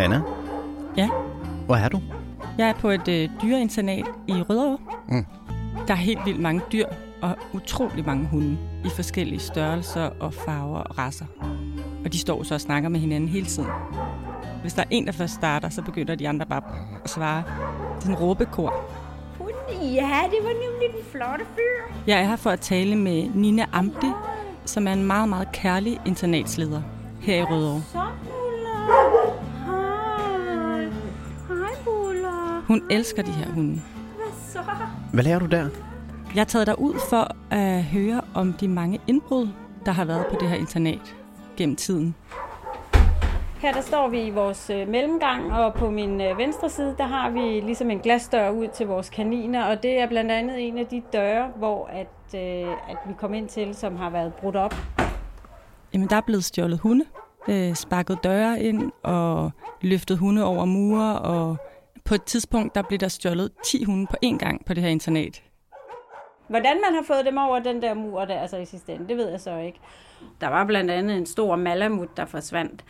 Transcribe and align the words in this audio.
Anna, 0.00 0.22
Ja, 0.96 1.08
hvor 1.66 1.76
er 1.76 1.88
du? 1.88 2.00
jeg 2.58 2.68
er 2.68 2.72
på 2.74 2.90
et 2.90 3.08
øh, 3.08 3.28
dyreinternat 3.42 4.04
i 4.28 4.32
Rødovre. 4.32 4.78
Mm. 5.08 5.26
Der 5.88 5.94
er 5.94 5.98
helt 5.98 6.18
vildt 6.26 6.40
mange 6.40 6.60
dyr 6.72 6.86
og 7.22 7.36
utrolig 7.52 8.06
mange 8.06 8.26
hunde 8.26 8.58
i 8.84 8.88
forskellige 8.96 9.40
størrelser 9.40 10.10
og 10.20 10.34
farver 10.34 10.78
og 10.78 10.98
raser. 10.98 11.24
Og 12.04 12.12
de 12.12 12.18
står 12.18 12.42
så 12.42 12.54
og 12.54 12.60
snakker 12.60 12.88
med 12.88 13.00
hinanden 13.00 13.28
hele 13.28 13.46
tiden. 13.46 13.68
Hvis 14.62 14.74
der 14.74 14.82
er 14.82 14.86
en, 14.90 15.06
der 15.06 15.12
først 15.12 15.34
starter, 15.34 15.68
så 15.68 15.82
begynder 15.82 16.14
de 16.14 16.28
andre 16.28 16.46
bare 16.46 16.62
at 17.04 17.10
svare. 17.10 17.42
Det 18.00 18.04
er 18.06 18.08
en 18.10 18.14
råbekor. 18.16 18.74
Ja, 19.82 20.20
det 20.30 20.38
var 20.42 20.48
nemlig 20.48 20.88
den 20.96 21.04
flotte 21.12 21.44
fyr. 21.54 21.94
Jeg 22.06 22.20
er 22.20 22.24
her 22.24 22.36
for 22.36 22.50
at 22.50 22.60
tale 22.60 22.96
med 22.96 23.28
Nina 23.34 23.66
Amdi, 23.72 24.06
som 24.64 24.86
er 24.88 24.92
en 24.92 25.04
meget, 25.04 25.28
meget 25.28 25.52
kærlig 25.52 26.00
internatsleder 26.06 26.82
her 27.20 27.36
i 27.36 27.42
Rødovre. 27.44 27.82
Så, 27.92 28.02
Hun 32.70 32.82
elsker 32.90 33.22
de 33.22 33.30
her 33.30 33.52
hunde. 33.52 33.72
Hvad 34.16 34.26
så? 34.48 34.58
Hvad 35.12 35.24
lærer 35.24 35.38
du 35.38 35.46
der? 35.46 35.68
Jeg 36.34 36.40
er 36.40 36.44
taget 36.44 36.66
derud 36.66 36.94
for 37.08 37.54
at 37.54 37.84
høre 37.84 38.20
om 38.34 38.52
de 38.52 38.68
mange 38.68 39.00
indbrud, 39.06 39.48
der 39.86 39.92
har 39.92 40.04
været 40.04 40.26
på 40.26 40.36
det 40.40 40.48
her 40.48 40.56
internat 40.56 41.16
gennem 41.56 41.76
tiden. 41.76 42.14
Her 43.60 43.72
der 43.72 43.80
står 43.80 44.08
vi 44.08 44.22
i 44.22 44.30
vores 44.30 44.70
øh, 44.70 44.88
mellemgang, 44.88 45.52
og 45.52 45.74
på 45.74 45.90
min 45.90 46.20
øh, 46.20 46.38
venstre 46.38 46.70
side, 46.70 46.94
der 46.98 47.06
har 47.06 47.30
vi 47.30 47.60
ligesom 47.60 47.90
en 47.90 47.98
glasdør 47.98 48.50
ud 48.50 48.68
til 48.68 48.86
vores 48.86 49.10
kaniner, 49.10 49.64
og 49.64 49.82
det 49.82 50.00
er 50.00 50.08
blandt 50.08 50.30
andet 50.30 50.68
en 50.68 50.78
af 50.78 50.86
de 50.86 51.02
døre, 51.12 51.48
hvor 51.56 51.86
at, 51.86 52.34
øh, 52.34 52.70
at 52.88 52.96
vi 53.08 53.14
kom 53.18 53.34
ind 53.34 53.48
til, 53.48 53.74
som 53.74 53.96
har 53.96 54.10
været 54.10 54.34
brudt 54.34 54.56
op. 54.56 54.74
Jamen, 55.94 56.08
der 56.08 56.16
er 56.16 56.20
blevet 56.20 56.44
stjålet 56.44 56.78
hunde, 56.78 57.04
øh, 57.48 57.74
sparket 57.74 58.18
døre 58.24 58.62
ind 58.62 58.92
og 59.02 59.50
løftet 59.80 60.18
hunde 60.18 60.44
over 60.44 60.64
mure, 60.64 61.18
og 61.18 61.56
på 62.10 62.14
et 62.14 62.24
tidspunkt, 62.24 62.74
der 62.74 62.82
blev 62.82 62.98
der 62.98 63.08
stjålet 63.08 63.50
10 63.64 63.84
hunde 63.84 64.06
på 64.06 64.16
én 64.24 64.38
gang 64.38 64.64
på 64.66 64.74
det 64.74 64.82
her 64.82 64.90
internat. 64.90 65.42
Hvordan 66.48 66.76
man 66.86 66.94
har 66.94 67.02
fået 67.06 67.26
dem 67.26 67.36
over 67.36 67.58
den 67.58 67.82
der 67.82 67.94
mur 67.94 68.24
der, 68.24 68.40
altså 68.40 68.56
i 68.56 68.64
sidste 68.64 68.92
ende, 68.92 69.08
det 69.08 69.16
ved 69.16 69.30
jeg 69.30 69.40
så 69.40 69.56
ikke. 69.56 69.80
Der 70.40 70.48
var 70.48 70.64
blandt 70.64 70.90
andet 70.90 71.16
en 71.16 71.26
stor 71.26 71.56
malamut, 71.56 72.16
der 72.16 72.24
forsvandt, 72.24 72.84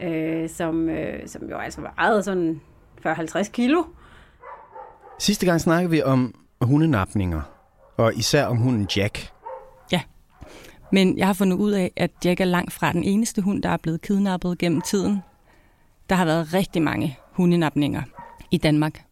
øh, 0.00 0.48
som, 0.48 0.88
øh, 0.88 1.28
som 1.28 1.48
jo 1.48 1.56
altså 1.56 1.80
vejede 1.80 2.22
sådan 2.22 2.60
40-50 3.06 3.50
kilo. 3.50 3.84
Sidste 5.18 5.46
gang 5.46 5.60
snakkede 5.60 5.90
vi 5.90 6.02
om 6.02 6.34
hundenapninger, 6.60 7.40
og 7.96 8.14
især 8.14 8.46
om 8.46 8.56
hunden 8.56 8.88
Jack. 8.96 9.32
Ja, 9.92 10.00
men 10.92 11.18
jeg 11.18 11.26
har 11.26 11.34
fundet 11.34 11.56
ud 11.56 11.72
af, 11.72 11.92
at 11.96 12.10
Jack 12.24 12.40
er 12.40 12.44
langt 12.44 12.72
fra 12.72 12.92
den 12.92 13.04
eneste 13.04 13.42
hund, 13.42 13.62
der 13.62 13.68
er 13.68 13.76
blevet 13.76 14.02
kidnappet 14.02 14.58
gennem 14.58 14.80
tiden. 14.80 15.22
Der 16.08 16.16
har 16.16 16.24
været 16.24 16.54
rigtig 16.54 16.82
mange 16.82 17.18
hundenapninger 17.32 18.02
i 18.56 18.58
Danmark. 18.58 19.02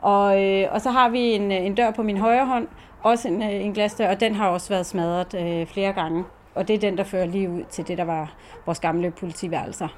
Og, 0.00 0.42
øh, 0.42 0.68
og 0.70 0.80
så 0.80 0.90
har 0.90 1.08
vi 1.08 1.20
en, 1.20 1.52
en 1.52 1.74
dør 1.74 1.90
på 1.90 2.02
min 2.02 2.18
højre 2.18 2.46
hånd, 2.46 2.68
også 3.02 3.28
en, 3.28 3.42
øh, 3.42 3.64
en 3.64 3.72
glasdør, 3.72 4.10
og 4.10 4.20
den 4.20 4.34
har 4.34 4.48
også 4.48 4.68
været 4.68 4.86
smadret 4.86 5.34
øh, 5.34 5.66
flere 5.66 5.92
gange. 5.92 6.24
Og 6.54 6.68
det 6.68 6.74
er 6.74 6.78
den, 6.78 6.98
der 6.98 7.04
fører 7.04 7.26
lige 7.26 7.50
ud 7.50 7.62
til 7.70 7.88
det, 7.88 7.98
der 7.98 8.04
var 8.04 8.34
vores 8.66 8.80
gamle 8.80 9.10
politiværelser. 9.10 9.88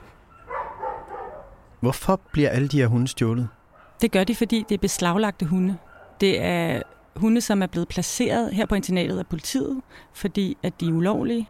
Hvorfor 1.80 2.20
bliver 2.32 2.50
alle 2.50 2.68
de 2.68 2.78
her 2.80 2.86
hunde 2.86 3.08
stjålet? 3.08 3.48
Det 4.00 4.12
gør 4.12 4.24
de, 4.24 4.34
fordi 4.34 4.64
det 4.68 4.74
er 4.74 4.78
beslaglagte 4.78 5.46
hunde. 5.46 5.76
Det 6.20 6.42
er 6.42 6.82
hunde, 7.16 7.40
som 7.40 7.62
er 7.62 7.66
blevet 7.66 7.88
placeret 7.88 8.52
her 8.52 8.66
på 8.66 8.74
internatet 8.74 9.18
af 9.18 9.26
politiet, 9.26 9.80
fordi 10.12 10.56
at 10.62 10.80
de 10.80 10.88
er 10.88 10.92
ulovlige. 10.92 11.48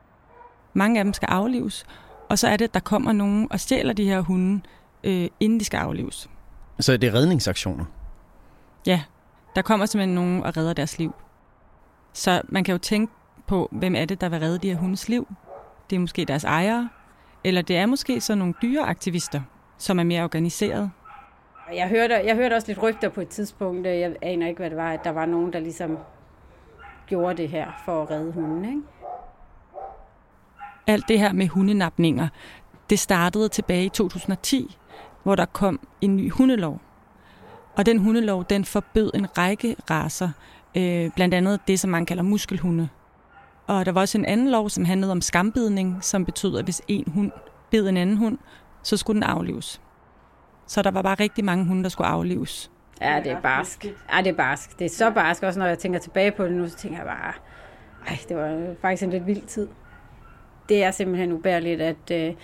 Mange 0.75 0.99
af 0.99 1.05
dem 1.05 1.13
skal 1.13 1.27
aflives, 1.27 1.87
og 2.29 2.39
så 2.39 2.49
er 2.49 2.57
det, 2.57 2.65
at 2.65 2.75
der 2.75 2.81
kommer 2.81 3.13
nogen 3.13 3.49
og 3.51 3.61
stjæler 3.61 3.93
de 3.93 4.05
her 4.05 4.21
hunde, 4.21 4.61
øh, 5.05 5.29
inden 5.41 5.61
de 5.61 5.65
skal 5.65 5.79
aflives. 5.79 6.31
Så 6.81 6.97
det 6.97 7.07
er 7.09 7.15
redningsaktioner. 7.15 7.85
Ja, 8.87 9.03
der 9.57 9.63
kommer 9.63 9.87
simpelthen 9.87 10.15
nogen 10.15 10.43
og 10.43 10.57
redder 10.57 10.73
deres 10.73 10.99
liv. 10.99 11.15
Så 12.13 12.43
man 12.49 12.65
kan 12.65 12.73
jo 12.73 12.79
tænke 12.79 13.13
på, 13.47 13.69
hvem 13.73 13.95
er 13.95 14.05
det, 14.05 14.21
der 14.21 14.29
vil 14.29 14.41
redde 14.41 14.59
de 14.59 14.69
her 14.69 14.77
hundes 14.77 15.09
liv? 15.09 15.29
Det 15.91 15.97
er 15.97 16.01
måske 16.01 16.25
deres 16.25 16.45
ejere, 16.45 16.89
eller 17.45 17.63
det 17.63 17.77
er 17.77 17.87
måske 17.87 18.21
så 18.21 18.35
nogle 18.35 18.55
dyreaktivister, 18.63 19.41
som 19.79 19.99
er 19.99 20.05
mere 20.05 20.25
organiseret. 20.25 20.91
Og 21.69 21.77
Jeg 21.77 21.89
hørte, 21.89 22.15
jeg 22.15 22.37
hørte 22.37 22.55
også 22.55 22.69
lidt 22.69 22.83
rygter 22.83 23.09
på 23.09 23.21
et 23.21 23.29
tidspunkt, 23.29 23.87
jeg 23.87 24.17
aner 24.23 24.49
ikke, 24.49 24.59
hvad 24.59 24.71
det 24.71 24.79
var, 24.79 24.93
at 24.93 25.05
der 25.05 25.11
var 25.11 25.27
nogen, 25.27 25.53
der 25.53 25.61
ligesom 25.61 25.99
gjorde 27.07 27.37
det 27.37 27.49
her 27.49 27.83
for 27.85 28.03
at 28.03 28.11
redde 28.11 28.33
hunden, 28.33 28.65
ikke? 28.65 28.83
Alt 30.87 31.09
det 31.09 31.19
her 31.19 31.33
med 31.33 31.49
hundenapninger, 31.49 32.29
det 32.91 32.99
startede 32.99 33.49
tilbage 33.49 33.85
i 33.85 33.89
2010, 33.89 34.77
hvor 35.27 35.35
der 35.35 35.45
kom 35.45 35.81
en 36.01 36.17
ny 36.17 36.31
hundelov. 36.31 36.81
Og 37.77 37.87
den 37.87 37.99
hundelov, 37.99 38.45
den 38.45 38.65
forbød 38.65 39.11
en 39.15 39.39
række 39.39 39.77
raser, 39.91 40.31
øh, 40.77 41.11
blandt 41.15 41.35
andet 41.35 41.61
det, 41.69 41.81
som 41.81 41.91
man 41.91 42.07
kalder 42.07 42.23
muskelhunde. 42.23 42.89
Og 43.67 43.87
der 43.87 43.93
var 43.93 44.01
også 44.01 44.19
en 44.19 44.25
anden 44.25 44.51
lov, 44.51 44.71
som 44.71 44.85
handlede 44.85 45.13
om 45.13 45.21
skambidning, 45.21 46.05
som 46.05 46.25
betød, 46.25 46.59
at 46.59 46.65
hvis 46.65 46.83
en 46.89 47.05
hund 47.15 47.33
bed 47.71 47.89
en 47.89 47.97
anden 47.97 48.17
hund, 48.17 48.39
så 48.83 48.97
skulle 48.97 49.15
den 49.15 49.23
aflives. 49.23 49.81
Så 50.67 50.83
der 50.83 50.91
var 50.91 51.03
bare 51.03 51.15
rigtig 51.15 51.45
mange 51.45 51.65
hunde, 51.65 51.83
der 51.83 51.89
skulle 51.89 52.07
aflives. 52.07 52.71
Ja, 53.01 53.21
det 53.25 53.33
er 53.33 53.41
barsk. 53.41 53.85
Ja, 53.85 54.19
det 54.19 54.27
er 54.27 54.37
barsk. 54.37 54.79
Det 54.79 54.85
er 54.85 54.89
så 54.89 55.11
barsk, 55.11 55.43
også 55.43 55.59
når 55.59 55.67
jeg 55.67 55.79
tænker 55.79 55.99
tilbage 55.99 56.31
på 56.31 56.45
det 56.45 56.53
nu, 56.53 56.69
så 56.69 56.77
tænker 56.77 56.99
jeg 56.99 57.07
bare, 57.07 57.33
ej, 58.09 58.19
det 58.29 58.37
var 58.37 58.75
faktisk 58.81 59.03
en 59.03 59.11
lidt 59.11 59.27
vild 59.27 59.43
tid. 59.43 59.69
Det 60.69 60.85
er 60.85 60.91
simpelthen 60.91 61.33
ubærligt, 61.33 61.81
at, 61.81 62.11
øh, 62.13 62.35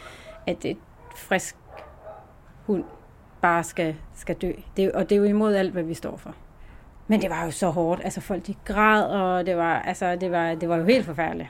at 0.46 0.64
et 0.64 0.78
frisk 1.16 1.56
hund 2.66 2.84
bare 3.42 3.64
skal, 3.64 3.94
skal 4.16 4.34
dø. 4.34 4.52
Det, 4.76 4.92
og 4.92 5.08
det 5.08 5.12
er 5.12 5.18
jo 5.18 5.24
imod 5.24 5.54
alt, 5.54 5.72
hvad 5.72 5.82
vi 5.82 5.94
står 5.94 6.16
for. 6.16 6.34
Men 7.08 7.22
det 7.22 7.30
var 7.30 7.44
jo 7.44 7.50
så 7.50 7.70
hårdt. 7.70 8.00
Altså 8.04 8.20
folk 8.20 8.46
de 8.46 8.54
græd, 8.64 9.02
og 9.02 9.46
det 9.46 9.56
var, 9.56 9.78
altså, 9.78 10.16
det 10.16 10.30
var, 10.30 10.54
det 10.54 10.68
var 10.68 10.76
jo 10.76 10.84
helt 10.84 11.06
forfærdeligt. 11.06 11.48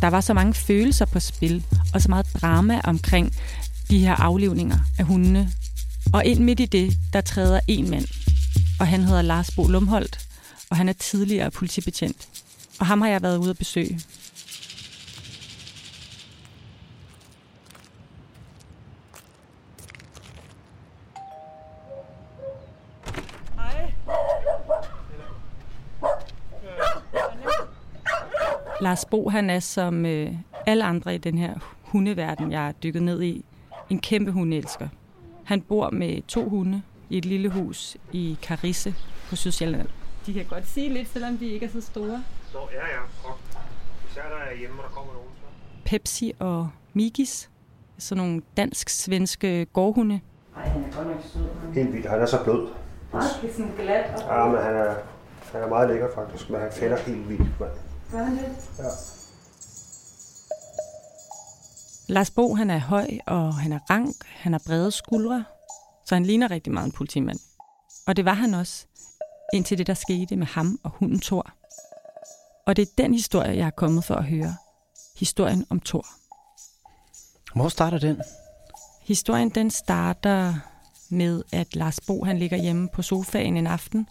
Der 0.00 0.10
var 0.10 0.20
så 0.20 0.34
mange 0.34 0.54
følelser 0.54 1.06
på 1.06 1.20
spil, 1.20 1.64
og 1.94 2.00
så 2.00 2.08
meget 2.08 2.26
drama 2.40 2.80
omkring 2.84 3.32
de 3.90 3.98
her 3.98 4.14
aflivninger 4.14 4.78
af 4.98 5.04
hundene. 5.04 5.48
Og 6.12 6.24
ind 6.24 6.40
midt 6.40 6.60
i 6.60 6.66
det, 6.66 6.92
der 7.12 7.20
træder 7.20 7.60
en 7.68 7.90
mand, 7.90 8.06
og 8.80 8.86
han 8.86 9.00
hedder 9.00 9.22
Lars 9.22 9.50
Bo 9.56 9.66
Lumholdt, 9.66 10.18
og 10.70 10.76
han 10.76 10.88
er 10.88 10.92
tidligere 10.92 11.50
politibetjent. 11.50 12.28
Og 12.80 12.86
ham 12.86 13.00
har 13.00 13.08
jeg 13.08 13.22
været 13.22 13.38
ude 13.38 13.50
at 13.50 13.58
besøge. 13.58 14.00
Lars 28.80 29.04
Bo, 29.04 29.28
han 29.28 29.50
er 29.50 29.60
som 29.60 30.06
øh, 30.06 30.32
alle 30.66 30.84
andre 30.84 31.14
i 31.14 31.18
den 31.18 31.38
her 31.38 31.54
hundeverden, 31.82 32.52
jeg 32.52 32.68
er 32.68 32.72
dykket 32.72 33.02
ned 33.02 33.22
i, 33.22 33.44
en 33.90 34.00
kæmpe 34.00 34.30
hundeelsker. 34.30 34.88
Han 35.44 35.60
bor 35.60 35.90
med 35.90 36.22
to 36.28 36.48
hunde 36.48 36.82
i 37.10 37.18
et 37.18 37.24
lille 37.24 37.48
hus 37.48 37.96
i 38.12 38.38
Karisse 38.42 38.94
på 39.28 39.36
Sydsjælland. 39.36 39.88
De 40.26 40.34
kan 40.34 40.44
godt 40.44 40.68
sige 40.68 40.88
lidt, 40.88 41.08
selvom 41.08 41.38
de 41.38 41.46
ikke 41.46 41.66
er 41.66 41.70
så 41.70 41.80
store. 41.80 42.24
Så, 42.52 42.58
ja, 42.72 42.86
ja. 42.86 43.00
Og 43.24 43.38
Pepsi 45.84 46.32
og 46.38 46.68
Migis, 46.92 47.50
sådan 47.98 48.24
nogle 48.24 48.42
dansk-svenske 48.56 49.66
gårdhunde. 49.72 50.20
Ej, 50.56 50.68
han 50.68 50.84
er 50.84 50.96
godt 50.96 51.06
nok 51.06 51.20
sød. 51.32 51.48
Helt 51.74 51.92
vildt. 51.92 52.08
Han 52.08 52.20
er 52.20 52.26
så 52.26 52.44
blød. 52.44 52.68
Er 53.12 53.20
sådan 53.52 53.72
glat. 53.78 54.22
Og... 54.22 54.36
Ja, 54.36 54.46
men 54.46 54.62
han 54.62 54.74
er, 54.74 54.94
han 55.52 55.62
er 55.62 55.68
meget 55.68 55.88
lækker 55.88 56.08
faktisk, 56.14 56.50
men 56.50 56.60
han 56.60 56.72
fætter 56.72 56.96
helt 56.96 57.28
vildt. 57.28 57.60
mand. 57.60 57.70
Gør 58.10 58.24
han 58.24 58.36
det? 58.36 58.56
Ja. 58.78 58.84
Lars 62.08 62.30
Bo, 62.30 62.54
han 62.54 62.70
er 62.70 62.78
høj, 62.78 63.18
og 63.26 63.54
han 63.54 63.72
er 63.72 63.78
rank, 63.90 64.16
han 64.26 64.52
har 64.52 64.62
brede 64.66 64.90
skuldre, 64.90 65.44
så 66.06 66.14
han 66.14 66.26
ligner 66.26 66.50
rigtig 66.50 66.72
meget 66.72 66.86
en 66.86 66.92
politimand. 66.92 67.38
Og 68.06 68.16
det 68.16 68.24
var 68.24 68.32
han 68.32 68.54
også, 68.54 68.86
indtil 69.54 69.78
det, 69.78 69.86
der 69.86 69.94
skete 69.94 70.36
med 70.36 70.46
ham 70.46 70.80
og 70.82 70.90
hunden 70.90 71.20
Thor. 71.20 71.52
Og 72.66 72.76
det 72.76 72.82
er 72.82 72.92
den 72.98 73.14
historie, 73.14 73.56
jeg 73.56 73.66
er 73.66 73.70
kommet 73.70 74.04
for 74.04 74.14
at 74.14 74.24
høre. 74.24 74.56
Historien 75.16 75.64
om 75.70 75.80
Thor. 75.80 76.06
Hvor 77.54 77.68
starter 77.68 77.98
den? 77.98 78.22
Historien 79.02 79.50
den 79.50 79.70
starter 79.70 80.54
med, 81.10 81.42
at 81.52 81.76
Lars 81.76 82.00
Bo 82.06 82.24
han 82.24 82.38
ligger 82.38 82.56
hjemme 82.56 82.88
på 82.92 83.02
sofaen 83.02 83.56
en 83.56 83.66
aften, 83.66 84.08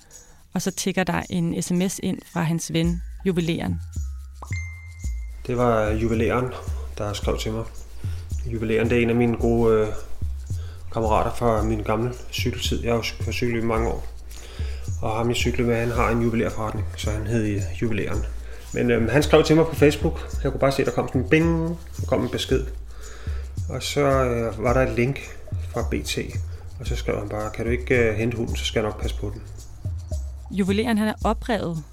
og 0.54 0.62
så 0.62 0.72
tigger 0.72 1.04
der 1.04 1.24
en 1.30 1.62
sms 1.62 2.00
ind 2.04 2.20
fra 2.26 2.42
hans 2.42 2.74
ven, 2.74 3.02
juveleren. 3.26 3.82
Det 5.48 5.58
var 5.58 5.90
juveleren, 5.90 6.46
der 6.98 7.14
skrev 7.14 7.38
til 7.38 7.52
mig. 7.52 7.64
Juveleren, 8.46 8.90
det 8.90 8.98
er 8.98 9.02
en 9.02 9.10
af 9.10 9.16
mine 9.16 9.38
gode 9.38 9.80
øh, 9.80 9.88
kammerater 10.94 11.34
fra 11.34 11.64
min 11.64 11.84
gamle 11.84 12.14
cykeltid. 12.32 12.84
Jeg 12.84 12.94
har 12.94 12.98
jo 13.28 13.32
cykel 13.32 13.64
i 13.64 13.66
mange 13.66 13.90
år. 13.90 14.08
Og 15.02 15.18
ham 15.18 15.28
jeg 15.28 15.36
cyklede 15.36 15.68
med, 15.68 15.76
han 15.76 15.92
har 15.92 16.10
en 16.10 16.22
juvelerforretning, 16.22 16.88
så 16.98 17.12
han 17.12 17.28
hed 17.28 17.44
øh, 17.44 17.62
juveleren. 17.82 18.26
Men 18.74 18.92
øh, 18.92 19.10
han 19.10 19.24
skrev 19.24 19.44
til 19.44 19.56
mig 19.56 19.66
på 19.66 19.76
Facebook. 19.76 20.40
Jeg 20.44 20.52
kunne 20.52 20.60
bare 20.60 20.72
se, 20.72 20.82
at 20.82 20.86
der 20.86 20.92
kom 20.92 21.08
sådan 21.08 21.22
en 21.22 21.30
bing, 21.30 21.80
der 21.98 22.06
kom 22.08 22.24
en 22.24 22.30
besked. 22.30 22.66
Og 23.70 23.84
så 23.84 24.02
øh, 24.02 24.64
var 24.64 24.74
der 24.74 24.82
et 24.82 24.96
link 24.96 25.20
fra 25.74 25.82
BT, 25.92 26.18
og 26.80 26.88
så 26.88 26.96
skrev 26.96 27.20
han 27.20 27.30
bare, 27.30 27.50
kan 27.50 27.66
du 27.66 27.72
ikke 27.72 27.96
øh, 27.96 28.16
hente 28.16 28.38
hunden, 28.38 28.56
så 28.56 28.66
skal 28.66 28.80
jeg 28.80 28.90
nok 28.90 29.02
passe 29.02 29.18
på 29.18 29.32
den. 29.34 29.42
Juveleren 30.52 30.98
han 30.98 31.08
er 31.08 31.14
oprevet, 31.24 31.84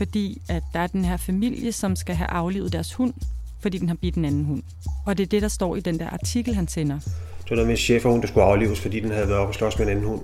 fordi 0.00 0.42
at 0.48 0.62
der 0.72 0.80
er 0.80 0.86
den 0.86 1.04
her 1.04 1.16
familie, 1.16 1.72
som 1.72 1.96
skal 1.96 2.14
have 2.14 2.30
aflivet 2.30 2.72
deres 2.72 2.94
hund, 2.94 3.14
fordi 3.60 3.78
den 3.78 3.88
har 3.88 3.96
bidt 3.96 4.14
en 4.14 4.24
anden 4.24 4.44
hund. 4.44 4.62
Og 5.06 5.18
det 5.18 5.22
er 5.24 5.28
det, 5.28 5.42
der 5.42 5.48
står 5.48 5.76
i 5.76 5.80
den 5.80 5.98
der 5.98 6.10
artikel, 6.10 6.54
han 6.54 6.68
sender. 6.68 6.98
Det 7.42 7.50
var 7.50 7.56
noget 7.56 7.66
med 7.66 7.74
en 7.74 7.78
cheferhund, 7.78 8.22
der 8.22 8.28
skulle 8.28 8.44
aflives, 8.44 8.80
fordi 8.80 9.00
den 9.00 9.10
havde 9.10 9.28
været 9.28 9.40
oppe 9.40 9.50
og 9.50 9.54
slås 9.54 9.78
med 9.78 9.86
en 9.86 9.90
anden 9.92 10.06
hund. 10.06 10.20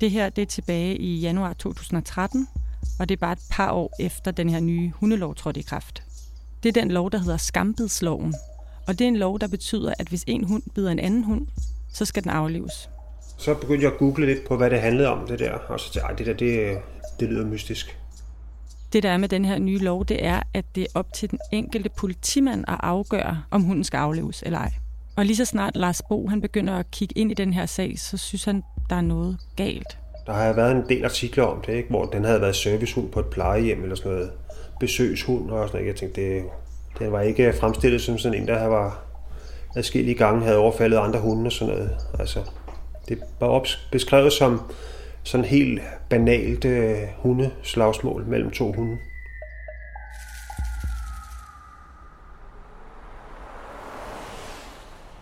Det 0.00 0.10
her 0.10 0.28
det 0.28 0.42
er 0.42 0.46
tilbage 0.46 0.96
i 0.96 1.16
januar 1.20 1.52
2013, 1.52 2.48
og 2.98 3.08
det 3.08 3.16
er 3.16 3.20
bare 3.20 3.32
et 3.32 3.38
par 3.50 3.70
år 3.70 3.92
efter 4.00 4.30
den 4.30 4.48
her 4.48 4.60
nye 4.60 4.92
hundelov 4.96 5.34
trådte 5.34 5.60
i 5.60 5.62
kraft. 5.62 6.02
Det 6.62 6.68
er 6.76 6.80
den 6.82 6.90
lov, 6.90 7.10
der 7.10 7.18
hedder 7.18 7.36
skambidsloven. 7.36 8.34
Og 8.86 8.98
det 8.98 9.04
er 9.04 9.08
en 9.08 9.16
lov, 9.16 9.40
der 9.40 9.48
betyder, 9.48 9.94
at 9.98 10.08
hvis 10.08 10.24
en 10.26 10.44
hund 10.44 10.62
bider 10.74 10.90
en 10.90 10.98
anden 10.98 11.24
hund, 11.24 11.46
så 11.92 12.04
skal 12.04 12.22
den 12.22 12.30
aflives. 12.30 12.90
Så 13.38 13.54
begyndte 13.54 13.84
jeg 13.84 13.92
at 13.92 13.98
google 13.98 14.26
lidt 14.26 14.48
på, 14.48 14.56
hvad 14.56 14.70
det 14.70 14.80
handlede 14.80 15.08
om, 15.08 15.26
det 15.26 15.38
der. 15.38 15.52
Og 15.52 15.80
så 15.80 15.92
tænkte 15.92 16.00
jeg, 16.00 16.10
"Ej, 16.10 16.16
det 16.16 16.26
der, 16.26 16.34
det, 16.34 16.78
det 17.20 17.28
lyder 17.28 17.46
mystisk. 17.46 17.98
Det, 18.94 19.02
der 19.02 19.10
er 19.10 19.16
med 19.16 19.28
den 19.28 19.44
her 19.44 19.58
nye 19.58 19.78
lov, 19.78 20.04
det 20.04 20.24
er, 20.24 20.42
at 20.54 20.64
det 20.74 20.82
er 20.82 20.86
op 20.94 21.12
til 21.12 21.30
den 21.30 21.38
enkelte 21.52 21.90
politimand 21.96 22.64
at 22.68 22.76
afgøre, 22.80 23.42
om 23.50 23.62
hunden 23.62 23.84
skal 23.84 23.98
afleves 23.98 24.42
eller 24.46 24.58
ej. 24.58 24.72
Og 25.16 25.24
lige 25.24 25.36
så 25.36 25.44
snart 25.44 25.76
Lars 25.76 26.02
Bo 26.08 26.28
han 26.28 26.40
begynder 26.40 26.74
at 26.74 26.90
kigge 26.90 27.18
ind 27.18 27.30
i 27.30 27.34
den 27.34 27.52
her 27.52 27.66
sag, 27.66 27.98
så 27.98 28.16
synes 28.16 28.44
han, 28.44 28.62
der 28.90 28.96
er 28.96 29.00
noget 29.00 29.38
galt. 29.56 29.98
Der 30.26 30.32
har 30.32 30.52
været 30.52 30.72
en 30.72 30.82
del 30.88 31.04
artikler 31.04 31.44
om 31.44 31.62
det, 31.66 31.72
ikke? 31.74 31.88
hvor 31.88 32.04
den 32.04 32.24
havde 32.24 32.40
været 32.40 32.56
servicehund 32.56 33.10
på 33.10 33.20
et 33.20 33.26
plejehjem 33.26 33.82
eller 33.82 33.96
sådan 33.96 34.12
noget. 34.12 34.30
Besøgshund 34.80 35.50
og 35.50 35.68
sådan 35.68 35.80
noget. 35.80 35.86
Jeg 35.88 35.96
tænkte, 35.96 36.20
det, 36.20 36.42
den 36.98 37.12
var 37.12 37.20
ikke 37.20 37.52
fremstillet 37.60 38.00
som 38.00 38.18
sådan 38.18 38.40
en, 38.40 38.48
der 38.48 38.66
var 38.66 39.04
adskillige 39.76 40.14
gange 40.14 40.44
havde 40.44 40.58
overfaldet 40.58 40.96
andre 40.96 41.20
hunde 41.20 41.48
og 41.48 41.52
sådan 41.52 41.74
noget. 41.74 41.96
Altså, 42.18 42.38
det 43.08 43.18
var 43.40 43.66
beskrevet 43.92 44.32
som 44.32 44.60
sådan 45.24 45.44
helt 45.44 45.82
banalt 46.10 46.64
øh, 46.64 46.98
hundeslagsmål 47.16 48.24
mellem 48.26 48.50
to 48.50 48.72
hunde. 48.72 48.98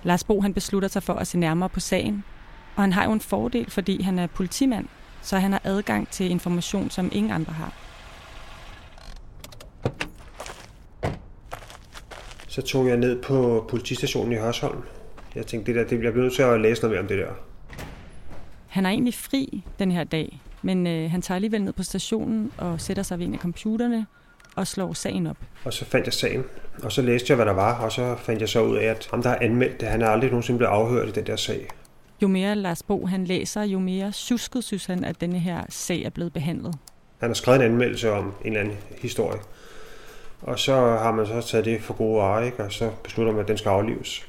Lars 0.02 0.24
Bo 0.24 0.40
han 0.40 0.54
beslutter 0.54 0.88
sig 0.88 1.02
for 1.02 1.12
at 1.12 1.26
se 1.26 1.38
nærmere 1.38 1.68
på 1.68 1.80
sagen, 1.80 2.24
og 2.76 2.82
han 2.82 2.92
har 2.92 3.04
jo 3.04 3.12
en 3.12 3.20
fordel, 3.20 3.70
fordi 3.70 4.02
han 4.02 4.18
er 4.18 4.26
politimand, 4.26 4.88
så 5.22 5.36
han 5.38 5.52
har 5.52 5.60
adgang 5.64 6.08
til 6.08 6.30
information, 6.30 6.90
som 6.90 7.10
ingen 7.12 7.32
andre 7.32 7.52
har. 7.52 7.72
Så 12.48 12.62
tog 12.62 12.88
jeg 12.88 12.96
ned 12.96 13.22
på 13.22 13.66
politistationen 13.70 14.32
i 14.32 14.36
Hørsholm. 14.36 14.82
Jeg 15.34 15.46
tænkte, 15.46 15.72
det 15.72 15.78
der, 15.78 15.96
det, 15.96 16.04
jeg 16.04 16.12
bliver 16.12 16.24
nødt 16.24 16.34
til 16.34 16.42
at 16.42 16.60
læse 16.60 16.82
noget 16.82 16.92
mere 16.92 17.00
om 17.00 17.08
det 17.08 17.18
der. 17.18 17.51
Han 18.72 18.86
er 18.86 18.90
egentlig 18.90 19.14
fri 19.14 19.64
den 19.78 19.92
her 19.92 20.04
dag, 20.04 20.40
men 20.62 20.86
øh, 20.86 21.10
han 21.10 21.22
tager 21.22 21.36
alligevel 21.36 21.62
ned 21.62 21.72
på 21.72 21.82
stationen 21.82 22.52
og 22.58 22.80
sætter 22.80 23.02
sig 23.02 23.18
ved 23.18 23.26
en 23.26 23.34
af 23.34 23.38
computerne 23.38 24.06
og 24.56 24.66
slår 24.66 24.92
sagen 24.92 25.26
op. 25.26 25.36
Og 25.64 25.72
så 25.72 25.84
fandt 25.84 26.06
jeg 26.06 26.12
sagen, 26.12 26.44
og 26.82 26.92
så 26.92 27.02
læste 27.02 27.30
jeg, 27.30 27.36
hvad 27.36 27.46
der 27.46 27.52
var, 27.52 27.84
og 27.84 27.92
så 27.92 28.16
fandt 28.18 28.40
jeg 28.40 28.48
så 28.48 28.62
ud 28.62 28.76
af, 28.76 28.84
at 28.84 29.08
ham, 29.10 29.22
der 29.22 29.28
har 29.28 29.38
anmeldt 29.40 29.80
det, 29.80 29.88
han 29.88 30.02
er 30.02 30.08
aldrig 30.08 30.30
nogensinde 30.30 30.58
blevet 30.58 30.72
afhørt 30.72 31.08
i 31.08 31.12
den 31.12 31.26
der 31.26 31.36
sag. 31.36 31.68
Jo 32.22 32.28
mere 32.28 32.54
Lars 32.54 32.82
Bo 32.82 33.06
han 33.06 33.24
læser, 33.24 33.62
jo 33.62 33.78
mere 33.78 34.12
susket 34.12 34.64
synes 34.64 34.86
han, 34.86 35.04
at 35.04 35.20
denne 35.20 35.38
her 35.38 35.64
sag 35.68 36.02
er 36.02 36.10
blevet 36.10 36.32
behandlet. 36.32 36.74
Han 37.20 37.28
har 37.28 37.34
skrevet 37.34 37.60
en 37.60 37.66
anmeldelse 37.72 38.12
om 38.12 38.24
en 38.24 38.46
eller 38.46 38.60
anden 38.60 38.76
historie. 39.02 39.40
Og 40.40 40.58
så 40.58 40.74
har 40.74 41.12
man 41.12 41.26
så 41.26 41.40
taget 41.40 41.64
det 41.64 41.82
for 41.82 41.94
gode 41.94 42.16
varer, 42.16 42.44
ikke? 42.44 42.64
og 42.64 42.72
så 42.72 42.90
beslutter 43.04 43.32
man, 43.32 43.42
at 43.42 43.48
den 43.48 43.58
skal 43.58 43.68
aflives. 43.68 44.26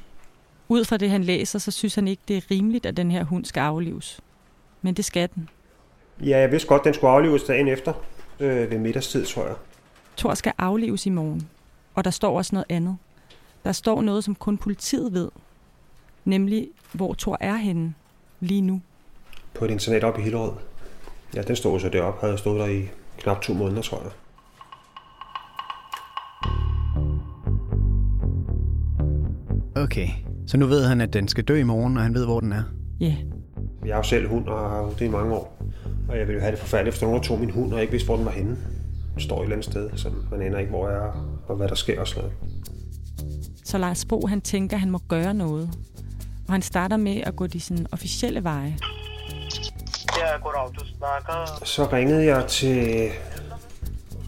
Ud 0.69 0.85
fra 0.85 0.97
det, 0.97 1.09
han 1.09 1.23
læser, 1.23 1.59
så 1.59 1.71
synes 1.71 1.95
han 1.95 2.07
ikke, 2.07 2.21
det 2.27 2.37
er 2.37 2.41
rimeligt, 2.51 2.85
at 2.85 2.97
den 2.97 3.11
her 3.11 3.23
hund 3.23 3.45
skal 3.45 3.61
aflives. 3.61 4.19
Men 4.83 4.93
det 4.93 5.05
skal 5.05 5.29
den. 5.35 5.49
Ja, 6.23 6.39
jeg 6.39 6.51
vidste 6.51 6.67
godt, 6.67 6.79
at 6.79 6.85
den 6.85 6.93
skulle 6.93 7.11
aflives 7.11 7.43
dagen 7.43 7.67
efter, 7.67 7.93
øh, 8.39 8.71
ved 8.71 8.79
middagstid, 8.79 9.25
tror 9.25 9.45
jeg. 9.45 9.55
Thor 10.17 10.33
skal 10.33 10.53
aflives 10.57 11.05
i 11.05 11.09
morgen. 11.09 11.49
Og 11.95 12.03
der 12.03 12.11
står 12.11 12.37
også 12.37 12.55
noget 12.55 12.65
andet. 12.69 12.97
Der 13.63 13.71
står 13.71 14.01
noget, 14.01 14.23
som 14.23 14.35
kun 14.35 14.57
politiet 14.57 15.13
ved. 15.13 15.29
Nemlig, 16.25 16.67
hvor 16.91 17.13
Thor 17.13 17.37
er 17.39 17.55
henne 17.55 17.93
lige 18.39 18.61
nu. 18.61 18.81
På 19.53 19.65
et 19.65 19.71
internat 19.71 20.03
op 20.03 20.19
i 20.19 20.21
Hillerød. 20.21 20.51
Ja, 21.35 21.41
den 21.41 21.55
stod 21.55 21.79
så 21.79 21.89
deroppe, 21.89 22.25
havde 22.25 22.37
stået 22.37 22.59
der 22.59 22.67
i 22.67 22.89
knap 23.17 23.41
to 23.41 23.53
måneder, 23.53 23.81
tror 23.81 24.01
jeg. 24.01 24.11
Okay, 29.83 30.07
så 30.47 30.57
nu 30.57 30.65
ved 30.65 30.85
han, 30.85 31.01
at 31.01 31.13
den 31.13 31.27
skal 31.27 31.43
dø 31.43 31.55
i 31.55 31.63
morgen, 31.63 31.97
og 31.97 32.03
han 32.03 32.13
ved, 32.13 32.25
hvor 32.25 32.39
den 32.39 32.51
er. 32.51 32.63
Ja, 32.99 33.05
yeah. 33.05 33.17
Jeg 33.85 33.95
har 33.95 33.99
jo 33.99 34.03
selv 34.03 34.27
hund 34.29 34.47
og 34.47 34.69
har 34.69 34.81
det 34.99 35.01
i 35.05 35.09
mange 35.09 35.33
år. 35.33 35.57
Og 36.09 36.17
jeg 36.17 36.27
ville 36.27 36.33
jo 36.33 36.41
have 36.41 36.51
det 36.51 36.59
forfærdeligt, 36.59 36.93
hvis 36.93 36.99
der 36.99 37.07
nogen 37.07 37.23
tog 37.23 37.39
min 37.39 37.49
hund 37.49 37.73
og 37.73 37.81
ikke 37.81 37.91
vidste, 37.91 38.07
hvor 38.07 38.15
den 38.15 38.25
var 38.25 38.31
henne. 38.31 38.57
Den 39.13 39.21
står 39.21 39.37
et 39.37 39.43
eller 39.43 39.55
andet 39.55 39.65
sted, 39.65 39.89
så 39.95 40.09
man 40.31 40.41
aner 40.41 40.57
ikke, 40.57 40.69
hvor 40.69 40.89
jeg 40.89 40.97
er 40.97 41.39
og 41.47 41.55
hvad 41.55 41.67
der 41.67 41.75
sker 41.75 41.99
og 41.99 42.07
sådan 42.07 42.23
noget. 42.23 42.37
så 43.65 43.77
Lars 43.77 44.05
Bo 44.05 44.27
han 44.27 44.41
tænker, 44.41 44.77
at 44.77 44.81
han 44.81 44.91
må 44.91 44.99
gøre 45.07 45.33
noget. 45.33 45.69
Og 46.47 46.53
han 46.53 46.61
starter 46.61 46.97
med 46.97 47.21
at 47.25 47.35
gå 47.35 47.47
de 47.47 47.59
sådan, 47.59 47.85
officielle 47.91 48.43
veje. 48.43 48.77
Ja, 50.17 50.37
goddag, 50.43 50.69
du 50.79 50.85
snakker. 50.97 51.61
Så 51.65 51.89
ringede 51.93 52.25
jeg 52.25 52.47
til 52.47 53.09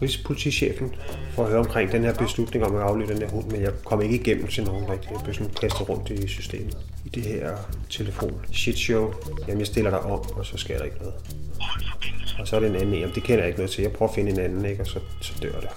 Rigspolitichefen 0.02 0.94
for 1.30 1.44
at 1.44 1.48
høre 1.50 1.60
omkring 1.60 1.92
den 1.92 2.04
her 2.04 2.14
beslutning 2.14 2.64
om 2.64 2.76
at 2.76 2.82
aflive 2.82 3.08
den 3.08 3.18
her 3.18 3.28
hund, 3.28 3.50
men 3.50 3.62
jeg 3.62 3.72
kom 3.84 4.02
ikke 4.02 4.14
igennem 4.14 4.46
til 4.46 4.64
nogen 4.64 4.90
rigtigt. 4.90 5.10
Jeg 5.10 5.20
blev 5.24 5.34
sådan 5.34 5.52
kastet 5.60 5.88
rundt 5.88 6.10
i 6.10 6.28
systemet. 6.28 6.76
I 7.04 7.08
det 7.08 7.22
her 7.22 7.56
telefon 7.90 8.40
shit 8.52 8.78
show. 8.78 9.12
Jamen, 9.48 9.58
jeg 9.58 9.66
stiller 9.66 9.90
dig 9.90 10.00
om, 10.00 10.20
og 10.36 10.46
så 10.46 10.56
sker 10.56 10.78
der 10.78 10.84
ikke 10.84 10.96
noget. 10.98 11.14
Og 12.38 12.48
så 12.48 12.56
er 12.56 12.60
det 12.60 12.68
en 12.68 12.76
anden 12.76 12.94
en. 12.94 13.00
Jamen, 13.00 13.14
det 13.14 13.22
kender 13.22 13.38
jeg 13.38 13.46
ikke 13.46 13.58
noget 13.58 13.70
til. 13.70 13.82
Jeg 13.82 13.92
prøver 13.92 14.08
at 14.08 14.14
finde 14.14 14.30
en 14.30 14.40
anden, 14.40 14.64
ikke? 14.64 14.82
og 14.82 14.86
så, 14.86 14.98
så 15.20 15.32
dør 15.42 15.60
det. 15.60 15.68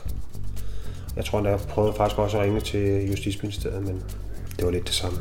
Jeg 1.15 1.25
tror, 1.25 1.39
at 1.39 1.45
jeg 1.45 1.59
prøvede 1.59 1.93
faktisk 1.97 2.19
også 2.19 2.37
at 2.37 2.43
ringe 2.43 2.59
til 2.59 3.09
Justitsministeriet, 3.09 3.83
men 3.83 4.03
det 4.57 4.65
var 4.65 4.71
lidt 4.71 4.87
det 4.87 4.93
samme. 4.95 5.17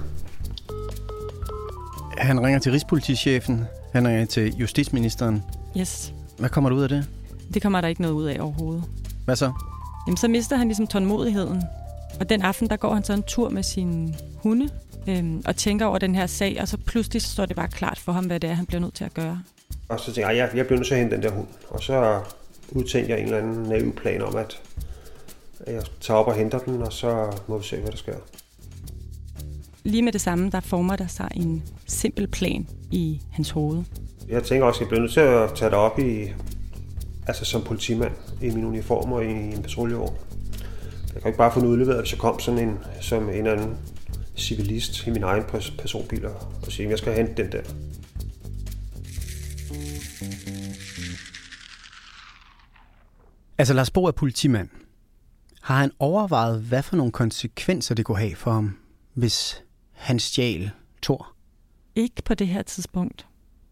Han 2.19 2.41
ringer 2.41 2.59
til 2.59 2.73
Rigspolitichefen, 2.73 3.65
han 3.93 4.09
ringer 4.09 4.27
til 4.27 4.55
Justitsministeren. 4.57 5.43
Yes, 5.79 6.15
Hvad 6.39 6.49
kommer 6.49 6.71
der 6.71 6.77
ud 6.77 6.83
af 6.83 6.89
det? 6.89 7.09
Det 7.55 7.63
kommer 7.63 7.81
der 7.81 7.89
ikke 7.89 8.03
noget 8.03 8.15
ud 8.15 8.25
af 8.25 8.41
overhovedet. 8.41 8.85
Hvad 9.25 9.37
så? 9.37 9.53
Jamen, 10.07 10.17
så 10.17 10.29
mister 10.29 10.57
han 10.57 10.67
ligesom 10.67 10.87
tålmodigheden. 10.87 11.63
Og 12.21 12.29
den 12.29 12.43
aften, 12.43 12.69
der 12.69 12.77
går 12.77 12.95
han 12.95 13.05
så 13.05 13.13
en 13.13 13.23
tur 13.23 13.49
med 13.49 13.63
sin 13.63 14.15
hunde 14.37 14.69
øhm, 15.09 15.43
og 15.47 15.57
tænker 15.57 15.87
over 15.87 15.99
den 15.99 16.15
her 16.15 16.27
sag, 16.27 16.59
og 16.61 16.69
så 16.69 16.77
pludselig 16.77 17.23
står 17.23 17.47
det 17.47 17.57
bare 17.57 17.69
klart 17.69 17.99
for 17.99 18.13
ham, 18.13 18.25
hvad 18.25 18.41
det 18.41 18.51
er, 18.51 18.55
han 18.55 18.67
bliver 18.67 18.81
nødt 18.81 18.95
til 18.95 19.05
at 19.05 19.15
gøre. 19.15 19.43
Og 19.89 20.01
så 20.01 20.05
tænkte 20.05 20.21
jeg, 20.21 20.37
jeg, 20.37 20.51
jeg 20.55 20.67
bliver 20.67 20.79
nødt 20.79 20.87
til 20.87 20.95
at 20.95 21.01
hente 21.01 21.17
den 21.17 21.23
der 21.23 21.31
hund. 21.31 21.47
Og 21.69 21.83
så 21.83 22.21
udtænkte 22.71 23.13
jeg 23.13 23.21
en 23.21 23.25
eller 23.25 23.39
anden 23.39 23.63
naiv 23.63 23.95
plan 23.95 24.23
om, 24.23 24.37
at 24.37 24.61
jeg 25.67 25.83
tager 26.01 26.21
op 26.21 26.27
og 26.27 26.35
henter 26.35 26.59
den, 26.59 26.83
og 26.83 26.93
så 26.93 27.37
må 27.47 27.59
vi 27.59 27.65
se, 27.65 27.77
hvad 27.77 27.91
der 27.91 27.97
sker. 27.97 28.15
Lige 29.85 30.03
med 30.03 30.13
det 30.13 30.21
samme, 30.21 30.51
der 30.51 30.61
former 30.61 30.97
der 30.97 31.07
sig 31.07 31.29
en 31.35 31.63
simpel 31.87 32.27
plan 32.27 32.67
i 32.91 33.21
hans 33.31 33.51
hoved. 33.51 33.83
Jeg 34.29 34.45
tænker 34.45 34.67
også, 34.67 34.79
at 34.79 34.81
jeg 34.81 34.89
bliver 34.89 35.01
nødt 35.01 35.13
til 35.13 35.21
at 35.21 35.55
tage 35.55 35.71
det 35.71 35.79
op 35.79 35.99
i, 35.99 36.29
altså 37.29 37.45
som 37.45 37.63
politimand 37.63 38.13
i 38.43 38.51
min 38.51 38.65
uniform 38.65 39.13
og 39.13 39.25
i 39.25 39.29
en 39.29 39.63
patruljevogn. 39.63 40.17
Jeg 41.15 41.23
kan 41.23 41.29
ikke 41.29 41.39
bare 41.39 41.53
få 41.53 41.61
den 41.61 41.69
udleveret, 41.69 42.01
hvis 42.01 42.13
jeg 42.13 42.21
kom 42.21 42.41
sådan 42.41 42.69
en, 42.69 42.79
som 43.01 43.29
en 43.29 43.47
anden 43.47 43.77
civilist 44.37 45.07
i 45.07 45.11
min 45.11 45.23
egen 45.23 45.45
personbil 45.79 46.27
og 46.27 46.73
sige, 46.73 46.87
at 46.87 46.91
jeg 46.91 46.99
skal 46.99 47.15
hente 47.15 47.43
den 47.43 47.53
der. 47.53 47.63
Altså 53.59 53.75
Lars 53.75 53.91
Bo 53.91 54.05
er 54.05 54.11
politimand. 54.11 54.69
Har 55.63 55.81
han 55.81 55.91
overvejet, 55.99 56.61
hvad 56.61 56.83
for 56.83 56.97
nogle 56.97 57.13
konsekvenser 57.13 57.95
det 57.95 58.05
kunne 58.05 58.19
have 58.19 58.37
for 58.37 58.51
ham, 58.51 58.77
hvis 59.15 59.63
han 59.93 60.19
stjal 60.19 60.71
Thor? 61.03 61.33
Ikke 61.95 62.23
på 62.25 62.35
det 62.35 62.49
her 62.49 62.63
tidspunkt. 62.63 63.27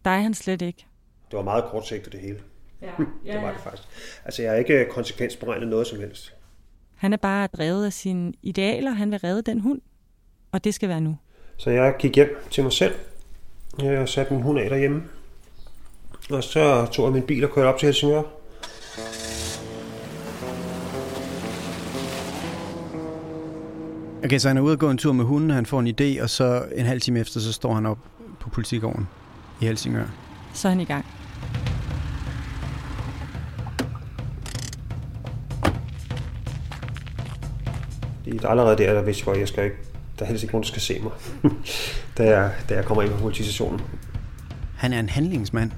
Der 0.05 0.11
er 0.11 0.21
han 0.21 0.33
slet 0.33 0.61
ikke. 0.61 0.85
Det 1.31 1.37
var 1.37 1.43
meget 1.43 1.65
kortsigtet 1.71 2.13
det 2.13 2.21
hele. 2.21 2.39
Ja, 2.81 2.87
ja, 3.25 3.33
det 3.33 3.41
var 3.41 3.51
det 3.51 3.61
faktisk. 3.61 3.87
Altså 4.25 4.41
jeg 4.41 4.51
har 4.51 4.57
ikke 4.57 4.87
konsekvensberegnet 4.89 5.67
noget 5.67 5.87
som 5.87 5.99
helst. 5.99 6.33
Han 6.95 7.13
er 7.13 7.17
bare 7.17 7.47
drevet 7.47 7.85
af 7.85 7.93
sine 7.93 8.33
idealer. 8.41 8.91
Han 8.91 9.11
vil 9.11 9.19
redde 9.19 9.41
den 9.41 9.59
hund. 9.59 9.81
Og 10.51 10.63
det 10.63 10.73
skal 10.73 10.89
være 10.89 11.01
nu. 11.01 11.17
Så 11.57 11.69
jeg 11.69 11.95
gik 11.99 12.15
hjem 12.15 12.37
til 12.51 12.63
mig 12.63 12.73
selv. 12.73 12.95
Jeg 13.79 14.09
satte 14.09 14.33
min 14.33 14.43
hund 14.43 14.59
af 14.59 14.69
derhjemme. 14.69 15.03
Og 16.29 16.43
så 16.43 16.85
tog 16.85 17.05
jeg 17.05 17.13
min 17.13 17.23
bil 17.23 17.43
og 17.43 17.51
kørte 17.51 17.67
op 17.67 17.79
til 17.79 17.85
Helsingør. 17.85 18.23
Okay, 24.23 24.37
så 24.37 24.47
han 24.47 24.57
er 24.57 24.61
ude 24.61 24.73
og 24.73 24.79
gå 24.79 24.89
en 24.89 24.97
tur 24.97 25.13
med 25.13 25.25
hunden, 25.25 25.49
han 25.49 25.65
får 25.65 25.79
en 25.79 25.87
idé, 25.87 26.23
og 26.23 26.29
så 26.29 26.65
en 26.75 26.85
halv 26.85 27.01
time 27.01 27.19
efter, 27.19 27.39
så 27.39 27.53
står 27.53 27.73
han 27.73 27.85
op 27.85 27.97
på 28.39 28.49
politigården 28.49 29.07
i 29.61 29.65
Helsingør. 29.65 30.05
Så 30.53 30.67
er 30.67 30.69
han 30.69 30.81
i 30.81 30.85
gang. 30.85 31.05
Allerede 38.49 38.77
der, 38.77 38.93
der 38.93 39.01
vidste 39.01 39.23
jeg, 39.27 39.33
at 39.33 39.39
jeg 39.39 39.47
skal 39.47 39.63
ikke, 39.63 39.75
der 40.19 40.25
er 40.25 40.27
helst 40.29 40.43
ikke 40.43 40.53
nogen, 40.53 40.63
der 40.63 40.67
skal 40.67 40.81
se 40.81 40.99
mig, 40.99 41.11
da, 42.17 42.23
jeg, 42.23 42.51
da 42.69 42.75
jeg 42.75 42.85
kommer 42.85 43.03
ind 43.03 43.11
på 43.11 43.17
politistationen. 43.17 43.81
Han 44.75 44.93
er 44.93 44.99
en 44.99 45.09
handlingsmand. 45.09 45.71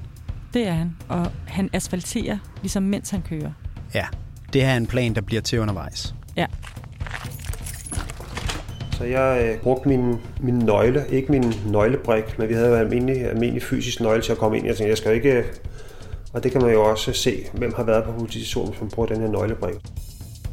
Det 0.54 0.68
er 0.68 0.72
han, 0.72 0.96
og 1.10 1.32
han 1.48 1.70
asfalterer, 1.74 2.38
ligesom 2.62 2.84
mens 2.84 3.10
han 3.10 3.22
kører. 3.22 3.52
Ja, 3.94 4.06
det 4.54 4.62
her 4.62 4.70
er 4.70 4.78
en 4.78 4.88
plan, 4.88 5.16
der 5.16 5.22
bliver 5.22 5.42
til 5.42 5.60
undervejs. 5.60 6.16
Ja, 6.38 6.46
så 9.00 9.06
jeg 9.06 9.44
øh, 9.44 9.62
brugte 9.62 9.90
min, 9.90 10.16
min 10.40 10.56
nøgle, 10.56 11.06
ikke 11.10 11.32
min 11.32 11.54
nøglebrik, 11.66 12.40
men 12.40 12.50
vi 12.50 12.54
havde 12.54 12.68
en 12.68 12.80
almindelig, 12.80 13.26
almindelig 13.26 13.64
fysisk 13.64 14.02
nøgle 14.02 14.22
til 14.22 14.32
at 14.32 14.38
komme 14.38 14.58
ind. 14.58 14.66
Jeg 14.66 14.76
tænkte, 14.76 14.90
jeg 14.90 14.98
skal 14.98 15.14
ikke... 15.16 15.44
Og 16.34 16.44
det 16.44 16.52
kan 16.52 16.62
man 16.62 16.72
jo 16.72 16.84
også 16.84 17.14
se, 17.14 17.46
hvem 17.54 17.74
har 17.76 17.84
været 17.84 18.04
på 18.04 18.12
politistationen, 18.12 18.74
som 18.80 18.90
bruger 18.90 19.08
den 19.08 19.22
her 19.22 19.28
nøglebrik. 19.28 19.76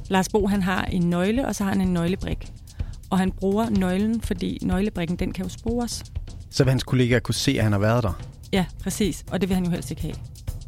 Lars 0.08 0.28
Bo 0.28 0.46
han 0.46 0.62
har 0.62 0.84
en 0.84 1.02
nøgle, 1.02 1.46
og 1.46 1.54
så 1.54 1.64
har 1.64 1.70
han 1.70 1.80
en 1.80 1.92
nøglebrik. 1.92 2.52
Og 3.10 3.18
han 3.18 3.32
bruger 3.32 3.70
nøglen, 3.70 4.20
fordi 4.20 4.58
nøglebrikken 4.62 5.16
den 5.16 5.32
kan 5.32 5.44
jo 5.44 5.50
spores. 5.50 6.04
Så 6.50 6.64
vil 6.64 6.70
hans 6.70 6.84
kollegaer 6.84 7.20
kunne 7.20 7.34
se, 7.34 7.50
at 7.58 7.62
han 7.62 7.72
har 7.72 7.78
været 7.78 8.02
der? 8.02 8.12
Ja, 8.52 8.64
præcis. 8.82 9.24
Og 9.30 9.40
det 9.40 9.48
vil 9.48 9.54
han 9.54 9.64
jo 9.64 9.70
helst 9.70 9.90
ikke 9.90 10.02
have. 10.02 10.14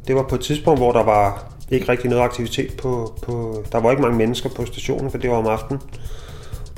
Det 0.07 0.15
var 0.15 0.25
på 0.29 0.35
et 0.35 0.41
tidspunkt, 0.41 0.79
hvor 0.79 0.91
der 0.91 1.03
var 1.03 1.53
ikke 1.71 1.89
rigtig 1.89 2.09
noget 2.09 2.23
aktivitet 2.23 2.77
på, 2.77 3.17
på... 3.23 3.63
Der 3.71 3.77
var 3.77 3.91
ikke 3.91 4.01
mange 4.01 4.17
mennesker 4.17 4.49
på 4.49 4.65
stationen, 4.65 5.11
for 5.11 5.17
det 5.17 5.29
var 5.29 5.35
om 5.35 5.47
aftenen. 5.47 5.81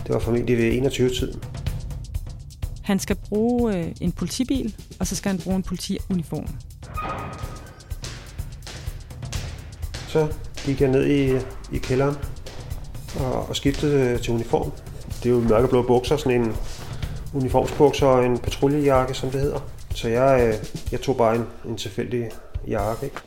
Det 0.04 0.14
var 0.14 0.20
formentlig 0.20 0.58
ved 0.58 0.92
21-tiden. 0.92 1.44
Han 2.82 3.00
skal 3.00 3.16
bruge 3.16 3.78
øh, 3.78 3.88
en 4.02 4.12
politibil, 4.12 4.76
og 5.00 5.08
så 5.08 5.16
skal 5.16 5.32
han 5.32 5.40
bruge 5.40 5.56
en 5.56 5.64
politiuniform. 5.64 6.48
Så 10.08 10.28
gik 10.66 10.82
jeg 10.82 10.90
ned 10.90 11.08
i, 11.08 11.38
i 11.76 11.78
kælderen 11.78 12.16
og, 13.20 13.50
og 13.50 13.56
skiftede 13.56 14.10
øh, 14.10 14.22
til 14.22 14.34
uniform. 14.34 14.72
Det 15.24 15.26
er 15.26 15.34
jo 15.34 15.40
mørkeblå 15.40 15.82
bukser, 15.82 16.18
sådan 16.18 16.42
en 16.42 16.56
uniformsbukser 17.34 18.08
og 18.08 18.26
en 18.26 18.38
patruljejakke, 18.38 19.14
som 19.14 19.30
det 19.30 19.42
hedder. 19.42 19.60
Så 19.96 20.08
jeg, 20.08 20.48
øh, 20.48 20.54
jeg 20.92 21.02
tog 21.02 21.18
bare 21.18 21.36
en, 21.36 21.46
en 21.66 21.78
tilfældig 21.78 22.30
jakke. 22.68 23.06
Ikke? 23.06 23.22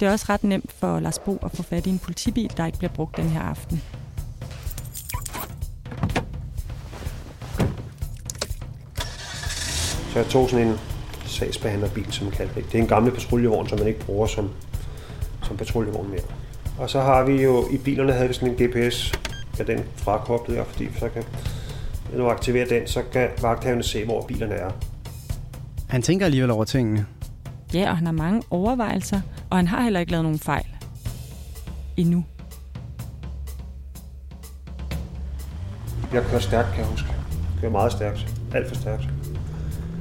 Det 0.00 0.08
er 0.08 0.12
også 0.12 0.26
ret 0.28 0.44
nemt 0.44 0.72
for 0.72 1.00
Lars 1.00 1.18
Bo 1.18 1.38
at 1.44 1.50
få 1.56 1.62
fat 1.62 1.86
i 1.86 1.90
en 1.90 1.98
politibil, 1.98 2.52
der 2.56 2.66
ikke 2.66 2.78
bliver 2.78 2.92
brugt 2.92 3.16
den 3.16 3.28
her 3.28 3.40
aften. 3.40 3.82
Så 10.12 10.18
jeg 10.18 10.26
tog 10.26 10.50
sådan 10.50 10.66
en 10.66 10.78
sagsbehandlerbil, 11.26 12.12
som 12.12 12.26
man 12.26 12.34
kalder 12.34 12.54
det. 12.54 12.64
Det 12.64 12.78
er 12.78 12.82
en 12.82 12.88
gammel 12.88 13.12
patruljevogn, 13.12 13.68
som 13.68 13.78
man 13.78 13.88
ikke 13.88 14.00
bruger 14.00 14.26
som, 14.26 14.50
som 15.42 15.56
patruljevogn 15.56 16.10
mere. 16.10 16.41
Og 16.78 16.90
så 16.90 17.00
har 17.00 17.24
vi 17.24 17.42
jo, 17.42 17.64
i 17.70 17.78
bilerne 17.78 18.12
havde 18.12 18.28
vi 18.28 18.34
sådan 18.34 18.48
en 18.48 18.54
GPS, 18.54 19.12
med 19.58 19.66
den 19.66 19.80
frakoblet 19.96 20.56
jeg, 20.56 20.66
fordi 20.66 20.88
så 20.98 21.08
kan, 21.08 21.22
når 22.12 22.18
du 22.24 22.30
aktiverer 22.30 22.66
den, 22.66 22.86
så 22.86 23.02
kan 23.12 23.28
vagthavende 23.42 23.84
se, 23.84 24.04
hvor 24.04 24.22
bilerne 24.22 24.54
er. 24.54 24.70
Han 25.88 26.02
tænker 26.02 26.26
alligevel 26.26 26.50
over 26.50 26.64
tingene. 26.64 27.06
Ja, 27.74 27.90
og 27.90 27.96
han 27.96 28.06
har 28.06 28.12
mange 28.12 28.42
overvejelser, 28.50 29.20
og 29.50 29.56
han 29.58 29.66
har 29.66 29.82
heller 29.82 30.00
ikke 30.00 30.12
lavet 30.12 30.24
nogen 30.24 30.38
fejl. 30.38 30.66
Endnu. 31.96 32.24
Jeg 36.12 36.22
kører 36.22 36.40
stærkt, 36.40 36.68
kan 36.68 36.78
jeg 36.78 36.86
huske. 36.86 37.08
Jeg 37.08 37.60
kører 37.60 37.72
meget 37.72 37.92
stærkt. 37.92 38.34
Alt 38.54 38.68
for 38.68 38.74
stærkt. 38.74 39.08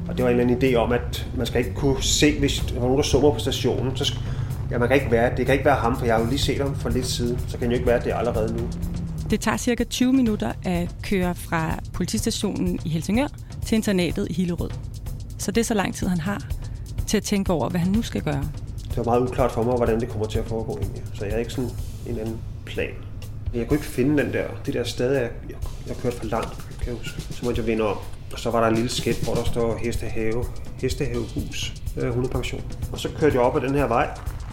Og 0.08 0.18
det 0.18 0.26
var 0.26 0.32
en 0.32 0.40
eller 0.40 0.56
anden 0.56 0.74
idé 0.74 0.76
om, 0.76 0.92
at 0.92 1.28
man 1.38 1.46
skal 1.46 1.60
ikke 1.60 1.74
kunne 1.74 2.04
se, 2.04 2.40
hvis 2.40 2.60
der 2.60 2.74
var 2.74 2.82
nogen, 2.82 2.98
der 2.98 3.04
summer 3.04 3.34
på 3.34 3.40
stationen. 3.40 3.98
Så 3.98 4.20
ja, 4.72 4.78
man 4.78 4.88
kan 4.88 4.98
ikke 4.98 5.12
være, 5.12 5.38
det 5.38 5.46
kan 5.46 5.54
ikke 5.54 5.66
være 5.66 5.76
ham, 5.76 5.98
for 5.98 6.06
jeg 6.06 6.16
har 6.16 6.22
jo 6.22 6.30
lige 6.30 6.40
set 6.40 6.58
ham 6.58 6.76
for 6.76 6.90
lidt 6.90 7.06
siden. 7.06 7.40
Så 7.48 7.58
kan 7.58 7.68
det 7.68 7.76
jo 7.76 7.80
ikke 7.80 7.88
være, 7.88 8.00
det 8.00 8.12
er 8.12 8.16
allerede 8.16 8.54
nu. 8.54 8.70
Det 9.30 9.40
tager 9.40 9.58
cirka 9.58 9.84
20 9.84 10.14
minutter 10.14 10.54
at 10.66 10.96
køre 11.04 11.36
fra 11.36 11.80
politistationen 11.94 12.80
i 12.86 12.90
Helsingør 12.90 13.28
til 13.66 13.76
internatet 13.76 14.28
i 14.30 14.34
Hillerød. 14.34 14.70
Så 15.38 15.52
det 15.52 15.62
er 15.62 15.66
så 15.66 15.74
lang 15.74 15.96
tid, 15.96 16.08
han 16.08 16.20
har 16.20 16.48
til 17.08 17.18
at 17.18 17.24
tænke 17.24 17.54
over, 17.54 17.70
hvad 17.70 17.80
han 17.80 17.92
nu 17.92 18.02
skal 18.02 18.22
gøre. 18.22 18.44
Det 18.90 18.98
var 18.98 19.04
meget 19.04 19.22
uklart 19.22 19.52
for 19.52 19.64
mig, 19.64 19.76
hvordan 19.76 20.00
det 20.00 20.10
kommer 20.10 20.28
til 20.28 20.40
at 20.40 20.46
foregå 20.46 20.78
egentlig. 20.78 21.04
Så 21.14 21.26
jeg 21.26 21.34
har 21.34 21.40
ikke 21.40 21.52
sådan 21.52 21.70
en 22.08 22.20
anden 22.20 22.38
plan. 22.66 22.90
Jeg 23.54 23.68
kunne 23.68 23.78
ikke 23.78 23.88
finde 23.88 24.24
den 24.24 24.34
der, 24.34 24.46
det 24.66 24.74
der 24.74 24.84
sted, 24.84 25.12
jeg, 25.14 25.30
jeg, 25.50 25.58
jeg 25.88 25.96
kørte 25.96 26.18
for 26.18 26.26
langt, 26.26 26.58
kan 26.80 26.88
jeg 26.88 26.96
huske. 26.96 27.22
Så 27.22 27.46
måtte 27.46 27.60
jeg 27.60 27.68
vinde 27.68 27.84
om. 27.84 27.98
Og 28.34 28.40
så 28.40 28.52
var 28.52 28.62
der 28.62 28.68
en 28.68 28.76
lille 28.76 28.90
skilt, 28.90 29.24
hvor 29.24 29.34
der 29.34 29.44
står 29.44 29.78
Hestehave, 29.78 30.46
Hestehavehus, 30.82 31.74
øh, 31.98 32.14
hundepension. 32.14 32.62
Og 32.92 33.00
så 33.00 33.10
kørte 33.18 33.36
jeg 33.36 33.42
op 33.42 33.56
ad 33.56 33.62
den 33.62 33.76
her 33.76 33.88
vej. 33.88 34.10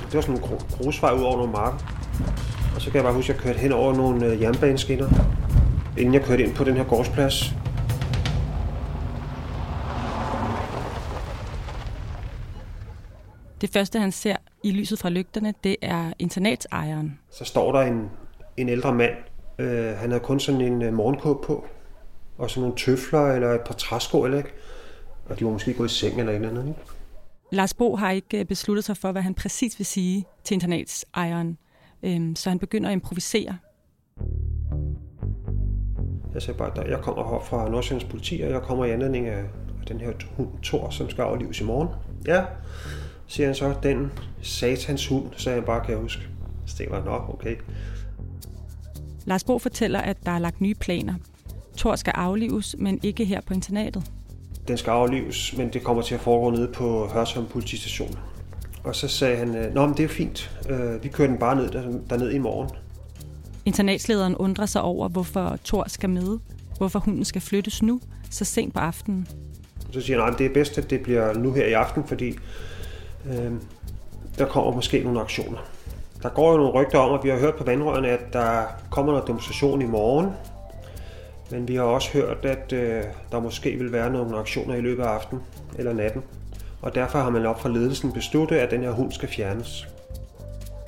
Det 0.08 0.14
var 0.14 0.20
sådan 0.20 0.36
en 0.36 0.42
grusvej 0.70 1.12
ud 1.12 1.22
over 1.22 1.36
nogle 1.36 1.52
marker. 1.52 1.78
Og 2.74 2.80
så 2.80 2.90
kan 2.90 2.94
jeg 2.94 3.04
bare 3.04 3.14
huske, 3.14 3.32
at 3.32 3.36
jeg 3.36 3.44
kørte 3.44 3.58
hen 3.58 3.72
over 3.72 3.94
nogle 3.94 4.26
øh, 4.26 4.40
jernbaneskinner, 4.40 5.08
inden 5.98 6.14
jeg 6.14 6.22
kørte 6.22 6.42
ind 6.42 6.54
på 6.54 6.64
den 6.64 6.76
her 6.76 6.84
gårdsplads. 6.84 7.54
Det 13.60 13.70
første, 13.70 13.98
han 13.98 14.12
ser 14.12 14.36
i 14.62 14.70
lyset 14.70 14.98
fra 14.98 15.08
lygterne, 15.08 15.54
det 15.64 15.76
er 15.82 16.12
internatsejeren. 16.18 17.18
Så 17.30 17.44
står 17.44 17.72
der 17.72 17.80
en, 17.80 18.10
en 18.56 18.68
ældre 18.68 18.94
mand. 18.94 19.14
Øh, 19.58 19.96
han 19.96 20.10
havde 20.10 20.20
kun 20.20 20.40
sådan 20.40 20.60
en 20.60 20.82
uh, 20.82 20.94
morgenkåb 20.94 21.44
på, 21.44 21.66
og 22.38 22.50
sådan 22.50 22.60
nogle 22.60 22.76
tøfler 22.76 23.32
eller 23.32 23.54
et 23.54 23.60
par 23.60 23.74
træsko, 23.74 24.24
eller 24.24 24.38
ikke? 24.38 24.50
Og 25.28 25.38
de 25.38 25.44
var 25.44 25.50
måske 25.50 25.74
gået 25.74 25.90
i 25.90 25.94
seng 25.94 26.18
eller 26.18 26.32
et 26.32 26.36
eller 26.36 26.50
andet, 26.50 26.68
ikke? 26.68 26.80
Lars 27.50 27.75
Bo 27.75 27.97
har 27.97 28.11
ikke 28.11 28.38
øh, 28.38 28.45
besluttet 28.45 28.85
sig 28.85 28.97
for, 28.97 29.12
hvad 29.12 29.23
han 29.23 29.35
præcis 29.35 29.78
vil 29.78 29.87
sige 29.87 30.25
til 30.45 30.55
internatsejeren, 30.55 31.59
øhm, 32.02 32.37
så 32.37 32.49
han 32.49 32.59
begynder 32.59 32.88
at 32.88 32.93
improvisere. 32.93 33.57
Jeg 36.35 36.43
sagde 36.43 36.59
bare, 36.59 36.85
at 36.85 36.90
jeg 36.90 36.99
kommer 36.99 37.40
fra 37.40 37.69
Nordsjællands 37.69 38.11
politi, 38.11 38.40
og 38.40 38.50
jeg 38.50 38.62
kommer 38.62 38.85
i 38.85 38.90
anledning 38.90 39.26
af 39.26 39.45
den 39.88 40.00
her 40.00 40.12
hund 40.37 40.49
Thor, 40.62 40.90
som 40.90 41.11
skal 41.11 41.23
aflives 41.23 41.61
i 41.61 41.64
morgen. 41.64 41.88
Ja, 42.26 42.45
siger 43.26 43.47
han 43.47 43.55
så, 43.55 43.75
den 43.83 44.12
satans 44.43 45.07
hund, 45.07 45.26
sagde 45.37 45.59
han 45.59 45.67
bare, 45.67 45.81
kan 45.81 45.90
jeg 45.90 46.00
huske. 46.00 46.23
Så 46.67 46.75
det 46.78 46.90
var 46.90 47.05
nok, 47.05 47.35
okay. 47.35 47.57
Lars 49.25 49.45
Bo 49.45 49.59
fortæller, 49.59 50.00
at 50.00 50.17
der 50.25 50.31
er 50.31 50.38
lagt 50.38 50.61
nye 50.61 50.75
planer. 50.75 51.14
Thor 51.76 51.97
skal 51.97 52.12
aflives, 52.17 52.76
men 52.78 53.00
ikke 53.02 53.25
her 53.25 53.40
på 53.40 53.55
internatet. 53.55 54.12
Den 54.68 54.76
skal 54.76 54.90
aflives, 54.90 55.54
men 55.56 55.68
det 55.72 55.82
kommer 55.82 56.02
til 56.02 56.14
at 56.14 56.20
foregå 56.20 56.50
nede 56.50 56.68
på 56.68 57.06
Hørsholm 57.06 57.46
politistation. 57.46 58.18
Og 58.84 58.96
så 58.96 59.08
sagde 59.08 59.37
han, 59.37 59.56
øh, 59.56 59.75
Nå, 59.75 59.87
men 59.87 59.96
det 59.96 60.04
er 60.04 60.08
fint. 60.08 60.50
Øh, 60.68 61.04
vi 61.04 61.08
kører 61.08 61.28
den 61.28 61.38
bare 61.38 61.56
ned 61.56 61.70
derned 62.10 62.30
i 62.30 62.38
morgen. 62.38 62.70
Internatslederen 63.64 64.37
undrer 64.37 64.66
sig 64.66 64.82
over, 64.82 65.08
hvorfor 65.08 65.58
Thor 65.64 65.84
skal 65.88 66.10
med. 66.10 66.38
Hvorfor 66.78 66.98
hunden 66.98 67.25
skal 67.25 67.40
flyttes 67.40 67.82
nu, 67.82 68.00
så 68.30 68.44
sent 68.44 68.75
på 68.75 68.80
aftenen. 68.80 69.28
Så 69.90 70.00
siger 70.00 70.25
han, 70.25 70.32
at 70.32 70.38
det 70.38 70.46
er 70.46 70.54
bedst, 70.54 70.78
at 70.78 70.90
det 70.90 71.00
bliver 71.00 71.34
nu 71.34 71.52
her 71.52 71.66
i 71.66 71.72
aften, 71.72 72.04
fordi 72.04 72.34
øh, 73.30 73.52
der 74.38 74.46
kommer 74.46 74.72
måske 74.75 75.00
nogle 75.04 75.20
aktioner. 75.20 75.58
Der 76.22 76.28
går 76.28 76.50
jo 76.50 76.56
nogle 76.56 76.72
rygter 76.72 76.98
om, 76.98 77.18
at 77.18 77.25
vi 77.25 77.28
har 77.28 77.38
hørt 77.38 77.54
på 77.54 77.64
vandrørene, 77.64 78.08
at 78.08 78.32
der 78.32 78.62
kommer 78.90 79.12
noget 79.12 79.26
demonstration 79.26 79.82
i 79.82 79.87
morgen. 79.87 80.26
Men 81.50 81.69
vi 81.69 81.75
har 81.75 81.83
også 81.83 82.11
hørt, 82.12 82.45
at 82.45 82.73
øh, 82.73 83.02
der 83.33 83.40
måske 83.40 83.76
vil 83.76 83.93
være 83.93 84.11
nogle 84.12 84.37
aktioner 84.38 84.75
i 84.75 84.81
løbet 84.81 85.02
af 85.02 85.09
aftenen 85.09 85.43
eller 85.78 85.93
natten. 85.93 86.23
Og 86.83 86.95
derfor 86.95 87.19
har 87.19 87.31
man 87.31 87.47
op 87.47 87.61
fra 87.61 87.69
ledelsen 87.69 88.12
besluttet, 88.12 88.57
at 88.57 88.71
den 88.71 88.81
her 88.83 88.90
hund 88.90 89.12
skal 89.12 89.28
fjernes. 89.28 89.88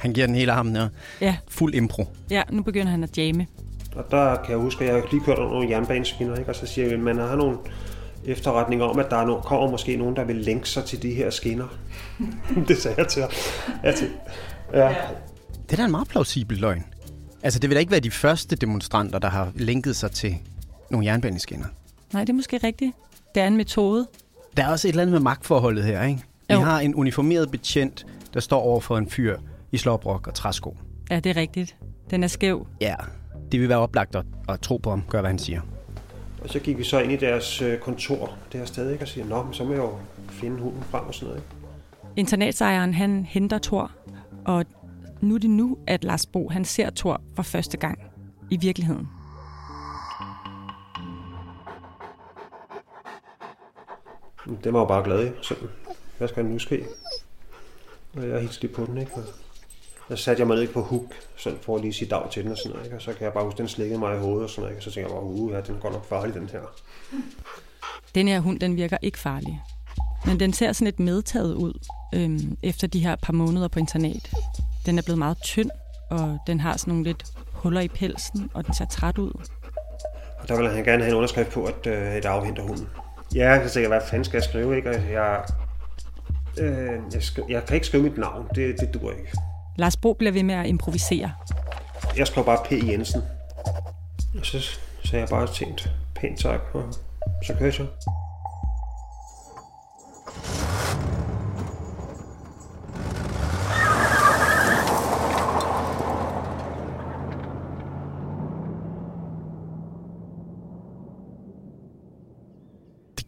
Han 0.01 0.13
giver 0.13 0.27
den 0.27 0.35
hele 0.37 0.53
armen 0.53 0.77
her. 0.77 0.89
Ja, 1.21 1.37
Fuld 1.49 1.75
impro. 1.75 2.07
ja, 2.31 2.43
nu 2.51 2.63
begynder 2.63 2.91
han 2.91 3.05
at 3.05 3.19
jamme. 3.19 3.47
Og 3.97 4.05
der 4.11 4.37
kan 4.37 4.51
jeg 4.51 4.59
huske, 4.59 4.85
at 4.85 4.95
jeg 4.95 5.03
lige 5.11 5.23
kørt 5.25 5.39
over 5.39 5.51
nogle 5.51 5.71
jernbaneskinner, 5.71 6.37
ikke? 6.37 6.51
og 6.51 6.57
så 6.57 6.67
siger 6.67 6.85
jeg, 6.85 6.95
at 6.95 7.01
man 7.01 7.19
har 7.19 7.37
nogle 7.37 7.59
efterretninger 8.25 8.85
om, 8.87 8.99
at 8.99 9.07
der 9.11 9.17
er 9.17 9.27
no- 9.39 9.43
kommer 9.43 9.71
måske 9.71 9.97
nogen, 9.97 10.17
der 10.17 10.25
vil 10.25 10.37
lænke 10.37 10.69
sig 10.69 10.85
til 10.85 11.03
de 11.03 11.15
her 11.15 11.31
skinner. 11.31 11.67
det 12.69 12.77
sagde 12.79 12.95
jeg 12.99 13.09
til 13.09 13.23
ham. 13.23 13.31
Til. 13.97 14.09
Ja. 14.75 14.95
Det 15.67 15.73
er 15.73 15.77
da 15.77 15.85
en 15.85 15.91
meget 15.91 16.09
plausibel 16.09 16.59
løgn. 16.59 16.85
Altså, 17.43 17.59
det 17.59 17.71
vil 17.71 17.75
da 17.77 17.81
ikke 17.81 17.91
være 17.93 18.01
de 18.01 18.11
første 18.11 18.57
demonstranter, 18.57 19.19
der 19.19 19.29
har 19.29 19.53
linket 19.55 19.97
sig 19.97 20.11
til 20.11 20.37
nogle 20.91 21.07
jernbaneskinner. 21.07 21.67
Nej, 22.13 22.23
det 22.25 22.29
er 22.31 22.35
måske 22.35 22.57
rigtigt. 22.65 22.93
Det 23.35 23.43
er 23.43 23.47
en 23.47 23.57
metode. 23.57 24.07
Der 24.57 24.65
er 24.65 24.69
også 24.71 24.89
et 24.89 24.93
eller 24.93 25.03
andet 25.03 25.13
med 25.13 25.21
magtforholdet 25.21 25.85
her, 25.85 26.03
ikke? 26.03 26.23
Vi 26.49 26.55
Jo. 26.55 26.61
har 26.61 26.81
en 26.81 26.95
uniformeret 26.95 27.51
betjent, 27.51 28.07
der 28.35 28.41
står 28.41 28.61
over 28.61 28.81
for 28.81 28.99
en 28.99 29.11
fyr 29.11 29.39
i 29.73 29.77
slåbrok 29.79 30.27
og 30.27 30.35
træsko. 30.35 30.77
Ja, 31.11 31.21
det 31.21 31.31
er 31.31 31.37
rigtigt. 31.37 31.77
Den 32.11 32.23
er 32.25 32.29
skæv. 32.29 32.67
Ja, 32.81 32.95
det 33.53 33.61
vil 33.61 33.69
være 33.69 33.79
oplagt 33.79 34.15
at, 34.17 34.25
at 34.49 34.61
tro 34.61 34.77
på 34.77 34.91
ham, 34.91 35.03
gør 35.09 35.21
hvad 35.21 35.31
han 35.31 35.39
siger. 35.39 35.61
Og 36.43 36.49
så 36.51 36.59
gik 36.59 36.79
vi 36.79 36.85
så 36.85 36.99
ind 37.01 37.13
i 37.13 37.17
deres 37.17 37.63
øh, 37.63 37.79
kontor 37.79 38.35
det 38.53 38.61
her 38.61 38.67
sted, 38.67 38.91
ikke? 38.91 39.05
og 39.05 39.09
siger, 39.09 39.27
nå, 39.27 39.43
men 39.43 39.55
så 39.55 39.65
må 39.65 39.71
jeg 39.71 39.79
jo 39.79 39.93
finde 40.31 40.57
hunden 40.61 40.83
frem 40.91 41.05
og 41.07 41.15
sådan 41.15 41.27
noget. 41.29 41.43
Ikke? 41.43 41.57
Internatsejeren, 42.17 42.95
han 42.95 43.25
henter 43.29 43.59
Thor, 43.59 43.91
og 44.45 44.65
nu 45.23 45.35
er 45.35 45.39
det 45.39 45.51
nu, 45.51 45.79
at 45.87 46.05
Lars 46.05 46.27
Bo, 46.27 46.49
han 46.49 46.65
ser 46.65 46.91
Thor 46.91 47.23
for 47.37 47.43
første 47.43 47.77
gang 47.77 47.99
i 48.51 48.57
virkeligheden. 48.57 49.09
Det 54.65 54.73
var 54.73 54.81
jo 54.81 54.87
bare 54.87 55.05
glad 55.05 55.27
i. 55.27 55.31
Sådan, 55.43 55.69
hvad 56.19 56.29
skal 56.29 56.45
der 56.45 56.51
nu 56.51 56.59
ske? 56.59 56.85
Og 58.17 58.29
jeg 58.29 58.41
hilste 58.41 58.63
lige 58.63 58.75
på 58.75 58.87
den, 58.87 58.99
ikke? 58.99 59.13
Og 60.09 60.19
så 60.19 60.25
satte 60.25 60.41
jeg 60.41 60.47
mig 60.47 60.57
ned 60.57 60.69
på 60.69 60.83
hook, 60.83 61.15
sådan 61.37 61.59
for 61.63 61.77
at 61.77 61.83
lige 61.83 61.93
sige 61.93 62.09
dag 62.09 62.31
til 62.31 62.43
den 62.43 62.53
og 62.53 62.59
sådan 62.59 62.71
noget, 62.71 62.85
ikke? 62.85 62.97
Og 62.97 63.03
så 63.03 63.13
kan 63.13 63.25
jeg 63.25 63.33
bare 63.33 63.45
huske, 63.45 63.59
den 63.59 63.69
slikkede 63.69 63.99
mig 63.99 64.17
i 64.17 64.19
hovedet 64.19 64.43
og 64.45 64.51
sådan 64.51 64.63
noget, 64.63 64.73
ikke? 64.73 64.79
Og 64.79 64.83
så 64.83 64.91
tænker 64.91 65.11
jeg 65.11 65.15
bare, 65.15 65.25
uh, 65.25 65.53
ja, 65.53 65.61
den 65.61 65.75
er 65.75 65.81
godt 65.81 65.93
nok 65.93 66.05
farlig, 66.05 66.35
den 66.35 66.49
her. 66.49 66.61
Den 68.15 68.29
her 68.29 68.41
hund, 68.41 68.61
den 68.61 68.77
virker 68.77 68.97
ikke 69.03 69.19
farlig. 69.19 69.63
Men 70.27 70.41
den 70.41 70.53
ser 70.53 70.73
sådan 70.73 70.85
lidt 70.85 71.01
medtaget 71.01 71.55
ud 71.55 71.73
øhm, 72.15 72.59
efter 72.63 72.87
de 72.87 73.01
her 73.01 73.17
par 73.23 73.33
måneder 73.33 73.69
på 73.69 73.79
internat. 73.79 74.31
Den 74.87 74.99
er 74.99 75.03
blevet 75.03 75.19
meget 75.19 75.39
tynd, 75.43 75.71
og 76.11 76.39
den 76.47 76.61
har 76.61 76.77
sådan 76.77 76.91
nogle 76.91 77.05
lidt 77.05 77.25
huller 77.53 77.81
i 77.81 77.89
pelsen, 77.89 78.51
og 78.55 78.67
den 78.67 78.75
ser 78.75 78.85
træt 78.85 79.19
ud. 79.19 79.33
Og 80.43 80.49
der 80.49 80.57
ville 80.57 80.71
han 80.75 80.85
gerne 80.85 81.03
have 81.03 81.11
en 81.11 81.17
underskrift 81.17 81.51
på, 81.51 81.65
at 81.65 81.87
øh, 81.87 82.15
et 82.17 82.25
afhenter 82.25 82.63
hunden. 82.63 82.89
Ja, 83.35 83.69
så 83.69 83.75
tænker 83.75 83.91
jeg, 83.91 83.99
hvad 83.99 84.09
fanden 84.09 84.25
skal 84.25 84.37
jeg 84.37 84.45
skrive, 84.45 84.77
ikke? 84.77 84.91
Og 84.91 84.95
jeg, 85.13 85.45
øh, 86.59 87.01
jeg, 87.13 87.23
skri- 87.23 87.53
jeg 87.53 87.65
kan 87.65 87.75
ikke 87.75 87.87
skrive 87.87 88.03
mit 88.03 88.19
navn, 88.19 88.49
det, 88.55 88.81
det 88.81 88.95
dur 88.95 89.11
ikke. 89.11 89.33
Lars 89.77 89.97
Bo 89.97 90.13
bliver 90.13 90.33
ved 90.33 90.43
med 90.43 90.55
at 90.55 90.67
improvisere. 90.67 91.33
Jeg 92.17 92.27
skrev 92.27 92.45
bare 92.45 92.59
P. 92.65 92.73
Jensen. 92.89 93.23
Og 94.39 94.47
så 94.47 94.61
sagde 95.05 95.21
jeg 95.21 95.29
bare 95.29 95.47
tænkt, 95.47 95.91
pænt 96.15 96.39
tak, 96.41 96.61
og 96.75 96.85
så 97.47 97.55
kørte 97.59 97.77
jeg. 97.83 97.87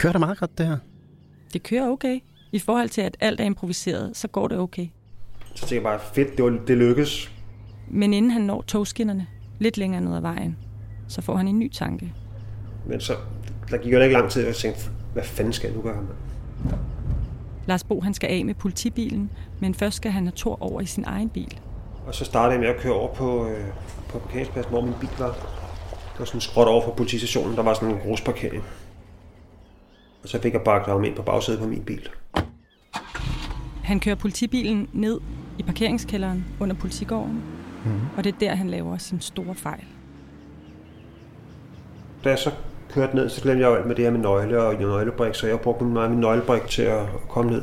Kører 0.02 0.12
da 0.12 0.18
meget 0.18 0.38
godt, 0.38 0.58
det 0.58 0.66
her. 0.66 0.76
Det 1.52 1.62
kører 1.62 1.88
okay. 1.88 2.20
I 2.52 2.58
forhold 2.58 2.88
til, 2.88 3.00
at 3.00 3.16
alt 3.20 3.40
er 3.40 3.44
improviseret, 3.44 4.16
så 4.16 4.28
går 4.28 4.48
det 4.48 4.58
okay. 4.58 4.86
Så 5.54 5.54
tænkte 5.54 5.74
jeg 5.74 5.82
bare, 5.82 6.00
fedt, 6.14 6.36
det, 6.36 6.44
var, 6.44 6.58
det 6.66 6.76
lykkedes. 6.76 7.32
Men 7.88 8.14
inden 8.14 8.30
han 8.30 8.42
når 8.42 8.62
togskinnerne, 8.62 9.26
lidt 9.58 9.76
længere 9.76 10.00
ned 10.00 10.16
ad 10.16 10.20
vejen, 10.20 10.56
så 11.08 11.22
får 11.22 11.36
han 11.36 11.48
en 11.48 11.58
ny 11.58 11.70
tanke. 11.70 12.12
Men 12.86 13.00
så, 13.00 13.16
der 13.70 13.76
gik 13.78 13.92
jo 13.92 14.00
ikke 14.00 14.12
lang 14.12 14.30
tid, 14.30 14.42
og 14.42 14.48
jeg 14.48 14.56
tænkte, 14.56 14.80
hvad 15.12 15.22
fanden 15.22 15.52
skal 15.52 15.68
jeg 15.68 15.76
nu 15.76 15.82
gøre, 15.82 15.96
mand? 15.96 16.78
Lars 17.66 17.84
Bo 17.84 18.00
han 18.00 18.14
skal 18.14 18.30
af 18.30 18.44
med 18.44 18.54
politibilen, 18.54 19.30
men 19.60 19.74
først 19.74 19.96
skal 19.96 20.10
han 20.10 20.24
have 20.24 20.32
Thor 20.36 20.62
over 20.62 20.80
i 20.80 20.86
sin 20.86 21.04
egen 21.06 21.28
bil. 21.28 21.60
Og 22.06 22.14
så 22.14 22.24
startede 22.24 22.52
jeg 22.52 22.60
med 22.60 22.68
at 22.68 22.76
køre 22.76 22.92
over 22.92 23.14
på, 23.14 23.48
øh, 23.48 23.66
på 24.08 24.18
parkeringspladsen, 24.18 24.70
hvor 24.70 24.80
min 24.80 24.94
bil 25.00 25.10
var. 25.18 25.32
Det 26.12 26.18
var 26.18 26.24
sådan 26.24 26.40
skråt 26.40 26.68
over 26.68 26.84
for 26.84 26.92
politistationen, 26.94 27.56
der 27.56 27.62
var 27.62 27.74
sådan 27.74 27.90
en 27.90 28.00
grusparkering. 28.00 28.64
Og 30.22 30.28
så 30.28 30.40
fik 30.42 30.52
jeg 30.52 30.62
bare 30.64 30.82
ham 30.86 31.04
ind 31.04 31.16
på 31.16 31.22
bagsædet 31.22 31.60
på 31.60 31.66
min 31.66 31.82
bil. 31.84 32.08
Han 33.84 34.00
kører 34.00 34.14
politibilen 34.14 34.88
ned 34.92 35.20
i 35.58 35.62
parkeringskælderen 35.62 36.44
under 36.60 36.76
politigården, 36.76 37.42
mm. 37.84 38.00
og 38.16 38.24
det 38.24 38.34
er 38.34 38.38
der, 38.38 38.54
han 38.54 38.70
laver 38.70 38.98
sin 38.98 39.20
store 39.20 39.54
fejl. 39.54 39.84
Da 42.24 42.28
jeg 42.28 42.38
så 42.38 42.50
kørte 42.90 43.16
ned, 43.16 43.28
så 43.28 43.42
glemte 43.42 43.62
jeg 43.62 43.68
jo 43.68 43.74
alt 43.74 43.86
med 43.86 43.94
det 43.94 44.04
her 44.04 44.12
med 44.12 44.20
nøgle 44.20 44.62
og 44.62 44.74
nøglebrik, 44.74 45.34
så 45.34 45.46
jeg 45.46 45.60
brugte 45.60 45.84
meget 45.84 46.10
min 46.10 46.20
nøglebrik 46.20 46.62
til 46.62 46.82
at 46.82 47.06
komme 47.28 47.50
ned. 47.50 47.62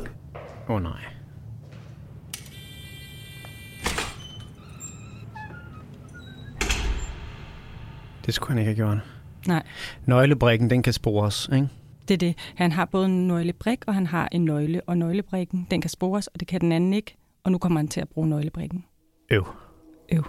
Åh 0.68 0.76
oh, 0.76 0.82
nej. 0.82 1.00
Det 8.26 8.34
skulle 8.34 8.50
han 8.50 8.58
ikke 8.58 8.68
have 8.68 8.76
gjort. 8.76 8.98
Nej, 9.46 9.62
Nøglebrikken, 10.06 10.70
den 10.70 10.82
kan 10.82 10.92
spores, 10.92 11.48
ikke? 11.52 11.68
Det 12.10 12.22
er 12.22 12.28
det. 12.28 12.38
Han 12.54 12.72
har 12.72 12.84
både 12.84 13.06
en 13.06 13.28
nøglebrik, 13.28 13.78
og 13.86 13.94
han 13.94 14.06
har 14.06 14.28
en 14.32 14.44
nøgle, 14.44 14.80
og 14.86 14.98
nøglebrikken, 14.98 15.66
den 15.70 15.80
kan 15.80 15.90
spores, 15.90 16.26
og 16.26 16.40
det 16.40 16.48
kan 16.48 16.60
den 16.60 16.72
anden 16.72 16.94
ikke. 16.94 17.16
Og 17.44 17.52
nu 17.52 17.58
kommer 17.58 17.80
han 17.80 17.88
til 17.88 18.00
at 18.00 18.08
bruge 18.08 18.28
nøglebrikken. 18.28 18.84
Øv. 19.30 19.46
Øv. 20.12 20.24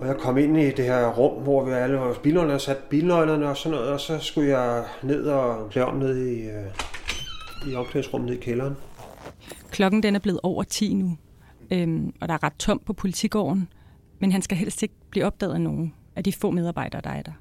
Og 0.00 0.06
jeg 0.06 0.16
kom 0.18 0.38
ind 0.38 0.56
i 0.56 0.70
det 0.70 0.84
her 0.84 1.08
rum, 1.08 1.42
hvor 1.42 1.64
vi 1.64 1.70
alle 1.70 1.96
vores 1.96 2.18
bilnøgler 2.18 2.58
sat 2.58 2.76
bilnøglerne 2.76 3.48
og 3.48 3.56
sådan 3.56 3.78
noget, 3.78 3.92
og 3.92 4.00
så 4.00 4.18
skulle 4.18 4.58
jeg 4.58 4.84
ned 5.02 5.24
og 5.24 5.70
klæde 5.70 5.86
om 5.86 5.96
ned 5.96 6.26
i, 6.26 6.40
øh, 6.40 7.72
i 7.72 7.74
omklædningsrummet 7.74 8.34
i 8.34 8.36
kælderen. 8.36 8.76
Klokken 9.70 10.02
den 10.02 10.14
er 10.14 10.18
blevet 10.18 10.40
over 10.42 10.62
10 10.62 10.94
nu, 10.94 11.16
øhm, 11.70 12.14
og 12.20 12.28
der 12.28 12.34
er 12.34 12.42
ret 12.42 12.56
tomt 12.58 12.84
på 12.84 12.92
politigården, 12.92 13.68
men 14.18 14.32
han 14.32 14.42
skal 14.42 14.58
helst 14.58 14.82
ikke 14.82 14.94
blive 15.10 15.26
opdaget 15.26 15.54
af 15.54 15.60
nogen 15.60 15.94
af 16.16 16.24
de 16.24 16.32
få 16.32 16.50
medarbejdere, 16.50 17.00
der 17.00 17.10
er 17.10 17.22
der. 17.22 17.32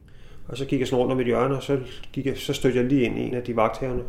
Og 0.47 0.57
så 0.57 0.65
gik 0.65 0.79
jeg 0.79 0.87
sådan 0.87 0.99
rundt 0.99 1.11
om 1.11 1.19
et 1.19 1.25
hjørne, 1.25 1.55
og 1.57 1.63
så, 1.63 1.79
gik 2.13 2.25
jeg, 2.25 2.37
så 2.37 2.53
stødte 2.53 2.77
jeg 2.77 2.85
lige 2.85 3.01
ind 3.01 3.17
i 3.17 3.21
en 3.21 3.33
af 3.33 3.43
de 3.43 3.55
vagthaverne. 3.55 4.03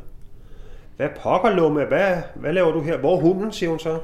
Hvad 0.96 1.08
pokker, 1.22 1.50
Lumme? 1.50 1.84
Hvad, 1.84 2.22
hvad 2.36 2.52
laver 2.52 2.72
du 2.72 2.82
her? 2.82 2.98
Hvor 2.98 3.16
er 3.16 3.20
hunden, 3.20 3.52
siger 3.52 3.70
hun 3.70 3.78
så. 3.78 4.00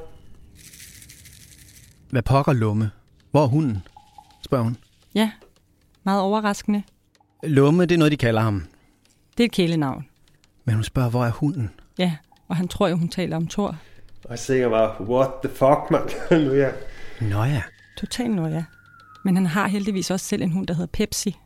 Hvad 2.09 2.21
pokker 2.21 2.53
Lumme? 2.53 2.91
Hvor 3.31 3.43
er 3.43 3.47
hunden? 3.47 3.77
Spørger 4.41 4.63
hun. 4.63 4.77
Ja, 5.15 5.31
meget 6.03 6.21
overraskende. 6.21 6.83
Lumme, 7.43 7.85
det 7.85 7.91
er 7.91 7.97
noget, 7.99 8.11
de 8.11 8.17
kalder 8.17 8.41
ham. 8.41 8.63
Det 9.37 9.43
er 9.43 9.45
et 9.45 9.51
kælenavn. 9.51 10.05
Men 10.65 10.75
hun 10.75 10.83
spørger, 10.83 11.09
hvor 11.09 11.25
er 11.25 11.31
hunden? 11.31 11.69
Ja, 11.99 12.15
og 12.47 12.55
han 12.55 12.67
tror 12.67 12.87
jo, 12.87 12.95
hun 12.95 13.09
taler 13.09 13.35
om 13.35 13.47
Thor. 13.47 13.77
Og 14.29 14.39
så 14.39 14.47
tænker 14.47 14.61
jeg 14.61 14.69
bare, 14.69 15.01
what 15.01 15.29
the 15.43 15.49
fuck, 15.55 15.91
mand? 15.91 16.09
nu 16.45 16.51
er 16.51 16.55
jeg... 16.55 16.73
Nå 17.21 17.43
ja. 17.43 17.61
Totalt 17.97 18.35
noget, 18.35 18.53
ja. 18.53 18.63
Men 19.25 19.35
han 19.35 19.45
har 19.45 19.67
heldigvis 19.67 20.11
også 20.11 20.25
selv 20.25 20.41
en 20.41 20.51
hund, 20.51 20.67
der 20.67 20.73
hedder 20.73 20.91
Pepsi. 20.93 21.37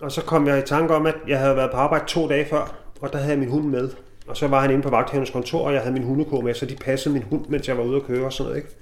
Og 0.00 0.12
så 0.12 0.22
kom 0.22 0.46
jeg 0.46 0.58
i 0.58 0.62
tanke 0.62 0.94
om, 0.94 1.06
at 1.06 1.14
jeg 1.28 1.38
havde 1.38 1.56
været 1.56 1.70
på 1.70 1.76
arbejde 1.76 2.04
to 2.08 2.28
dage 2.28 2.46
før, 2.50 2.74
og 3.00 3.12
der 3.12 3.18
havde 3.18 3.30
jeg 3.30 3.38
min 3.38 3.50
hund 3.50 3.64
med. 3.64 3.90
Og 4.28 4.36
så 4.36 4.48
var 4.48 4.60
han 4.60 4.70
inde 4.70 4.82
på 4.82 4.90
vagthavendes 4.90 5.30
kontor, 5.30 5.66
og 5.66 5.72
jeg 5.72 5.80
havde 5.80 5.92
min 5.92 6.02
hundekur 6.02 6.40
med, 6.40 6.54
så 6.54 6.66
de 6.66 6.76
passede 6.76 7.14
min 7.14 7.22
hund, 7.22 7.46
mens 7.48 7.68
jeg 7.68 7.76
var 7.76 7.82
ude 7.82 7.96
at 7.96 8.02
køre 8.02 8.26
og 8.26 8.32
sådan 8.32 8.48
noget, 8.48 8.56
ikke? 8.56 8.76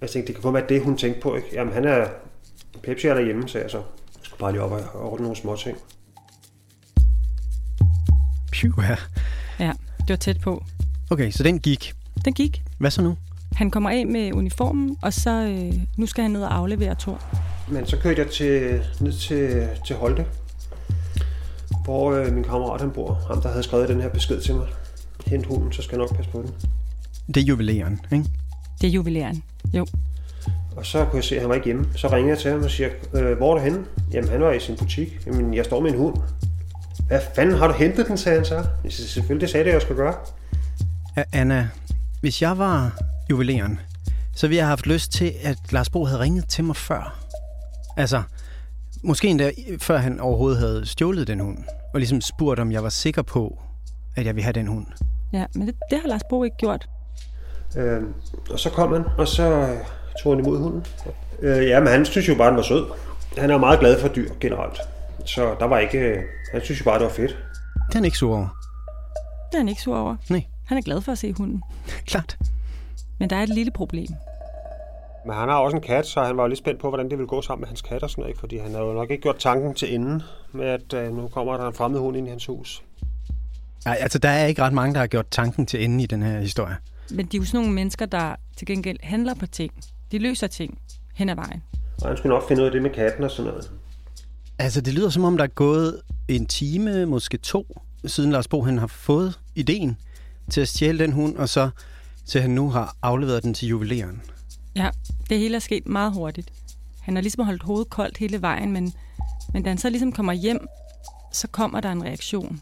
Jeg 0.00 0.10
tænkte, 0.10 0.26
det 0.26 0.34
kan 0.34 0.42
kun 0.42 0.54
være 0.54 0.66
det, 0.68 0.82
hun 0.82 0.96
tænkte 0.96 1.20
på, 1.20 1.36
ikke? 1.36 1.48
Jamen, 1.52 1.72
han 1.72 1.84
er... 1.84 2.06
Pepsi 2.82 3.06
er 3.06 3.14
derhjemme, 3.14 3.48
sagde 3.48 3.64
jeg 3.64 3.70
så. 3.70 3.78
Jeg 3.78 3.84
skulle 4.22 4.38
bare 4.38 4.52
lige 4.52 4.62
op 4.62 4.72
og 4.72 5.12
ordne 5.12 5.22
nogle 5.22 5.36
små 5.36 5.56
ting. 5.56 5.78
Phew, 8.52 8.72
ja. 8.82 8.96
Ja, 9.58 9.72
det 9.98 10.08
var 10.08 10.16
tæt 10.16 10.40
på. 10.40 10.64
Okay, 11.10 11.30
så 11.30 11.42
den 11.42 11.58
gik. 11.58 11.94
Den 12.24 12.32
gik. 12.32 12.62
Hvad 12.78 12.90
så 12.90 13.02
nu? 13.02 13.16
Han 13.52 13.70
kommer 13.70 13.90
af 13.90 14.06
med 14.06 14.32
uniformen, 14.32 14.96
og 15.02 15.12
så 15.12 15.30
øh, 15.30 15.80
nu 15.96 16.06
skal 16.06 16.22
han 16.22 16.30
ned 16.30 16.42
og 16.42 16.54
aflevere 16.56 16.94
Thor. 16.98 17.20
Men 17.68 17.86
så 17.86 17.96
kørte 17.96 18.20
jeg 18.20 18.30
til, 18.30 18.82
ned 19.00 19.12
til, 19.12 19.68
til 19.86 19.96
Holte, 19.96 20.26
hvor 21.84 22.12
øh, 22.12 22.32
min 22.32 22.44
kammerat 22.44 22.80
han 22.80 22.90
bor. 22.90 23.14
Ham, 23.28 23.42
der 23.42 23.48
havde 23.48 23.62
skrevet 23.62 23.88
den 23.88 24.00
her 24.00 24.08
besked 24.08 24.40
til 24.40 24.54
mig. 24.54 24.66
Hent 25.26 25.46
hunden, 25.46 25.72
så 25.72 25.82
skal 25.82 25.96
jeg 25.96 25.98
nok 25.98 26.16
passe 26.16 26.30
på 26.30 26.42
den. 26.42 26.50
Det 27.34 27.40
er 27.40 27.44
juveleren, 27.44 28.00
ikke? 28.12 28.24
Det 28.80 28.86
er 28.86 28.90
juvelæren. 28.90 29.42
Jo. 29.72 29.86
Og 30.76 30.86
så 30.86 31.04
kunne 31.04 31.16
jeg 31.16 31.24
se, 31.24 31.34
at 31.34 31.40
han 31.40 31.48
var 31.48 31.54
ikke 31.54 31.64
hjemme. 31.64 31.86
Så 31.96 32.08
ringer 32.08 32.30
jeg 32.30 32.38
til 32.38 32.50
ham 32.50 32.62
og 32.62 32.70
siger, 32.70 32.88
øh, 33.14 33.36
hvor 33.36 33.50
er 33.54 33.58
du 33.58 33.64
henne? 33.64 33.84
Jamen, 34.12 34.30
han 34.30 34.40
var 34.40 34.52
i 34.52 34.60
sin 34.60 34.76
butik. 34.76 35.18
Jamen, 35.26 35.54
jeg 35.54 35.64
står 35.64 35.80
med 35.80 35.90
en 35.90 35.98
hund. 35.98 36.16
Hvad 37.06 37.20
fanden 37.34 37.58
har 37.58 37.66
du 37.68 37.74
hentet 37.74 38.06
den, 38.08 38.18
sagde 38.18 38.38
han 38.38 38.46
så. 38.46 38.54
Jeg 38.84 38.92
siger, 38.92 39.08
selvfølgelig, 39.08 39.40
det 39.40 39.50
sagde 39.50 39.64
det, 39.66 39.72
jeg 39.72 39.82
skulle 39.82 40.02
gøre. 40.02 40.14
Ja, 41.16 41.22
Anna, 41.32 41.68
hvis 42.24 42.42
jeg 42.42 42.58
var 42.58 42.98
juveleren, 43.30 43.80
så 44.34 44.46
ville 44.46 44.56
jeg 44.56 44.64
have 44.64 44.70
haft 44.70 44.86
lyst 44.86 45.12
til, 45.12 45.32
at 45.42 45.58
Lars 45.70 45.90
Bo 45.90 46.04
havde 46.04 46.20
ringet 46.20 46.48
til 46.48 46.64
mig 46.64 46.76
før. 46.76 47.18
Altså, 47.96 48.22
måske 49.02 49.28
endda 49.28 49.50
før 49.80 49.96
han 49.96 50.20
overhovedet 50.20 50.58
havde 50.58 50.86
stjålet 50.86 51.26
den 51.26 51.40
hund. 51.40 51.58
og 51.94 52.00
ligesom 52.00 52.20
spurgt, 52.20 52.60
om 52.60 52.72
jeg 52.72 52.82
var 52.82 52.88
sikker 52.88 53.22
på, 53.22 53.58
at 54.16 54.26
jeg 54.26 54.34
ville 54.34 54.44
have 54.44 54.52
den 54.52 54.66
hund. 54.66 54.86
Ja, 55.32 55.44
men 55.54 55.66
det, 55.66 55.74
det 55.90 56.00
har 56.00 56.08
Lars 56.08 56.20
Bo 56.30 56.44
ikke 56.44 56.56
gjort. 56.56 56.88
Øh, 57.76 58.02
og 58.50 58.58
så 58.58 58.70
kom 58.70 58.92
han, 58.92 59.04
og 59.18 59.28
så 59.28 59.42
øh, 59.42 59.78
tog 60.22 60.32
han 60.32 60.44
imod 60.44 60.58
hunden. 60.58 60.86
Øh, 61.40 61.68
ja, 61.68 61.80
men 61.80 61.88
han 61.88 62.06
synes 62.06 62.28
jo 62.28 62.34
bare, 62.34 62.48
den 62.48 62.56
var 62.56 62.62
sød. 62.62 62.86
Han 63.38 63.50
er 63.50 63.54
jo 63.54 63.60
meget 63.60 63.80
glad 63.80 64.00
for 64.00 64.08
dyr 64.08 64.30
generelt. 64.40 64.78
Så 65.24 65.56
der 65.60 65.66
var 65.66 65.78
ikke... 65.78 65.98
Øh, 65.98 66.22
han 66.52 66.62
synes 66.62 66.80
jo 66.80 66.84
bare, 66.84 66.98
det 66.98 67.06
var 67.06 67.12
fedt. 67.12 67.30
Det 67.88 67.94
er 67.94 67.98
han 67.98 68.04
ikke 68.04 68.18
sur 68.18 68.36
over. 68.36 68.48
Det 69.52 69.54
er 69.54 69.58
han 69.58 69.68
ikke 69.68 69.82
sur 69.82 69.96
over. 69.96 70.16
Nej, 70.30 70.44
Han 70.64 70.78
er 70.78 70.82
glad 70.82 71.00
for 71.00 71.12
at 71.12 71.18
se 71.18 71.32
hunden. 71.32 71.62
klart. 72.10 72.38
Men 73.18 73.30
der 73.30 73.36
er 73.36 73.42
et 73.42 73.48
lille 73.48 73.72
problem. 73.72 74.08
Men 75.26 75.34
han 75.34 75.48
har 75.48 75.56
også 75.56 75.76
en 75.76 75.82
kat, 75.82 76.06
så 76.06 76.22
han 76.22 76.36
var 76.36 76.42
jo 76.42 76.48
lidt 76.48 76.58
spændt 76.58 76.80
på, 76.80 76.88
hvordan 76.88 77.10
det 77.10 77.18
ville 77.18 77.28
gå 77.28 77.42
sammen 77.42 77.60
med 77.60 77.68
hans 77.68 77.82
kat 77.82 78.02
og 78.02 78.10
sådan 78.10 78.22
noget. 78.22 78.30
ikke? 78.30 78.40
Fordi 78.40 78.58
han 78.58 78.70
havde 78.70 78.84
jo 78.84 78.92
nok 78.92 79.10
ikke 79.10 79.22
gjort 79.22 79.38
tanken 79.38 79.74
til 79.74 79.94
enden 79.94 80.22
med, 80.52 80.66
at 80.66 80.92
øh, 80.94 81.16
nu 81.16 81.28
kommer 81.28 81.56
der 81.56 81.66
en 81.66 81.74
fremmed 81.74 82.00
hund 82.00 82.16
ind 82.16 82.26
i 82.26 82.30
hans 82.30 82.46
hus. 82.46 82.82
Nej, 83.84 83.96
altså 84.00 84.18
der 84.18 84.28
er 84.28 84.46
ikke 84.46 84.62
ret 84.62 84.72
mange, 84.72 84.94
der 84.94 85.00
har 85.00 85.06
gjort 85.06 85.26
tanken 85.30 85.66
til 85.66 85.84
ende 85.84 86.04
i 86.04 86.06
den 86.06 86.22
her 86.22 86.40
historie. 86.40 86.76
Men 87.10 87.26
de 87.26 87.36
er 87.36 87.40
jo 87.40 87.46
sådan 87.46 87.58
nogle 87.60 87.72
mennesker, 87.74 88.06
der 88.06 88.34
til 88.56 88.66
gengæld 88.66 88.98
handler 89.02 89.34
på 89.34 89.46
ting. 89.46 89.72
De 90.12 90.18
løser 90.18 90.46
ting 90.46 90.78
hen 91.14 91.28
ad 91.28 91.34
vejen. 91.34 91.62
Og 92.02 92.08
han 92.08 92.16
skulle 92.16 92.34
nok 92.34 92.48
finde 92.48 92.62
ud 92.62 92.66
af 92.66 92.72
det 92.72 92.82
med 92.82 92.90
katten 92.90 93.24
og 93.24 93.30
sådan 93.30 93.50
noget. 93.50 93.70
Altså, 94.58 94.80
det 94.80 94.94
lyder 94.94 95.10
som 95.10 95.24
om, 95.24 95.36
der 95.36 95.44
er 95.44 95.48
gået 95.48 96.00
en 96.28 96.46
time, 96.46 97.06
måske 97.06 97.36
to, 97.36 97.78
siden 98.06 98.30
Lars 98.30 98.48
Bo 98.48 98.62
han 98.62 98.78
har 98.78 98.86
fået 98.86 99.40
ideen 99.54 99.96
til 100.50 100.60
at 100.60 100.68
stjæle 100.68 100.98
den 100.98 101.12
hund, 101.12 101.36
og 101.36 101.48
så 101.48 101.70
til 102.26 102.40
han 102.40 102.50
nu 102.50 102.70
har 102.70 102.96
afleveret 103.02 103.42
den 103.42 103.54
til 103.54 103.68
juveleren. 103.68 104.22
Ja, 104.76 104.90
det 105.28 105.38
hele 105.38 105.54
er 105.56 105.60
sket 105.60 105.86
meget 105.86 106.12
hurtigt. 106.12 106.52
Han 107.02 107.14
har 107.14 107.22
ligesom 107.22 107.44
holdt 107.44 107.62
hovedet 107.62 107.90
koldt 107.90 108.16
hele 108.16 108.42
vejen, 108.42 108.72
men, 108.72 108.92
men 109.52 109.62
da 109.62 109.68
han 109.68 109.78
så 109.78 109.90
ligesom 109.90 110.12
kommer 110.12 110.32
hjem, 110.32 110.66
så 111.32 111.48
kommer 111.48 111.80
der 111.80 111.92
en 111.92 112.04
reaktion. 112.04 112.60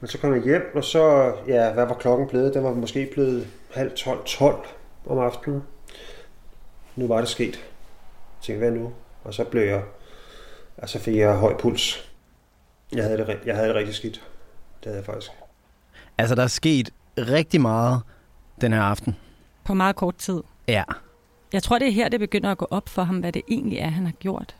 Men 0.00 0.08
så 0.08 0.18
kom 0.18 0.34
jeg 0.34 0.42
hjem, 0.42 0.62
og 0.74 0.84
så, 0.84 1.34
ja, 1.46 1.72
hvad 1.72 1.86
var 1.86 1.94
klokken 1.94 2.28
blevet? 2.28 2.54
Den 2.54 2.64
var 2.64 2.74
måske 2.74 3.08
blevet 3.12 3.46
halv 3.74 3.96
12, 3.96 4.24
12 4.26 4.66
om 5.06 5.18
aftenen. 5.18 5.62
Nu 6.96 7.06
var 7.06 7.20
det 7.20 7.28
sket. 7.28 7.54
Jeg 7.54 8.42
tænkte, 8.42 8.58
hvad 8.58 8.80
nu? 8.80 8.92
Og 9.24 9.34
så 9.34 9.44
blev 9.44 9.62
jeg, 9.62 9.82
altså 10.78 10.98
fik 10.98 11.16
jeg 11.16 11.36
høj 11.36 11.56
puls. 11.56 12.10
Jeg 12.92 13.04
havde 13.04 13.18
det, 13.18 13.38
jeg 13.46 13.54
havde 13.54 13.68
det 13.68 13.76
rigtig 13.76 13.94
skidt. 13.94 14.14
Det 14.14 14.84
havde 14.84 14.96
jeg 14.96 15.04
faktisk. 15.04 15.30
Altså, 16.18 16.34
der 16.34 16.42
er 16.42 16.46
sket 16.46 16.90
rigtig 17.18 17.60
meget 17.60 18.02
den 18.60 18.72
her 18.72 18.80
aften. 18.80 19.16
På 19.64 19.74
meget 19.74 19.96
kort 19.96 20.16
tid. 20.16 20.42
Ja. 20.68 20.84
Jeg 21.52 21.62
tror, 21.62 21.78
det 21.78 21.88
er 21.88 21.92
her, 21.92 22.08
det 22.08 22.20
begynder 22.20 22.50
at 22.50 22.58
gå 22.58 22.66
op 22.70 22.88
for 22.88 23.02
ham, 23.02 23.16
hvad 23.16 23.32
det 23.32 23.42
egentlig 23.48 23.78
er, 23.78 23.88
han 23.88 24.04
har 24.04 24.12
gjort. 24.12 24.56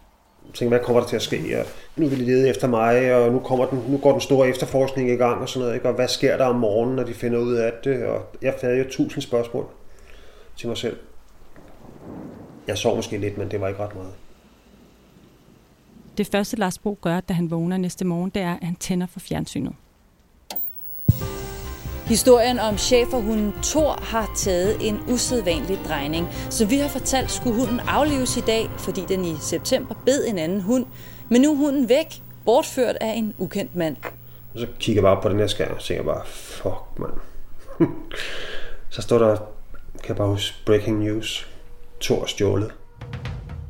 Jeg 0.46 0.55
tænkte, 0.55 0.77
hvad 0.77 0.87
kommer 0.87 1.00
der 1.00 1.09
til 1.09 1.16
at 1.16 1.22
ske? 1.22 1.61
Og 1.61 1.66
nu 1.96 2.09
vil 2.09 2.20
de 2.20 2.24
lede 2.24 2.48
efter 2.48 2.68
mig, 2.68 3.14
og 3.14 3.33
nu, 3.33 3.38
kommer 3.38 3.66
den, 3.66 3.85
nu 3.88 3.98
går 3.98 4.11
den 4.12 4.20
store 4.20 4.48
efterforskning 4.48 5.11
i 5.11 5.16
gang 5.16 5.40
og 5.40 5.48
sådan 5.48 5.61
noget. 5.61 5.74
Ikke? 5.74 5.88
Og 5.88 5.94
hvad 5.94 6.09
sker 6.09 6.37
der 6.37 6.44
om 6.44 6.57
morgenen, 6.57 6.96
når 6.96 7.03
de 7.03 7.14
finder 7.14 7.38
ud 7.38 7.55
af 7.55 7.72
det? 7.85 8.05
Og 8.05 8.27
jeg 8.42 8.55
havde 8.61 8.79
jo 8.79 8.85
tusind 8.90 9.22
spørgsmål 9.22 9.66
til 10.57 10.68
mig 10.68 10.77
selv. 10.77 10.96
Jeg 12.66 12.79
sov 12.79 12.96
måske 12.96 13.18
lidt, 13.18 13.38
men 13.38 13.50
det 13.50 13.61
var 13.61 13.68
ikke 13.68 13.83
ret 13.83 13.94
meget. 13.94 14.12
Det 16.18 16.27
første, 16.27 16.57
Lars 16.57 16.79
Bo 16.79 16.98
gør, 17.00 17.20
da 17.20 17.35
han 17.35 17.50
vågner 17.50 17.77
næste 17.77 18.05
morgen, 18.05 18.31
det 18.31 18.42
er, 18.42 18.53
at 18.53 18.64
han 18.64 18.77
tænder 18.77 19.07
for 19.07 19.20
fjernsynet. 19.20 19.72
Historien 22.07 22.59
om 22.59 22.79
cheferhunden 22.79 23.55
Thor 23.62 23.98
har 24.03 24.31
taget 24.37 24.88
en 24.88 25.00
usædvanlig 25.09 25.79
drejning. 25.88 26.29
Så 26.50 26.66
vi 26.66 26.77
har 26.77 26.88
fortalt, 26.88 27.31
skulle 27.31 27.57
hunden 27.61 27.81
aflives 27.81 28.37
i 28.37 28.40
dag, 28.40 28.70
fordi 28.79 29.00
den 29.09 29.24
i 29.24 29.37
september 29.40 29.94
bed 30.05 30.27
en 30.29 30.38
anden 30.38 30.61
hund. 30.61 30.87
Men 31.29 31.40
nu 31.40 31.53
er 31.53 31.57
hunden 31.57 31.88
væk, 31.88 32.22
bortført 32.44 32.96
af 33.00 33.14
en 33.14 33.35
ukendt 33.38 33.77
mand. 33.77 33.96
Og 34.55 34.61
så 34.61 34.66
kigger 34.79 35.03
jeg 35.03 35.14
bare 35.14 35.22
på 35.22 35.29
den 35.29 35.38
her 35.38 35.46
skærm 35.46 35.74
og 35.74 35.83
tænker 35.83 36.05
bare, 36.05 36.27
fuck 36.27 36.98
mand. 36.98 37.12
så 38.90 39.03
står 39.03 39.18
der, 39.18 39.37
kan 40.03 40.09
jeg 40.09 40.16
bare 40.16 40.29
huske, 40.29 40.57
breaking 40.66 40.98
news. 41.05 41.48
Thor 42.00 42.27
stjålet. 42.27 42.70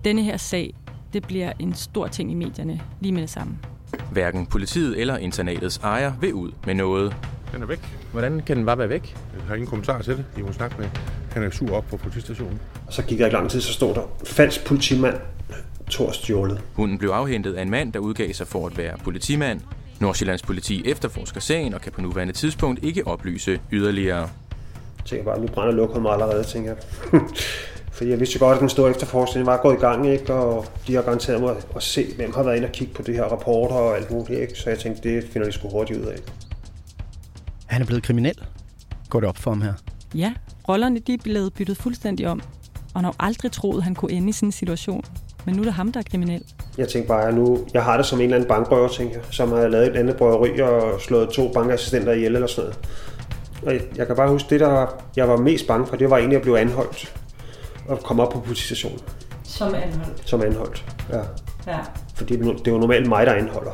Denne 0.04 0.22
her 0.22 0.36
sag, 0.36 0.74
det 1.14 1.26
bliver 1.26 1.52
en 1.58 1.74
stor 1.74 2.06
ting 2.06 2.30
i 2.30 2.34
medierne 2.34 2.80
lige 3.00 3.12
med 3.12 3.22
det 3.22 3.30
samme. 3.30 3.58
Hverken 4.10 4.46
politiet 4.46 5.00
eller 5.00 5.16
internatets 5.16 5.78
ejer 5.78 6.12
vil 6.20 6.34
ud 6.34 6.52
med 6.66 6.74
noget. 6.74 7.16
Den 7.52 7.62
er 7.62 7.66
væk. 7.66 7.80
Hvordan 8.12 8.42
kan 8.46 8.56
den 8.56 8.66
bare 8.66 8.78
være 8.78 8.88
væk? 8.88 9.16
Jeg 9.36 9.42
har 9.46 9.54
ingen 9.54 9.68
kommentar 9.68 10.02
til 10.02 10.16
det. 10.16 10.24
I 10.38 10.42
må 10.42 10.52
snakke 10.52 10.76
med. 10.78 10.88
Han 11.32 11.42
er 11.42 11.50
sur 11.50 11.76
op 11.76 11.84
på 11.90 11.96
politistationen. 11.96 12.60
Og 12.86 12.92
så 12.92 13.02
gik 13.02 13.18
der 13.18 13.24
ikke 13.24 13.36
lang 13.36 13.50
tid, 13.50 13.60
så 13.60 13.72
stod 13.72 13.94
der, 13.94 14.02
falsk 14.24 14.64
politimand, 14.66 15.16
Thor 15.90 16.10
stjålet. 16.10 16.60
Hunden 16.72 16.98
blev 16.98 17.10
afhentet 17.10 17.54
af 17.54 17.62
en 17.62 17.70
mand, 17.70 17.92
der 17.92 17.98
udgav 17.98 18.32
sig 18.32 18.46
for 18.46 18.66
at 18.66 18.78
være 18.78 18.98
politimand. 19.04 19.60
Nordsjællands 20.00 20.42
politi 20.42 20.82
efterforsker 20.90 21.40
sagen 21.40 21.74
og 21.74 21.80
kan 21.80 21.92
på 21.92 22.00
nuværende 22.00 22.32
tidspunkt 22.32 22.84
ikke 22.84 23.06
oplyse 23.06 23.60
yderligere. 23.72 24.18
Jeg 24.18 24.28
tænker 25.04 25.24
bare, 25.24 25.40
nu 25.40 25.46
brænder 25.46 25.74
lukket 25.74 26.02
mig 26.02 26.12
allerede, 26.12 26.44
tænker 26.44 26.74
jeg. 27.12 27.20
Fordi 27.94 28.10
jeg 28.10 28.20
vidste 28.20 28.38
jo 28.40 28.46
godt, 28.46 28.54
at 28.54 28.60
den 28.60 28.68
store 28.68 28.90
efterforskning 28.90 29.46
var 29.46 29.56
gået 29.56 29.74
i 29.74 29.78
gang, 29.78 30.08
ikke? 30.08 30.34
og 30.34 30.66
de 30.86 30.94
har 30.94 31.02
garanteret 31.02 31.40
mig 31.40 31.56
at 31.76 31.82
se, 31.82 32.06
hvem 32.16 32.32
har 32.34 32.42
været 32.42 32.56
inde 32.56 32.66
og 32.66 32.72
kigge 32.72 32.94
på 32.94 33.02
det 33.02 33.14
her 33.14 33.24
rapporter 33.24 33.74
og 33.74 33.96
alt 33.96 34.10
muligt. 34.10 34.40
Ikke? 34.40 34.58
Så 34.58 34.70
jeg 34.70 34.78
tænkte, 34.78 35.08
det 35.08 35.24
finder 35.32 35.48
de 35.48 35.52
sgu 35.52 35.68
hurtigt 35.68 36.00
ud 36.00 36.04
af. 36.04 36.18
Han 37.66 37.82
er 37.82 37.86
blevet 37.86 38.02
kriminel. 38.02 38.40
Går 39.10 39.20
det 39.20 39.28
op 39.28 39.36
for 39.36 39.50
ham 39.50 39.62
her? 39.62 39.72
Ja, 40.14 40.32
rollerne 40.68 40.98
de 40.98 41.14
er 41.14 41.18
blevet 41.22 41.54
byttet 41.54 41.76
fuldstændig 41.76 42.28
om. 42.28 42.40
Og 42.94 43.00
han 43.00 43.04
har 43.04 43.14
aldrig 43.20 43.52
troet, 43.52 43.82
han 43.82 43.94
kunne 43.94 44.12
ende 44.12 44.28
i 44.28 44.32
sådan 44.32 44.48
en 44.48 44.52
situation. 44.52 45.04
Men 45.44 45.54
nu 45.54 45.62
er 45.62 45.64
det 45.64 45.74
ham, 45.74 45.92
der 45.92 46.00
er 46.00 46.04
kriminel. 46.10 46.42
Jeg 46.78 46.88
tænkte 46.88 47.08
bare, 47.08 47.28
at 47.28 47.34
nu, 47.34 47.66
jeg 47.74 47.84
har 47.84 47.96
det 47.96 48.06
som 48.06 48.18
en 48.18 48.24
eller 48.24 48.36
anden 48.36 48.48
bankrøver, 48.48 48.88
tænker 48.88 49.14
jeg, 49.14 49.24
som 49.30 49.48
har 49.52 49.68
lavet 49.68 49.86
et 49.86 49.96
andet 49.96 50.16
brøveri 50.16 50.60
og 50.60 51.00
slået 51.00 51.28
to 51.28 51.52
bankassistenter 51.52 52.12
ihjel 52.12 52.34
eller 52.34 52.48
sådan 52.48 52.70
noget. 52.70 52.88
Og 53.66 53.72
jeg, 53.72 53.82
jeg 53.96 54.06
kan 54.06 54.16
bare 54.16 54.28
huske, 54.28 54.50
det 54.50 54.60
der 54.60 54.86
jeg 55.16 55.28
var 55.28 55.36
mest 55.36 55.66
bange 55.66 55.86
for, 55.86 55.96
det 55.96 56.10
var 56.10 56.16
egentlig 56.16 56.36
at 56.36 56.42
blive 56.42 56.60
anholdt 56.60 57.14
og 57.88 58.00
komme 58.00 58.22
op 58.22 58.32
på 58.32 58.40
politistationen 58.40 59.00
Som 59.44 59.74
anholdt. 59.74 60.28
som 60.28 60.42
anholdt. 60.42 60.84
Ja. 61.10 61.20
Ja. 61.66 61.78
Fordi 62.14 62.36
det 62.36 62.66
er 62.66 62.70
jo 62.72 62.78
normalt 62.78 63.08
mig, 63.08 63.26
der 63.26 63.32
anholder 63.34 63.72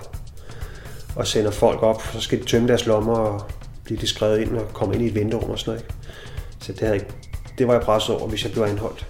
og 1.17 1.27
sender 1.27 1.51
folk 1.51 1.83
op, 1.83 2.03
så 2.13 2.21
skal 2.21 2.39
de 2.41 2.45
tømme 2.45 2.69
deres 2.69 2.87
lommer 2.87 3.13
og 3.17 3.51
blive 3.85 4.01
de 4.01 4.07
skrevet 4.07 4.39
ind 4.41 4.57
og 4.57 4.69
komme 4.73 4.95
ind 4.95 5.03
i 5.05 5.07
et 5.07 5.15
venterum 5.15 5.51
og 5.51 5.59
sådan 5.59 5.71
noget. 5.71 5.83
Ikke? 5.83 5.95
Så 6.61 6.73
det, 6.73 6.81
havde, 6.81 6.95
ikke- 6.95 7.13
det 7.59 7.67
var 7.69 7.75
jeg 7.75 7.83
presset 7.83 8.15
over, 8.17 8.29
hvis 8.29 8.45
jeg 8.45 8.53
blev 8.53 8.63
anholdt. 8.65 9.07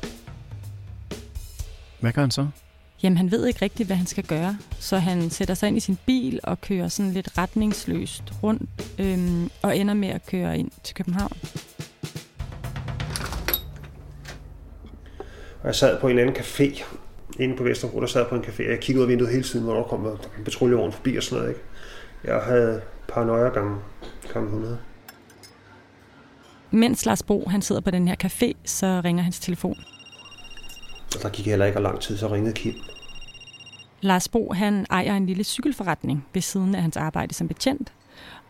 Hvad 2.01 2.13
gør 2.13 2.23
han 2.23 2.31
så? 2.31 2.47
Jamen, 3.03 3.17
han 3.17 3.31
ved 3.31 3.47
ikke 3.47 3.63
rigtigt, 3.63 3.87
hvad 3.87 3.97
han 3.97 4.07
skal 4.07 4.25
gøre. 4.25 4.59
Så 4.79 4.99
han 4.99 5.31
sætter 5.31 5.55
sig 5.55 5.67
ind 5.69 5.77
i 5.77 5.81
sin 5.81 5.99
bil 6.07 6.41
og 6.43 6.61
kører 6.61 6.89
sådan 6.89 7.13
lidt 7.13 7.39
retningsløst 7.39 8.23
rundt, 8.43 8.71
øhm, 8.99 9.51
og 9.63 9.77
ender 9.77 9.95
med 9.95 10.09
at 10.09 10.27
køre 10.27 10.59
ind 10.59 10.71
til 10.85 10.95
København. 10.95 11.33
Og 15.61 15.67
jeg 15.67 15.75
sad 15.75 16.01
på 16.01 16.09
en 16.09 16.19
eller 16.19 16.31
anden 16.31 16.43
café 16.43 16.85
inde 17.39 17.57
på 17.57 17.63
Vesterbro, 17.63 18.01
der 18.01 18.07
sad 18.07 18.27
på 18.29 18.35
en 18.35 18.45
café, 18.45 18.65
og 18.65 18.71
jeg 18.71 18.81
kiggede 18.81 18.99
ud 18.99 19.05
af 19.05 19.09
vinduet 19.09 19.31
hele 19.31 19.43
tiden, 19.43 19.65
hvor 19.65 19.75
der 19.75 19.83
kom 19.83 20.07
en 20.07 20.45
patruljevogn 20.45 20.93
forbi 20.93 21.17
og 21.17 21.23
sådan 21.23 21.39
noget. 21.39 21.55
Ikke? 21.55 21.65
Jeg 22.25 22.43
havde 22.43 22.83
paranoia 23.09 23.49
gange, 23.49 23.77
gange 24.33 24.47
100. 24.47 24.79
Mens 26.71 27.07
Lars 27.07 27.23
Bo 27.23 27.49
han 27.49 27.63
sidder 27.63 27.81
på 27.81 27.91
den 27.91 28.09
her 28.09 28.15
café, 28.25 28.53
så 28.65 29.01
ringer 29.05 29.23
hans 29.23 29.41
telefon. 29.41 29.77
Og 31.17 31.23
der 31.23 31.29
gik 31.29 31.47
heller 31.47 31.67
ikke 31.67 31.81
lang 31.81 32.01
tid, 32.01 32.17
så 32.17 32.29
ringede 32.29 32.55
Kim. 32.55 32.75
Lars 34.01 34.29
Bo 34.29 34.53
han 34.53 34.87
ejer 34.91 35.17
en 35.17 35.27
lille 35.27 35.45
cykelforretning 35.45 36.27
ved 36.35 36.43
siden 36.43 36.75
af 36.75 36.83
hans 36.83 36.97
arbejde 36.97 37.35
som 37.35 37.49
betjent. 37.49 37.93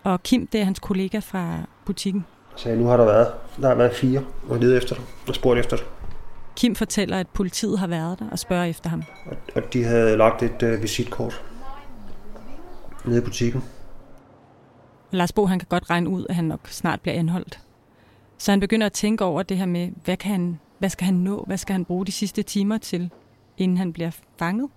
Og 0.02 0.22
Kim, 0.22 0.46
det 0.46 0.60
er 0.60 0.64
hans 0.64 0.78
kollega 0.78 1.18
fra 1.18 1.58
butikken. 1.86 2.24
Så 2.56 2.74
nu 2.74 2.86
har 2.86 2.96
der 2.96 3.04
været, 3.04 3.32
der 3.60 3.68
har 3.68 3.74
været 3.74 3.94
fire, 3.94 4.24
og 4.48 4.58
lede 4.58 4.76
efter 4.76 4.94
dig, 4.94 5.04
og 5.28 5.34
spurgt 5.34 5.60
efter 5.60 5.76
dig. 5.76 5.86
Kim 6.60 6.74
fortæller, 6.74 7.18
at 7.18 7.28
politiet 7.28 7.78
har 7.78 7.86
været 7.86 8.18
der 8.18 8.30
og 8.30 8.38
spørger 8.38 8.64
efter 8.64 8.90
ham. 8.90 9.02
Og, 9.54 9.72
de 9.72 9.84
havde 9.84 10.16
lagt 10.16 10.42
et 10.42 10.62
øh, 10.62 10.82
visitkort 10.82 11.44
nede 13.04 13.18
i 13.18 13.24
butikken. 13.24 13.64
Lars 15.10 15.32
Bo 15.32 15.46
han 15.46 15.58
kan 15.58 15.66
godt 15.68 15.90
regne 15.90 16.08
ud, 16.08 16.26
at 16.28 16.34
han 16.34 16.44
nok 16.44 16.68
snart 16.68 17.00
bliver 17.00 17.14
anholdt. 17.14 17.60
Så 18.38 18.52
han 18.52 18.60
begynder 18.60 18.86
at 18.86 18.92
tænke 18.92 19.24
over 19.24 19.42
det 19.42 19.56
her 19.56 19.66
med, 19.66 19.88
hvad, 20.04 20.16
kan 20.16 20.30
han, 20.30 20.58
hvad 20.78 20.88
skal 20.88 21.04
han 21.04 21.14
nå? 21.14 21.44
Hvad 21.46 21.56
skal 21.56 21.72
han 21.72 21.84
bruge 21.84 22.06
de 22.06 22.12
sidste 22.12 22.42
timer 22.42 22.78
til, 22.78 23.10
inden 23.58 23.78
han 23.78 23.92
bliver 23.92 24.10
fanget? 24.38 24.68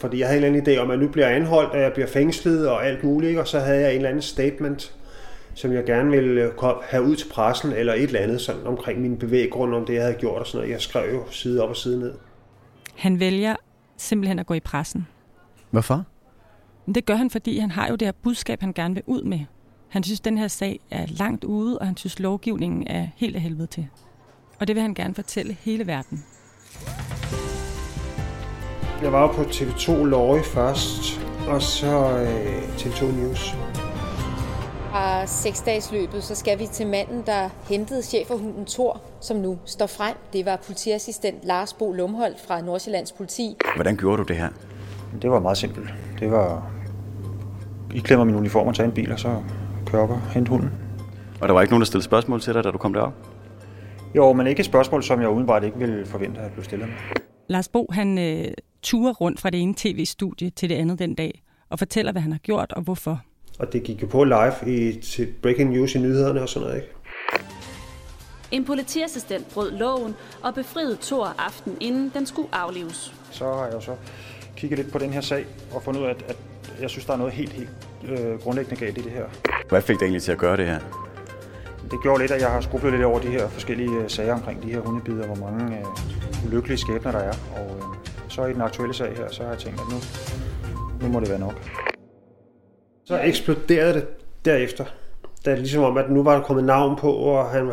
Fordi 0.00 0.18
jeg 0.18 0.26
havde 0.28 0.38
en 0.38 0.44
eller 0.44 0.60
anden 0.60 0.76
idé 0.76 0.80
om, 0.80 0.90
at 0.90 0.98
nu 0.98 1.08
bliver 1.08 1.26
jeg 1.26 1.36
anholdt, 1.36 1.70
og 1.70 1.80
jeg 1.80 1.92
bliver 1.92 2.08
fængslet 2.08 2.68
og 2.68 2.86
alt 2.86 3.04
muligt. 3.04 3.38
Og 3.38 3.48
så 3.48 3.60
havde 3.60 3.80
jeg 3.80 3.90
en 3.90 3.96
eller 3.96 4.08
anden 4.08 4.22
statement, 4.22 4.97
som 5.58 5.72
jeg 5.72 5.84
gerne 5.84 6.10
ville 6.10 6.42
øh, 6.42 6.52
have 6.82 7.02
ud 7.02 7.16
til 7.16 7.28
pressen, 7.28 7.72
eller 7.72 7.94
et 7.94 8.02
eller 8.02 8.20
andet 8.20 8.40
sådan 8.40 8.66
omkring 8.66 9.00
min 9.00 9.16
bevæggrund, 9.16 9.74
om 9.74 9.86
det, 9.86 9.94
jeg 9.94 10.02
havde 10.02 10.14
gjort 10.14 10.40
og 10.40 10.46
sådan 10.46 10.58
noget. 10.58 10.72
Jeg 10.72 10.80
skrev 10.80 11.14
jo 11.14 11.30
side 11.30 11.62
op 11.62 11.68
og 11.68 11.76
side 11.76 11.98
ned. 11.98 12.14
Han 12.94 13.20
vælger 13.20 13.56
simpelthen 13.96 14.38
at 14.38 14.46
gå 14.46 14.54
i 14.54 14.60
pressen. 14.60 15.06
Hvorfor? 15.70 16.04
Det 16.94 17.06
gør 17.06 17.14
han, 17.14 17.30
fordi 17.30 17.58
han 17.58 17.70
har 17.70 17.88
jo 17.88 17.96
det 17.96 18.06
her 18.06 18.12
budskab, 18.22 18.60
han 18.60 18.72
gerne 18.72 18.94
vil 18.94 19.02
ud 19.06 19.22
med. 19.22 19.40
Han 19.88 20.02
synes, 20.02 20.20
den 20.20 20.38
her 20.38 20.48
sag 20.48 20.80
er 20.90 21.06
langt 21.08 21.44
ude, 21.44 21.78
og 21.78 21.86
han 21.86 21.96
synes, 21.96 22.18
lovgivningen 22.18 22.86
er 22.86 23.06
helt 23.16 23.36
af 23.36 23.42
helvede 23.42 23.66
til. 23.66 23.88
Og 24.60 24.66
det 24.68 24.74
vil 24.74 24.82
han 24.82 24.94
gerne 24.94 25.14
fortælle 25.14 25.56
hele 25.60 25.86
verden. 25.86 26.24
Jeg 29.02 29.12
var 29.12 29.20
jo 29.20 29.26
på 29.26 29.42
TV2 29.42 30.04
Lorry 30.04 30.42
først, 30.42 31.20
og 31.48 31.62
så 31.62 32.20
øh, 32.20 32.62
TV2 32.62 33.04
News. 33.04 33.54
Fra 34.98 35.26
seksdagsløbet, 35.26 36.24
så 36.24 36.34
skal 36.34 36.58
vi 36.58 36.66
til 36.66 36.86
manden, 36.86 37.22
der 37.26 37.48
hentede 37.68 38.02
cheferhunden 38.02 38.66
Thor, 38.66 39.02
som 39.20 39.36
nu 39.36 39.58
står 39.64 39.86
frem. 39.86 40.16
Det 40.32 40.46
var 40.46 40.56
politiassistent 40.66 41.44
Lars 41.44 41.72
Bo 41.72 41.92
Lumholdt 41.92 42.40
fra 42.40 42.60
Nordsjællands 42.60 43.12
politi. 43.12 43.56
Hvordan 43.74 43.96
gjorde 43.96 44.16
du 44.16 44.22
det 44.22 44.36
her? 44.36 44.48
Det 45.22 45.30
var 45.30 45.40
meget 45.40 45.58
simpelt. 45.58 45.90
Det 46.20 46.30
var... 46.30 46.70
I 47.94 47.98
klemmer 47.98 48.24
min 48.24 48.34
uniform 48.34 48.66
og 48.66 48.74
tager 48.74 48.88
en 48.88 48.94
bil, 48.94 49.12
og 49.12 49.18
så 49.18 49.42
kører 49.86 50.02
op 50.02 50.10
og 50.10 50.20
hente 50.30 50.48
hunden. 50.48 50.70
Og 51.40 51.48
der 51.48 51.54
var 51.54 51.60
ikke 51.60 51.72
nogen, 51.72 51.80
der 51.80 51.86
stillede 51.86 52.04
spørgsmål 52.04 52.40
til 52.40 52.54
dig, 52.54 52.64
da 52.64 52.70
du 52.70 52.78
kom 52.78 52.92
derop? 52.92 53.12
Jo, 54.16 54.32
men 54.32 54.46
ikke 54.46 54.60
et 54.60 54.66
spørgsmål, 54.66 55.02
som 55.02 55.20
jeg 55.20 55.28
udenbart 55.28 55.64
ikke 55.64 55.78
ville 55.78 56.06
forvente 56.06 56.40
at 56.40 56.52
blive 56.52 56.64
stillet. 56.64 56.88
Lars 57.48 57.68
Bo, 57.68 57.86
han 57.92 58.18
øh, 58.18 58.52
turer 58.82 59.12
rundt 59.12 59.40
fra 59.40 59.50
det 59.50 59.60
ene 59.60 59.74
tv-studie 59.76 60.50
til 60.50 60.68
det 60.68 60.74
andet 60.74 60.98
den 60.98 61.14
dag, 61.14 61.42
og 61.70 61.78
fortæller, 61.78 62.12
hvad 62.12 62.22
han 62.22 62.32
har 62.32 62.38
gjort 62.38 62.72
og 62.72 62.82
hvorfor. 62.82 63.20
Og 63.58 63.72
det 63.72 63.82
gik 63.82 64.02
jo 64.02 64.06
på 64.06 64.24
live 64.24 64.52
i 64.66 65.00
til 65.00 65.34
breaking 65.42 65.70
news 65.70 65.94
i 65.94 65.98
nyhederne 65.98 66.42
og 66.42 66.48
sådan 66.48 66.68
noget, 66.68 66.82
ikke? 66.82 66.94
En 68.50 68.64
politiassistent 68.64 69.54
brød 69.54 69.70
loven 69.70 70.14
og 70.42 70.54
befriede 70.54 70.98
Thor 71.02 71.34
aften 71.38 71.76
inden 71.80 72.10
den 72.14 72.26
skulle 72.26 72.48
aflives. 72.52 73.14
Så 73.30 73.44
har 73.44 73.64
jeg 73.64 73.74
jo 73.74 73.80
så 73.80 73.94
kigget 74.56 74.78
lidt 74.78 74.92
på 74.92 74.98
den 74.98 75.12
her 75.12 75.20
sag 75.20 75.46
og 75.72 75.82
fundet 75.82 76.00
ud 76.00 76.06
af, 76.06 76.10
at, 76.10 76.22
at 76.28 76.36
jeg 76.80 76.90
synes, 76.90 77.04
der 77.04 77.12
er 77.12 77.16
noget 77.16 77.32
helt, 77.32 77.52
helt 77.52 77.70
øh, 78.08 78.40
grundlæggende 78.40 78.84
galt 78.84 78.98
i 78.98 79.00
det 79.00 79.12
her. 79.12 79.24
Hvad 79.68 79.82
fik 79.82 79.98
dig 79.98 80.04
egentlig 80.04 80.22
til 80.22 80.32
at 80.32 80.38
gøre 80.38 80.56
det 80.56 80.66
her? 80.66 80.78
Det 81.90 82.02
gjorde 82.02 82.20
lidt, 82.20 82.30
at 82.30 82.40
jeg 82.40 82.50
har 82.50 82.60
skrublet 82.60 82.92
lidt 82.92 83.04
over 83.04 83.20
de 83.20 83.28
her 83.28 83.48
forskellige 83.48 83.90
øh, 83.90 84.10
sager 84.10 84.34
omkring 84.34 84.62
de 84.62 84.72
her 84.72 84.80
hundebider, 84.80 85.26
hvor 85.26 85.50
mange 85.50 85.78
øh, 85.78 86.46
ulykkelige 86.46 86.78
skæbner 86.78 87.12
der 87.12 87.18
er. 87.18 87.34
Og 87.56 87.76
øh, 87.76 87.82
så 88.28 88.44
i 88.44 88.52
den 88.52 88.60
aktuelle 88.60 88.94
sag 88.94 89.16
her, 89.16 89.30
så 89.30 89.42
har 89.42 89.50
jeg 89.50 89.58
tænkt, 89.58 89.80
at 89.80 89.86
nu, 89.90 89.96
nu 91.06 91.12
må 91.12 91.20
det 91.20 91.28
være 91.28 91.38
nok. 91.38 91.87
Så 93.08 93.20
eksploderede 93.22 93.94
det 93.94 94.06
derefter. 94.44 94.84
Det 95.44 95.52
er 95.52 95.56
ligesom 95.56 95.82
om, 95.82 95.96
at 95.96 96.10
nu 96.10 96.22
var 96.22 96.34
der 96.34 96.42
kommet 96.42 96.64
navn 96.64 96.96
på, 96.96 97.12
og 97.12 97.50
han, 97.50 97.70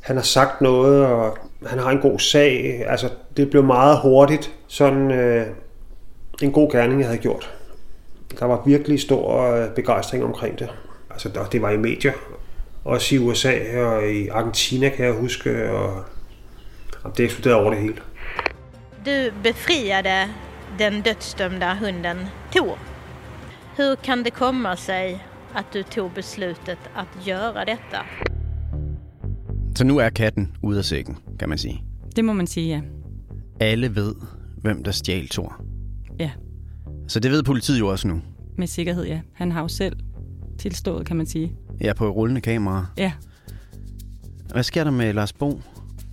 han 0.00 0.16
har 0.16 0.22
sagt 0.22 0.60
noget, 0.60 1.06
og 1.06 1.38
han 1.66 1.78
har 1.78 1.90
en 1.90 1.98
god 1.98 2.18
sag. 2.18 2.84
Altså, 2.86 3.10
det 3.36 3.50
blev 3.50 3.64
meget 3.64 3.98
hurtigt 4.00 4.52
sådan 4.68 5.10
øh, 5.10 5.46
en 6.42 6.52
god 6.52 6.72
gerning, 6.72 7.00
jeg 7.00 7.08
havde 7.08 7.20
gjort. 7.20 7.54
Der 8.38 8.46
var 8.46 8.62
virkelig 8.66 9.00
stor 9.00 9.50
øh, 9.50 9.70
begejstring 9.70 10.24
omkring 10.24 10.58
det. 10.58 10.70
Altså, 11.10 11.28
der, 11.28 11.44
det 11.44 11.62
var 11.62 11.70
i 11.70 11.76
medier. 11.76 12.12
Også 12.84 13.14
i 13.14 13.18
USA 13.18 13.84
og 13.84 14.08
i 14.08 14.28
Argentina, 14.28 14.88
kan 14.88 15.04
jeg 15.04 15.14
huske. 15.14 15.70
Og, 15.70 16.04
og 17.02 17.16
det 17.16 17.24
eksploderede 17.24 17.60
over 17.60 17.70
det 17.70 17.82
hele. 17.82 17.96
Du 19.06 19.34
befriade 19.42 20.28
den 20.78 21.02
dödsdömda 21.06 21.74
hunden 21.80 22.16
Tor. 22.52 22.93
Hur 23.76 23.94
kan 23.94 24.24
det 24.24 24.30
komma 24.34 24.76
sig 24.76 25.24
att 25.54 25.72
du 25.72 25.82
tog 25.82 26.10
beslutet 26.14 26.78
att 26.94 27.26
göra 27.26 27.64
detta? 27.64 27.98
Så 29.76 29.84
nu 29.84 29.98
er 29.98 30.10
katten 30.10 30.56
ude 30.62 30.78
af 30.78 30.84
sækken, 30.84 31.16
kan 31.38 31.48
man 31.48 31.58
sige. 31.58 31.84
Det 32.16 32.24
må 32.24 32.32
man 32.32 32.46
sige, 32.46 32.68
ja. 32.68 32.80
Alle 33.60 33.94
ved, 33.96 34.14
hvem 34.62 34.84
der 34.84 34.90
stjal 34.92 35.28
Thor. 35.28 35.60
Ja, 36.20 36.30
Så 37.08 37.20
det 37.20 37.30
ved 37.30 37.42
politiet 37.42 37.78
jo 37.78 37.88
også 37.88 38.08
nu. 38.08 38.20
med 38.58 38.66
sikkerhed, 38.66 39.04
ja. 39.06 39.20
Han 39.32 39.52
har 39.52 39.60
jo 39.60 39.68
selv 39.68 39.96
tilstået, 40.58 41.06
kan 41.06 41.16
man 41.16 41.26
sige. 41.26 41.52
Er 41.80 41.94
på 41.94 42.08
rullende 42.10 42.40
kamera. 42.40 42.86
Ja. 42.98 43.12
Hvad 44.52 44.62
sker 44.62 44.84
der 44.84 44.90
med 44.90 45.12
Lars 45.12 45.32
Bo? 45.32 45.60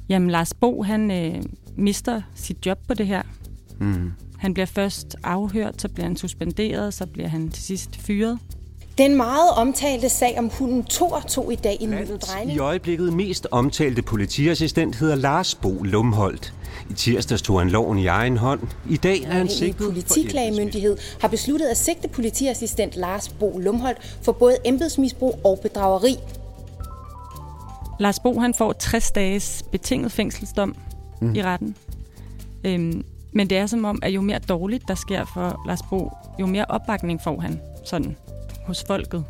Jamen, 0.09 0.29
Lars 0.29 0.53
Bo, 0.53 0.83
han 0.83 1.11
øh, 1.11 1.43
mister 1.77 2.21
sit 2.35 2.65
job 2.65 2.77
på 2.87 2.93
det 2.93 3.07
her. 3.07 3.21
Mm. 3.79 4.11
Han 4.41 4.53
bliver 4.53 4.65
først 4.65 5.15
afhørt, 5.23 5.81
så 5.81 5.89
bliver 5.89 6.07
han 6.07 6.17
suspenderet, 6.17 6.93
så 6.93 7.05
bliver 7.05 7.27
han 7.27 7.49
til 7.49 7.63
sidst 7.63 7.95
fyret. 7.95 8.39
Den 8.97 9.15
meget 9.15 9.51
omtalte 9.51 10.09
sag 10.09 10.35
om 10.37 10.49
hunden 10.49 10.83
Thor 10.83 11.23
tog 11.29 11.53
i 11.53 11.55
dag 11.55 11.77
ny 11.81 11.95
drejning. 12.21 12.55
I 12.55 12.59
øjeblikket 12.59 13.13
mest 13.13 13.47
omtalte 13.51 14.01
politiassistent 14.01 14.95
hedder 14.95 15.15
Lars 15.15 15.55
Bo 15.55 15.83
Lumholdt. 15.83 16.53
I 16.89 16.93
tirsdags 16.93 17.41
tog 17.41 17.59
han 17.59 17.69
loven 17.69 17.97
i 17.97 18.07
egen 18.07 18.37
hånd. 18.37 18.61
I 18.89 18.97
dag 18.97 19.23
er 19.23 19.31
han 19.31 19.49
sigtet 19.49 19.85
politiklagemyndighed 19.85 20.97
har 21.21 21.27
besluttet 21.27 21.67
at 21.67 21.77
sigte 21.77 22.07
politiassistent 22.07 22.95
Lars 22.95 23.29
Bo 23.29 23.57
Lumholdt 23.57 24.17
for 24.21 24.31
både 24.31 24.57
embedsmisbrug 24.65 25.39
og 25.43 25.59
bedrageri. 25.61 26.15
Lars 27.99 28.19
Bo, 28.19 28.39
han 28.39 28.53
får 28.53 28.73
60 28.73 29.11
dages 29.11 29.63
betinget 29.71 30.11
fængselsdom 30.11 30.75
mm. 31.21 31.35
i 31.35 31.43
retten. 31.43 31.75
Øhm, 32.63 33.03
men 33.33 33.49
det 33.49 33.57
er 33.57 33.65
som 33.65 33.85
om, 33.85 33.99
at 34.03 34.09
jo 34.11 34.21
mere 34.21 34.39
dårligt 34.39 34.87
der 34.87 34.95
sker 34.95 35.25
for 35.33 35.61
Lars 35.67 35.79
Bo, 35.89 36.11
jo 36.39 36.45
mere 36.45 36.65
opbakning 36.69 37.21
får 37.23 37.39
han 37.41 37.61
sådan 37.85 38.17
hos 38.65 38.83
folket. 38.87 39.25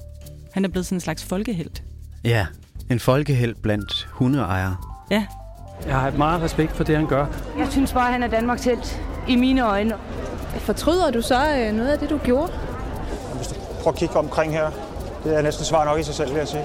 Han 0.53 0.65
er 0.65 0.69
blevet 0.69 0.85
sådan 0.85 0.95
en 0.95 1.01
slags 1.01 1.23
folkehelt. 1.23 1.83
Ja, 2.23 2.47
en 2.91 2.99
folkeheld 2.99 3.55
blandt 3.55 4.07
hundeejere. 4.11 4.75
Ja, 5.11 5.25
Jeg 5.87 5.99
har 5.99 6.11
meget 6.11 6.41
respekt 6.41 6.71
for 6.71 6.83
det, 6.83 6.95
han 6.95 7.07
gør. 7.07 7.25
Jeg 7.57 7.67
synes 7.71 7.93
bare, 7.93 8.11
han 8.11 8.23
er 8.23 8.27
Danmarks 8.27 8.65
helt 8.65 9.01
i 9.27 9.35
mine 9.35 9.61
øjne. 9.61 9.93
Fortryder 10.59 11.11
du 11.11 11.21
så 11.21 11.55
øh, 11.57 11.73
noget 11.75 11.89
af 11.89 11.99
det, 11.99 12.09
du 12.09 12.17
gjorde? 12.17 12.51
Prøv 13.83 13.93
at 13.93 13.99
kigge 13.99 14.15
omkring 14.15 14.53
her. 14.53 14.69
Det 15.23 15.37
er 15.37 15.41
næsten 15.41 15.65
svar 15.65 15.85
nok 15.85 15.99
i 15.99 16.03
sig 16.03 16.15
selv, 16.15 16.29
vil 16.29 16.37
jeg 16.37 16.47
sige. 16.47 16.63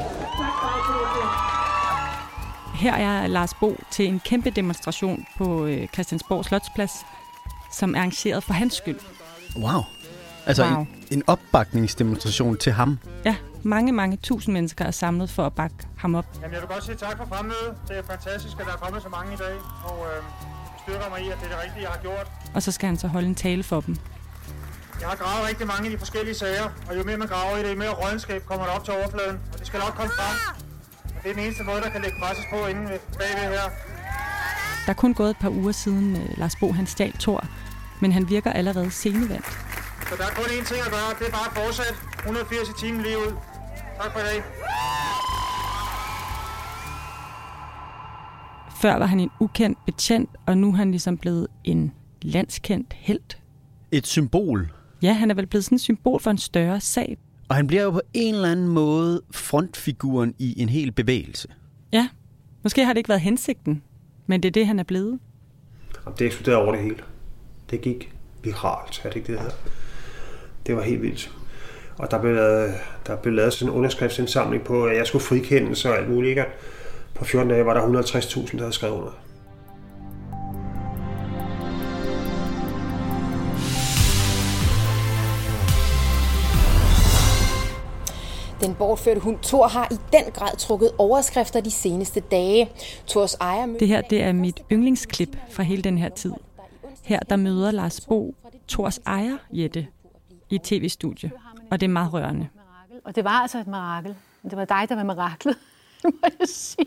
her 2.74 2.94
er 2.94 3.26
Lars 3.26 3.54
Bo 3.54 3.76
til 3.90 4.06
en 4.08 4.20
kæmpe 4.24 4.50
demonstration 4.50 5.26
på 5.38 5.66
øh, 5.66 5.88
Christiansborg 5.88 6.44
Slotsplads, 6.44 6.92
som 7.76 7.94
er 7.94 7.98
arrangeret 7.98 8.44
for 8.44 8.52
hans 8.52 8.74
skyld. 8.74 8.98
Wow. 9.56 9.80
Altså 10.46 10.64
Wow. 10.64 10.80
En, 10.80 10.88
en 11.10 11.22
opbakningsdemonstration 11.26 12.56
til 12.56 12.72
ham. 12.72 12.98
Ja, 13.24 13.36
mange, 13.62 13.92
mange 13.92 14.16
tusind 14.22 14.52
mennesker 14.52 14.84
er 14.84 14.90
samlet 14.90 15.30
for 15.30 15.46
at 15.46 15.52
bakke 15.52 15.76
ham 15.98 16.14
op. 16.14 16.26
Jamen, 16.42 16.52
jeg 16.54 16.60
vil 16.60 16.68
godt 16.68 16.84
sige 16.84 16.96
tak 16.96 17.16
for 17.16 17.26
fremmødet. 17.26 17.74
Det 17.88 17.98
er 17.98 18.02
fantastisk, 18.02 18.60
at 18.60 18.66
der 18.66 18.72
er 18.72 18.76
kommet 18.76 19.02
så 19.02 19.08
mange 19.08 19.32
i 19.34 19.36
dag, 19.36 19.56
og 19.84 20.06
øh, 20.10 20.22
styrker 20.82 21.08
mig 21.10 21.20
i, 21.26 21.28
at 21.30 21.38
det 21.40 21.44
er 21.44 21.48
det 21.54 21.64
rigtige, 21.64 21.82
jeg 21.82 21.90
har 21.90 21.98
gjort. 22.02 22.26
Og 22.54 22.62
så 22.62 22.72
skal 22.72 22.86
han 22.86 22.96
så 22.98 23.08
holde 23.08 23.28
en 23.28 23.34
tale 23.34 23.62
for 23.62 23.80
dem. 23.80 23.96
Jeg 25.00 25.08
har 25.08 25.16
gravet 25.16 25.48
rigtig 25.48 25.66
mange 25.66 25.88
i 25.88 25.92
de 25.92 25.98
forskellige 25.98 26.34
sager, 26.34 26.68
og 26.88 26.96
jo 26.98 27.02
mere 27.04 27.16
man 27.16 27.28
graver 27.28 27.56
i 27.56 27.62
det, 27.62 27.70
jo 27.70 27.76
mere 27.78 27.90
rådenskab 27.90 28.46
kommer 28.46 28.64
der 28.66 28.72
op 28.72 28.84
til 28.84 28.94
overfladen, 28.94 29.36
og 29.52 29.58
det 29.58 29.66
skal 29.66 29.80
nok 29.80 29.94
komme 29.94 30.12
frem. 30.18 30.36
Og 31.04 31.20
det 31.22 31.30
er 31.30 31.34
den 31.34 31.42
eneste 31.44 31.62
måde, 31.64 31.80
der 31.80 31.90
kan 31.90 32.00
lægge 32.02 32.16
presses 32.22 32.44
på 32.52 32.66
inde 32.66 32.82
ved- 32.90 32.98
bagved 33.18 33.48
her. 33.58 33.68
Der 34.86 34.90
er 34.92 35.00
kun 35.04 35.14
gået 35.14 35.30
et 35.30 35.36
par 35.40 35.48
uger 35.48 35.72
siden 35.72 36.16
øh, 36.16 36.38
Lars 36.38 36.56
Bo 36.56 36.72
han 36.72 36.86
stjal 36.86 37.12
Thor, 37.20 37.44
men 38.00 38.12
han 38.12 38.28
virker 38.28 38.52
allerede 38.52 38.90
scenevandt. 38.90 39.46
Så 40.08 40.14
der 40.18 40.24
er 40.24 40.34
kun 40.34 40.44
én 40.44 40.64
ting 40.64 40.80
at 40.86 40.90
gøre, 40.90 41.10
det 41.18 41.26
er 41.26 41.30
bare 41.30 41.46
at 41.46 41.56
fortsætte 41.56 41.92
180 42.18 42.68
i 42.68 42.72
timen 42.80 43.02
lige 43.02 43.18
ud. 43.18 43.32
Tak 44.02 44.12
for 44.12 44.20
i 44.20 44.22
dag. 44.22 44.42
Før 48.82 48.98
var 48.98 49.06
han 49.06 49.20
en 49.20 49.30
ukendt 49.40 49.78
betjent, 49.86 50.30
og 50.46 50.58
nu 50.58 50.68
er 50.68 50.72
han 50.76 50.90
ligesom 50.90 51.18
blevet 51.18 51.46
en 51.64 51.92
landskendt 52.22 52.92
held. 52.92 53.36
Et 53.92 54.06
symbol. 54.06 54.72
Ja, 55.02 55.12
han 55.12 55.30
er 55.30 55.34
vel 55.34 55.46
blevet 55.46 55.64
sådan 55.64 55.76
et 55.76 55.80
symbol 55.80 56.20
for 56.20 56.30
en 56.30 56.38
større 56.38 56.80
sag. 56.80 57.18
Og 57.48 57.56
han 57.56 57.66
bliver 57.66 57.82
jo 57.82 57.90
på 57.90 58.00
en 58.14 58.34
eller 58.34 58.50
anden 58.50 58.68
måde 58.68 59.22
frontfiguren 59.30 60.34
i 60.38 60.60
en 60.62 60.68
hel 60.68 60.92
bevægelse. 60.92 61.48
Ja, 61.92 62.08
måske 62.62 62.84
har 62.84 62.92
det 62.92 62.98
ikke 62.98 63.08
været 63.08 63.20
hensigten, 63.20 63.82
men 64.26 64.42
det 64.42 64.48
er 64.48 64.52
det, 64.52 64.66
han 64.66 64.78
er 64.78 64.84
blevet. 64.84 65.18
Og 66.04 66.18
det 66.18 66.26
eksploderede 66.26 66.62
over 66.62 66.72
det 66.72 66.82
hele. 66.82 66.96
Det 67.70 67.80
gik 67.80 68.12
viralt, 68.42 69.00
er 69.04 69.08
det 69.08 69.16
ikke 69.16 69.26
det, 69.26 69.34
det 69.34 69.40
hedder? 69.40 69.56
Det 70.66 70.76
var 70.76 70.82
helt 70.82 71.02
vildt. 71.02 71.32
Og 71.98 72.10
der 72.10 72.20
blev 72.20 72.34
lavet, 72.34 72.74
der 73.06 73.16
blev 73.16 73.34
lavet 73.34 73.52
sådan 73.52 73.72
en 73.72 73.78
underskriftsindsamling 73.78 74.64
på, 74.64 74.86
at 74.86 74.96
jeg 74.96 75.06
skulle 75.06 75.24
frikendes 75.24 75.84
og 75.84 75.96
alt 75.96 76.10
muligt. 76.10 76.30
Ikke? 76.30 76.44
På 77.14 77.24
14 77.24 77.50
dage 77.50 77.66
var 77.66 77.74
der 77.74 78.02
150.000, 78.02 78.52
der 78.52 78.58
havde 78.58 78.72
skrevet 78.72 78.94
under. 78.94 79.12
Den 88.60 88.74
bortførte 88.74 89.20
hund 89.20 89.38
Thor 89.42 89.66
har 89.66 89.88
i 89.90 89.96
den 90.12 90.32
grad 90.32 90.56
trukket 90.56 90.90
overskrifter 90.98 91.60
de 91.60 91.70
seneste 91.70 92.20
dage. 92.20 92.70
Thors 93.08 93.34
ejer 93.34 93.66
Det 93.66 93.88
her, 93.88 94.00
det 94.00 94.22
er 94.22 94.32
mit 94.32 94.60
yndlingsklip 94.72 95.36
fra 95.50 95.62
hele 95.62 95.82
den 95.82 95.98
her 95.98 96.08
tid. 96.08 96.32
Her, 97.06 97.18
der 97.20 97.36
møder 97.36 97.70
Lars 97.70 98.00
Bo 98.00 98.34
Thors 98.68 98.98
ejer, 99.06 99.36
Jette, 99.52 99.86
i 100.50 100.58
tv-studie. 100.58 101.30
Og 101.70 101.80
det 101.80 101.86
er 101.86 101.90
meget 101.90 102.12
rørende. 102.12 102.48
Og 103.04 103.14
det 103.16 103.24
var 103.24 103.30
altså 103.30 103.58
et 103.58 103.66
mirakel. 103.66 104.14
Det 104.42 104.56
var 104.56 104.64
dig, 104.64 104.86
der 104.88 104.94
var 104.94 105.02
miraklet, 105.02 105.56
må 106.04 106.10
jeg 106.40 106.48
sige. 106.48 106.86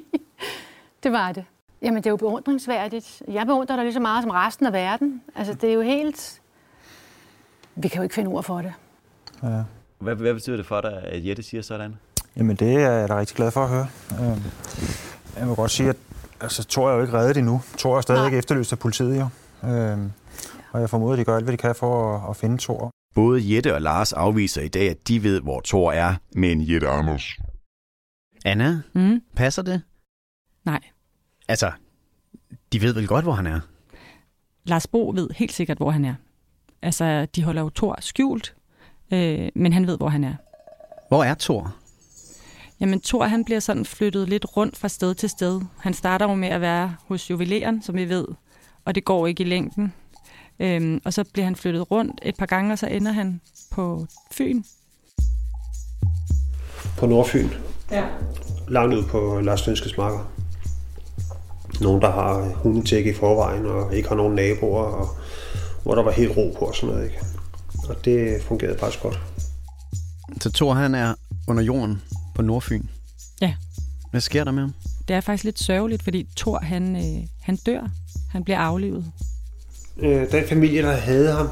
Det 1.03 1.11
var 1.11 1.31
det. 1.31 1.45
Jamen, 1.81 1.97
det 1.97 2.05
er 2.05 2.09
jo 2.09 2.17
beundringsværdigt. 2.17 3.23
Jeg 3.27 3.45
beundrer 3.45 3.75
dig 3.75 3.85
lige 3.85 3.93
så 3.93 3.99
meget 3.99 4.23
som 4.23 4.29
resten 4.31 4.65
af 4.65 4.73
verden. 4.73 5.21
Altså, 5.35 5.53
det 5.53 5.69
er 5.69 5.73
jo 5.73 5.81
helt... 5.81 6.41
Vi 7.75 7.87
kan 7.87 7.97
jo 7.97 8.03
ikke 8.03 8.15
finde 8.15 8.29
ord 8.31 8.43
for 8.43 8.61
det. 8.61 8.73
Ja. 9.43 9.61
Hvad, 9.99 10.15
hvad 10.15 10.33
betyder 10.33 10.57
det 10.57 10.65
for 10.65 10.81
dig, 10.81 11.03
at 11.03 11.25
Jette 11.27 11.43
siger 11.43 11.61
sådan? 11.61 11.95
Jamen, 12.37 12.55
det 12.55 12.75
er 12.75 12.79
jeg 12.89 13.09
da 13.09 13.19
rigtig 13.19 13.35
glad 13.35 13.51
for 13.51 13.63
at 13.63 13.69
høre. 13.69 13.87
Øhm, 14.21 14.41
Jeg 15.37 15.47
må 15.47 15.55
godt 15.55 15.71
sige, 15.71 15.89
at 15.89 15.95
altså, 16.41 16.63
Thor 16.63 16.89
er 16.91 16.95
jo 16.95 17.01
ikke 17.01 17.13
reddet 17.13 17.37
endnu. 17.37 17.61
Thor 17.77 17.97
er 17.97 18.01
stadigvæk 18.01 18.39
efterløst 18.39 18.71
af 18.71 18.79
politiet, 18.79 19.19
jo. 19.19 19.27
Øhm, 19.63 20.11
Og 20.71 20.81
jeg 20.81 20.89
formoder, 20.89 21.13
at 21.13 21.19
de 21.19 21.25
gør 21.25 21.35
alt, 21.35 21.43
hvad 21.45 21.51
de 21.51 21.57
kan 21.57 21.75
for 21.75 22.17
at, 22.17 22.29
at 22.29 22.35
finde 22.35 22.57
Thor. 22.57 22.91
Både 23.15 23.55
Jette 23.55 23.75
og 23.75 23.81
Lars 23.81 24.13
afviser 24.13 24.61
i 24.61 24.67
dag, 24.67 24.89
at 24.89 25.07
de 25.07 25.23
ved, 25.23 25.41
hvor 25.41 25.61
Thor 25.65 25.91
er, 25.91 26.15
men 26.35 26.71
Jette 26.71 26.87
Anders. 26.87 27.37
Anna, 28.45 28.81
mm. 28.93 29.21
passer 29.35 29.61
det? 29.61 29.81
Nej. 30.65 30.79
Altså, 31.47 31.71
de 32.73 32.81
ved 32.81 32.93
vel 32.93 33.07
godt, 33.07 33.25
hvor 33.25 33.33
han 33.33 33.47
er? 33.47 33.59
Lars 34.63 34.87
Bo 34.87 35.09
ved 35.15 35.29
helt 35.35 35.53
sikkert, 35.53 35.77
hvor 35.77 35.91
han 35.91 36.05
er. 36.05 36.15
Altså, 36.81 37.25
de 37.35 37.43
holder 37.43 37.61
jo 37.61 37.69
Thor 37.69 37.97
skjult, 38.01 38.55
øh, 39.11 39.49
men 39.55 39.73
han 39.73 39.87
ved, 39.87 39.97
hvor 39.97 40.09
han 40.09 40.23
er. 40.23 40.35
Hvor 41.07 41.23
er 41.23 41.35
Thor? 41.39 41.75
Jamen, 42.79 43.01
Thor 43.01 43.23
han 43.25 43.45
bliver 43.45 43.59
sådan 43.59 43.85
flyttet 43.85 44.29
lidt 44.29 44.57
rundt 44.57 44.77
fra 44.77 44.87
sted 44.87 45.15
til 45.15 45.29
sted. 45.29 45.61
Han 45.79 45.93
starter 45.93 46.29
jo 46.29 46.35
med 46.35 46.47
at 46.47 46.61
være 46.61 46.95
hos 47.07 47.29
juveleren, 47.29 47.81
som 47.81 47.95
vi 47.95 48.09
ved, 48.09 48.25
og 48.89 48.95
det 48.95 49.05
går 49.05 49.27
ikke 49.27 49.43
i 49.43 49.47
længden. 49.47 49.93
Øhm, 50.59 51.01
og 51.05 51.13
så 51.13 51.23
bliver 51.33 51.45
han 51.45 51.55
flyttet 51.55 51.91
rundt 51.91 52.21
et 52.23 52.35
par 52.35 52.45
gange, 52.45 52.73
og 52.73 52.79
så 52.79 52.87
ender 52.87 53.11
han 53.11 53.41
på 53.71 54.07
Fyn. 54.31 54.63
På 56.97 57.05
Nordfyn. 57.05 57.49
Ja. 57.91 58.03
Langt 58.67 58.95
ud 58.95 59.03
på 59.03 59.39
Lars 59.43 59.67
Lønskes 59.67 59.97
marker. 59.97 60.31
Nogen, 61.81 62.01
der 62.01 62.11
har 62.11 62.53
hundetæk 62.55 63.05
i 63.05 63.13
forvejen, 63.13 63.65
og 63.65 63.95
ikke 63.95 64.09
har 64.09 64.15
nogen 64.15 64.35
naboer, 64.35 64.83
og 64.83 65.07
hvor 65.83 65.95
der 65.95 66.03
var 66.03 66.11
helt 66.11 66.37
ro 66.37 66.55
på 66.59 66.65
og 66.65 66.75
sådan 66.75 66.95
noget. 66.95 67.05
Ikke? 67.05 67.19
Og 67.89 68.05
det 68.05 68.43
fungerede 68.43 68.79
faktisk 68.79 69.03
godt. 69.03 69.19
Så 70.41 70.51
Thor, 70.51 70.73
han 70.73 70.95
er 70.95 71.13
under 71.47 71.63
jorden 71.63 72.01
på 72.35 72.41
Nordfyn. 72.41 72.83
Ja. 73.41 73.55
Hvad 74.11 74.21
sker 74.21 74.43
der 74.43 74.51
med 74.51 74.61
ham? 74.61 74.73
Det 75.07 75.15
er 75.15 75.21
faktisk 75.21 75.43
lidt 75.43 75.59
sørgeligt, 75.59 76.03
fordi 76.03 76.27
Thor, 76.37 76.59
han, 76.59 76.95
øh, 76.95 77.27
han 77.41 77.55
dør. 77.55 77.89
Han 78.29 78.43
bliver 78.43 78.59
aflivet. 78.59 79.05
Øh, 79.97 80.31
den 80.31 80.47
familie, 80.47 80.81
der 80.81 80.91
havde 80.91 81.31
ham, 81.31 81.49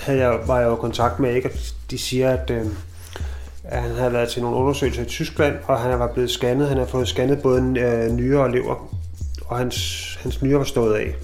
havde 0.00 0.18
jeg, 0.18 0.40
var 0.46 0.60
jeg 0.60 0.66
jo 0.66 0.76
i 0.76 0.80
kontakt 0.80 1.20
med, 1.20 1.34
ikke? 1.34 1.50
De 1.90 1.98
siger, 1.98 2.30
at, 2.30 2.50
øh, 2.50 2.66
at 3.64 3.82
han 3.82 3.94
havde 3.94 4.12
været 4.12 4.28
til 4.28 4.42
nogle 4.42 4.56
undersøgelser 4.56 5.02
i 5.02 5.06
Tyskland, 5.06 5.54
og 5.64 5.80
han 5.80 5.98
var 5.98 6.12
blevet 6.12 6.30
scannet. 6.30 6.68
Han 6.68 6.78
har 6.78 6.86
fået 6.86 7.08
scannet 7.08 7.42
både 7.42 7.60
øh, 7.60 8.12
nyre 8.12 8.40
og 8.40 8.50
lever, 8.50 8.94
og 9.46 9.58
hans, 9.58 10.18
hans 10.22 10.42
nyre 10.42 10.58
var 10.58 10.64
stået 10.64 10.94
af. 10.94 11.14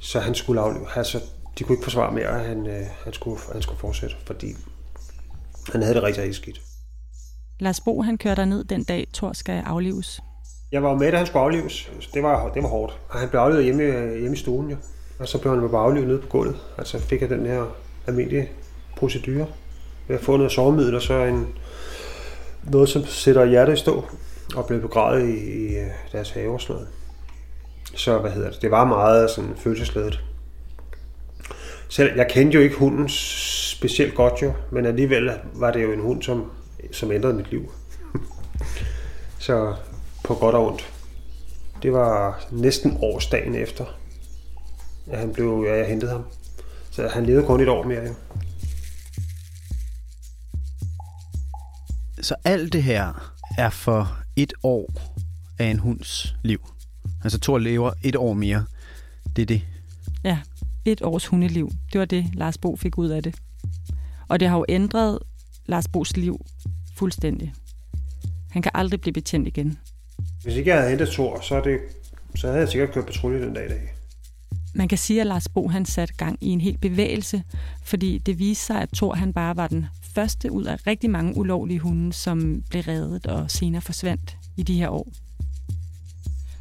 Så 0.00 0.20
han 0.20 0.34
skulle 0.34 0.60
aflive. 0.60 0.86
Altså, 0.96 1.20
de 1.58 1.64
kunne 1.64 1.74
ikke 1.74 1.84
forsvare 1.84 2.14
mere, 2.14 2.40
at 2.40 2.48
han, 2.48 2.66
øh, 2.66 2.86
han, 3.04 3.12
skulle, 3.12 3.40
han 3.52 3.62
skulle 3.62 3.80
fortsætte, 3.80 4.16
fordi 4.26 4.54
han 5.72 5.82
havde 5.82 5.94
det 5.94 6.02
rigtig, 6.02 6.22
rigtig 6.22 6.36
skidt. 6.36 6.60
Lars 7.60 7.80
Bo, 7.80 8.02
han 8.02 8.18
kører 8.18 8.44
ned 8.44 8.64
den 8.64 8.84
dag, 8.84 9.06
Thor 9.14 9.32
skal 9.32 9.62
aflives. 9.66 10.20
Jeg 10.76 10.82
var 10.82 10.94
med, 10.94 11.12
da 11.12 11.16
han 11.16 11.26
skulle 11.26 11.42
aflives. 11.42 11.90
Det 12.14 12.22
var, 12.22 12.48
det 12.48 12.62
var 12.62 12.68
hårdt. 12.68 13.00
Og 13.08 13.18
han 13.18 13.28
blev 13.28 13.40
aflevet 13.40 13.64
hjemme, 13.64 13.82
hjemme 14.18 14.36
i 14.36 14.38
stuen, 14.38 14.70
jo. 14.70 14.76
Og 15.18 15.28
så 15.28 15.38
blev 15.38 15.60
han 15.60 15.70
bare 15.70 15.84
aflevet 15.84 16.08
nede 16.08 16.18
på 16.18 16.26
gulvet. 16.26 16.56
Altså 16.78 16.98
fik 16.98 17.20
jeg 17.20 17.30
den 17.30 17.46
her 17.46 17.64
almindelige 18.06 18.50
procedure. 18.96 19.46
Jeg 20.08 20.16
har 20.16 20.18
få 20.18 20.36
noget 20.36 20.52
sovemiddel, 20.52 20.94
og 20.94 21.02
så 21.02 21.14
en, 21.14 21.48
noget, 22.64 22.88
som 22.88 23.04
sætter 23.04 23.44
hjertet 23.44 23.72
i 23.72 23.76
stå. 23.76 24.04
Og 24.56 24.66
blev 24.66 24.80
begravet 24.80 25.28
i, 25.28 25.66
i 25.66 25.76
øh, 25.76 25.86
deres 26.12 26.30
have 26.30 26.52
og 26.52 26.60
sådan 26.60 26.74
noget. 26.74 26.88
Så 27.94 28.18
hvad 28.18 28.30
hedder 28.30 28.50
det? 28.50 28.62
Det 28.62 28.70
var 28.70 28.84
meget 28.84 29.30
sådan 29.30 29.54
følelsesladet. 29.56 30.24
Selv, 31.88 32.16
jeg 32.16 32.26
kendte 32.30 32.54
jo 32.54 32.60
ikke 32.60 32.76
hunden 32.76 33.08
specielt 33.08 34.14
godt 34.14 34.42
jo, 34.42 34.52
men 34.70 34.86
alligevel 34.86 35.30
var 35.54 35.70
det 35.70 35.82
jo 35.82 35.92
en 35.92 36.00
hund, 36.00 36.22
som, 36.22 36.50
som 36.92 37.12
ændrede 37.12 37.34
mit 37.34 37.50
liv. 37.50 37.72
så 39.38 39.74
på 40.26 40.34
godt 40.34 40.54
og 40.54 40.66
ondt. 40.66 40.92
Det 41.82 41.92
var 41.92 42.44
næsten 42.50 42.98
årsdagen 43.02 43.54
efter, 43.54 43.84
at 45.10 45.18
han 45.18 45.32
blev, 45.32 45.64
ja, 45.66 45.74
jeg 45.74 45.88
hentede 45.88 46.10
ham. 46.10 46.24
Så 46.90 47.08
han 47.08 47.26
levede 47.26 47.46
kun 47.46 47.60
et 47.60 47.68
år 47.68 47.82
mere. 47.82 48.02
Jo. 48.02 48.14
Så 52.20 52.34
alt 52.44 52.72
det 52.72 52.82
her 52.82 53.32
er 53.58 53.70
for 53.70 54.18
et 54.36 54.52
år 54.62 54.92
af 55.58 55.66
en 55.66 55.78
hunds 55.78 56.36
liv. 56.42 56.60
Altså 57.24 57.40
Thor 57.40 57.58
lever 57.58 57.92
et 58.02 58.16
år 58.16 58.32
mere. 58.32 58.64
Det 59.36 59.42
er 59.42 59.46
det. 59.46 59.62
Ja, 60.24 60.38
et 60.84 61.02
års 61.02 61.26
hundeliv. 61.26 61.70
Det 61.92 61.98
var 61.98 62.04
det, 62.04 62.30
Lars 62.34 62.58
Bo 62.58 62.76
fik 62.76 62.98
ud 62.98 63.08
af 63.08 63.22
det. 63.22 63.34
Og 64.28 64.40
det 64.40 64.48
har 64.48 64.56
jo 64.56 64.64
ændret 64.68 65.18
Lars 65.66 65.88
Bos 65.88 66.16
liv 66.16 66.46
fuldstændig. 66.96 67.54
Han 68.50 68.62
kan 68.62 68.72
aldrig 68.74 69.00
blive 69.00 69.12
betjent 69.12 69.46
igen. 69.46 69.78
Hvis 70.46 70.56
ikke 70.56 70.70
jeg 70.70 70.78
havde 70.78 70.90
hentet 70.90 71.08
Thor, 71.08 71.40
så, 71.40 71.54
er 71.54 71.62
det, 71.62 71.80
så 72.36 72.46
havde 72.46 72.60
jeg 72.60 72.68
sikkert 72.68 72.92
kørt 72.92 73.06
patrulje 73.06 73.42
den 73.42 73.54
dag 73.54 73.66
i 73.66 73.68
dag. 73.68 73.94
Man 74.74 74.88
kan 74.88 74.98
sige, 74.98 75.20
at 75.20 75.26
Lars 75.26 75.48
Bo 75.48 75.68
han 75.68 75.84
satte 75.84 76.14
gang 76.14 76.38
i 76.40 76.48
en 76.48 76.60
helt 76.60 76.80
bevægelse, 76.80 77.42
fordi 77.84 78.18
det 78.18 78.38
viste 78.38 78.64
sig, 78.66 78.82
at 78.82 78.88
Thor 78.96 79.14
han 79.14 79.32
bare 79.32 79.56
var 79.56 79.66
den 79.68 79.86
første 80.14 80.52
ud 80.52 80.64
af 80.64 80.86
rigtig 80.86 81.10
mange 81.10 81.36
ulovlige 81.36 81.78
hunde, 81.78 82.12
som 82.12 82.62
blev 82.70 82.82
reddet 82.82 83.26
og 83.26 83.50
senere 83.50 83.80
forsvandt 83.80 84.36
i 84.56 84.62
de 84.62 84.74
her 84.74 84.88
år. 84.88 85.06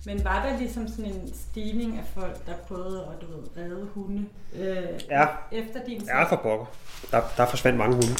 Men 0.05 0.23
var 0.23 0.45
der 0.45 0.59
ligesom 0.59 0.87
sådan 0.87 1.05
en 1.05 1.33
stigning 1.33 1.97
af 1.97 2.05
folk, 2.13 2.45
der 2.45 2.53
prøvede 2.67 2.99
at 3.01 3.21
du 3.21 3.27
ved, 3.27 3.43
redde 3.57 3.87
hunde 3.93 4.25
øh, 4.55 4.99
ja. 5.09 5.25
efter 5.51 5.79
din 5.87 6.01
Ja, 6.01 6.23
for 6.23 6.35
pokker. 6.35 6.65
Der, 7.11 7.21
der 7.37 7.45
forsvandt 7.45 7.77
mange 7.77 7.93
hunde. 7.93 8.13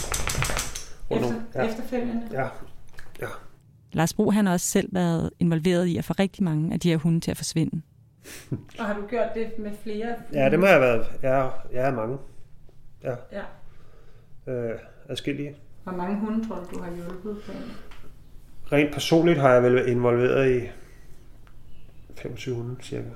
Efter, 1.10 1.34
ja. 1.56 1.63
Efterfølgende? 1.63 2.21
Ja. 2.32 2.47
Lars 3.95 4.13
Bro 4.13 4.31
han 4.31 4.45
har 4.45 4.53
også 4.53 4.65
selv 4.65 4.89
været 4.93 5.29
involveret 5.39 5.86
i 5.86 5.97
at 5.97 6.05
få 6.05 6.13
rigtig 6.13 6.43
mange 6.43 6.73
af 6.73 6.79
de 6.79 6.89
her 6.89 6.97
hunde 6.97 7.19
til 7.19 7.31
at 7.31 7.38
forsvinde. 7.38 7.81
Og 8.79 8.86
har 8.86 8.93
du 8.93 9.08
gjort 9.08 9.27
det 9.36 9.51
med 9.60 9.71
flere? 9.84 10.15
Ja, 10.34 10.49
det 10.49 10.60
må 10.60 10.65
jeg 10.65 10.75
have 10.75 10.81
været. 10.81 11.05
Ja, 11.23 11.49
jeg 11.73 11.88
er 11.88 11.95
mange. 11.95 12.17
Ja. 13.03 13.15
ja. 13.31 13.43
Øh, 14.53 14.79
adskillige. 15.10 15.55
Hvor 15.84 15.91
mange 15.91 16.19
hunde 16.19 16.47
tror 16.47 16.55
du, 16.55 16.77
du 16.77 16.84
har 16.84 16.91
hjulpet 16.95 17.38
på? 17.45 17.51
Rent 18.71 18.93
personligt 18.93 19.39
har 19.39 19.49
jeg 19.49 19.63
vel 19.63 19.75
været 19.75 19.88
involveret 19.88 20.62
i 20.62 20.67
25 22.15 22.55
hunde 22.55 22.75
cirka. 22.84 23.10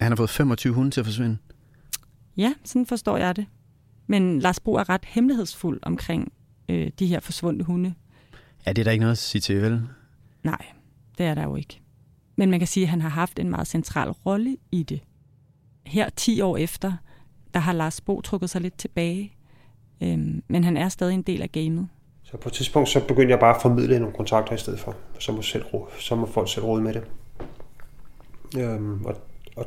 Han 0.00 0.12
har 0.12 0.16
fået 0.16 0.30
25 0.30 0.74
hunde 0.74 0.90
til 0.90 1.00
at 1.00 1.06
forsvinde? 1.06 1.36
Ja, 2.36 2.54
sådan 2.64 2.86
forstår 2.86 3.16
jeg 3.16 3.36
det. 3.36 3.46
Men 4.06 4.40
Lars 4.40 4.60
Bro 4.60 4.74
er 4.74 4.88
ret 4.88 5.04
hemmelighedsfuld 5.04 5.80
omkring 5.82 6.32
øh, 6.68 6.90
de 6.98 7.06
her 7.06 7.20
forsvundne 7.20 7.64
hunde. 7.64 7.94
Ja, 8.66 8.72
det 8.72 8.78
er 8.82 8.84
der 8.84 8.90
ikke 8.90 9.00
noget 9.00 9.12
at 9.12 9.18
sige 9.18 9.40
til, 9.40 9.62
vel? 9.62 9.82
Nej, 10.42 10.66
det 11.18 11.26
er 11.26 11.34
der 11.34 11.42
jo 11.42 11.56
ikke. 11.56 11.80
Men 12.36 12.50
man 12.50 12.60
kan 12.60 12.66
sige, 12.66 12.84
at 12.84 12.90
han 12.90 13.00
har 13.00 13.08
haft 13.08 13.38
en 13.38 13.50
meget 13.50 13.66
central 13.66 14.10
rolle 14.10 14.56
i 14.72 14.82
det. 14.82 15.00
Her 15.86 16.08
10 16.08 16.40
år 16.40 16.56
efter, 16.56 16.92
der 17.54 17.60
har 17.60 17.72
Lars 17.72 18.00
Bo 18.00 18.20
trukket 18.20 18.50
sig 18.50 18.60
lidt 18.60 18.78
tilbage. 18.78 19.32
Øhm, 20.02 20.42
men 20.48 20.64
han 20.64 20.76
er 20.76 20.88
stadig 20.88 21.14
en 21.14 21.22
del 21.22 21.42
af 21.42 21.52
gamet. 21.52 21.88
Så 22.22 22.36
på 22.36 22.48
et 22.48 22.52
tidspunkt, 22.52 22.88
så 22.88 23.06
begyndte 23.06 23.30
jeg 23.30 23.38
bare 23.40 23.54
at 23.56 23.62
formidle 23.62 23.98
nogle 23.98 24.14
kontakter 24.14 24.54
i 24.54 24.58
stedet 24.58 24.80
for. 24.80 24.96
Så 25.18 25.32
må, 25.32 25.42
selv, 25.42 25.64
så 25.98 26.14
må 26.16 26.26
folk 26.26 26.52
selv 26.52 26.64
råde 26.64 26.82
med 26.82 26.94
det. 26.94 27.04
Øhm, 28.58 29.04
og, 29.04 29.16
og 29.56 29.66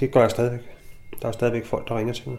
det 0.00 0.12
gør 0.12 0.20
jeg 0.20 0.30
stadigvæk. 0.30 0.60
Der 1.22 1.28
er 1.28 1.32
stadigvæk 1.32 1.66
folk, 1.66 1.88
der 1.88 1.98
ringer 1.98 2.14
til 2.14 2.28
mig. 2.28 2.38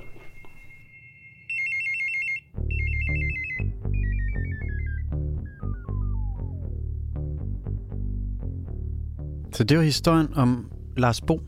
Så 9.53 9.63
det 9.63 9.77
var 9.77 9.83
historien 9.83 10.27
om 10.35 10.71
Lars 10.97 11.21
Bo 11.21 11.41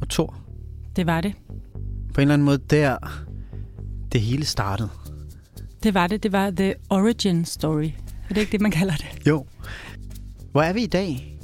og 0.00 0.08
Thor. 0.08 0.38
Det 0.96 1.06
var 1.06 1.20
det. 1.20 1.32
På 2.14 2.20
en 2.20 2.22
eller 2.22 2.34
anden 2.34 2.44
måde 2.44 2.58
der, 2.58 2.96
det 4.12 4.20
hele 4.20 4.44
startede. 4.44 4.88
Det 5.82 5.94
var 5.94 6.06
det. 6.06 6.22
Det 6.22 6.32
var 6.32 6.50
the 6.50 6.74
origin 6.90 7.44
story. 7.44 7.90
Er 8.30 8.34
det 8.34 8.40
ikke 8.40 8.52
det, 8.52 8.60
man 8.60 8.70
kalder 8.70 8.96
det? 8.96 9.26
Jo. 9.26 9.46
Hvor 10.52 10.62
er 10.62 10.72
vi 10.72 10.82
i 10.82 10.86
dag? 10.86 11.38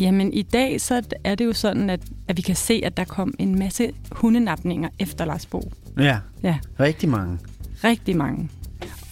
Jamen, 0.00 0.32
i 0.32 0.42
dag 0.42 0.80
så 0.80 1.02
er 1.24 1.34
det 1.34 1.44
jo 1.44 1.52
sådan, 1.52 1.90
at, 1.90 2.00
at 2.28 2.36
vi 2.36 2.42
kan 2.42 2.56
se, 2.56 2.82
at 2.84 2.96
der 2.96 3.04
kom 3.04 3.34
en 3.38 3.58
masse 3.58 3.92
hundenapninger 4.12 4.88
efter 4.98 5.24
Lars 5.24 5.46
Bo. 5.46 5.72
Ja. 5.98 6.18
Ja. 6.42 6.58
Rigtig 6.80 7.08
mange. 7.08 7.38
Rigtig 7.84 8.16
mange. 8.16 8.50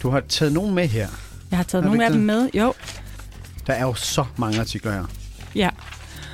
Du 0.02 0.10
har 0.10 0.20
taget 0.20 0.52
nogen 0.52 0.74
med 0.74 0.86
her. 0.86 1.08
Jeg 1.50 1.58
har 1.58 1.64
taget 1.64 1.84
har 1.84 1.90
nogle 1.90 2.04
af 2.06 2.12
dem 2.12 2.20
med, 2.20 2.50
jo. 2.54 2.72
Der 3.66 3.72
er 3.72 3.82
jo 3.82 3.94
så 3.94 4.24
mange 4.36 4.60
artikler 4.60 4.92
her. 4.92 5.04
Ja. 5.54 5.68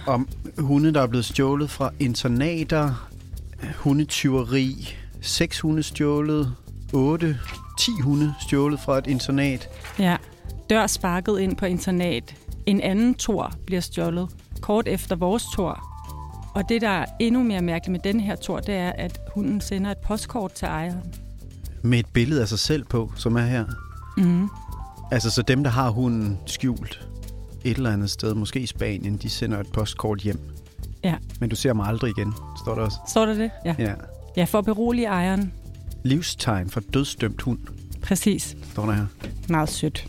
Om 0.06 0.28
hunde, 0.58 0.94
der 0.94 1.02
er 1.02 1.06
blevet 1.06 1.24
stjålet 1.24 1.70
fra 1.70 1.90
internater, 2.00 3.08
hundetyveri, 3.76 4.96
seks 5.20 5.60
hunde 5.60 5.82
stjålet, 5.82 6.54
otte, 6.92 7.38
10 7.80 7.90
hunde 8.00 8.34
stjålet 8.40 8.80
fra 8.80 8.98
et 8.98 9.06
internat. 9.06 9.68
Ja, 9.98 10.16
dør 10.70 10.86
sparket 10.86 11.40
ind 11.40 11.56
på 11.56 11.66
internat. 11.66 12.34
En 12.66 12.80
anden 12.80 13.14
tor 13.14 13.52
bliver 13.66 13.80
stjålet 13.80 14.28
kort 14.60 14.88
efter 14.88 15.16
vores 15.16 15.44
tor. 15.54 15.90
Og 16.54 16.68
det, 16.68 16.80
der 16.80 16.88
er 16.88 17.04
endnu 17.20 17.42
mere 17.42 17.62
mærkeligt 17.62 17.92
med 17.92 18.12
den 18.12 18.20
her 18.20 18.36
tor, 18.36 18.60
det 18.60 18.74
er, 18.74 18.92
at 18.92 19.18
hunden 19.34 19.60
sender 19.60 19.90
et 19.90 19.98
postkort 19.98 20.52
til 20.52 20.66
ejeren. 20.66 21.14
Med 21.82 21.98
et 21.98 22.06
billede 22.06 22.40
af 22.40 22.48
sig 22.48 22.58
selv 22.58 22.84
på, 22.84 23.12
som 23.16 23.36
er 23.36 23.40
her. 23.46 23.64
Mm. 24.16 24.48
Altså, 25.10 25.30
så 25.30 25.42
dem, 25.42 25.64
der 25.64 25.70
har 25.70 25.90
hunden 25.90 26.38
skjult 26.46 27.08
et 27.64 27.76
eller 27.76 27.90
andet 27.90 28.10
sted, 28.10 28.34
måske 28.34 28.60
i 28.60 28.66
Spanien, 28.66 29.16
de 29.16 29.30
sender 29.30 29.60
et 29.60 29.66
postkort 29.72 30.18
hjem. 30.20 30.40
Ja. 31.04 31.14
Men 31.40 31.50
du 31.50 31.56
ser 31.56 31.72
mig 31.72 31.86
aldrig 31.86 32.10
igen, 32.18 32.34
står 32.64 32.74
der 32.74 32.82
også. 32.82 32.96
Står 33.08 33.26
der 33.26 33.34
det? 33.34 33.50
Ja. 33.64 33.74
Ja. 33.78 33.94
Ja, 34.36 34.44
for 34.44 34.58
at 34.58 34.64
berolige 34.64 35.06
ejeren. 35.06 35.52
Livstegn 36.02 36.70
for 36.70 36.80
dødsdømt 36.80 37.42
hund, 37.42 37.58
Præcis. 38.02 38.56
står 38.72 38.86
der 38.86 38.92
her. 38.92 39.06
Meget 39.48 39.68
sødt. 39.68 40.06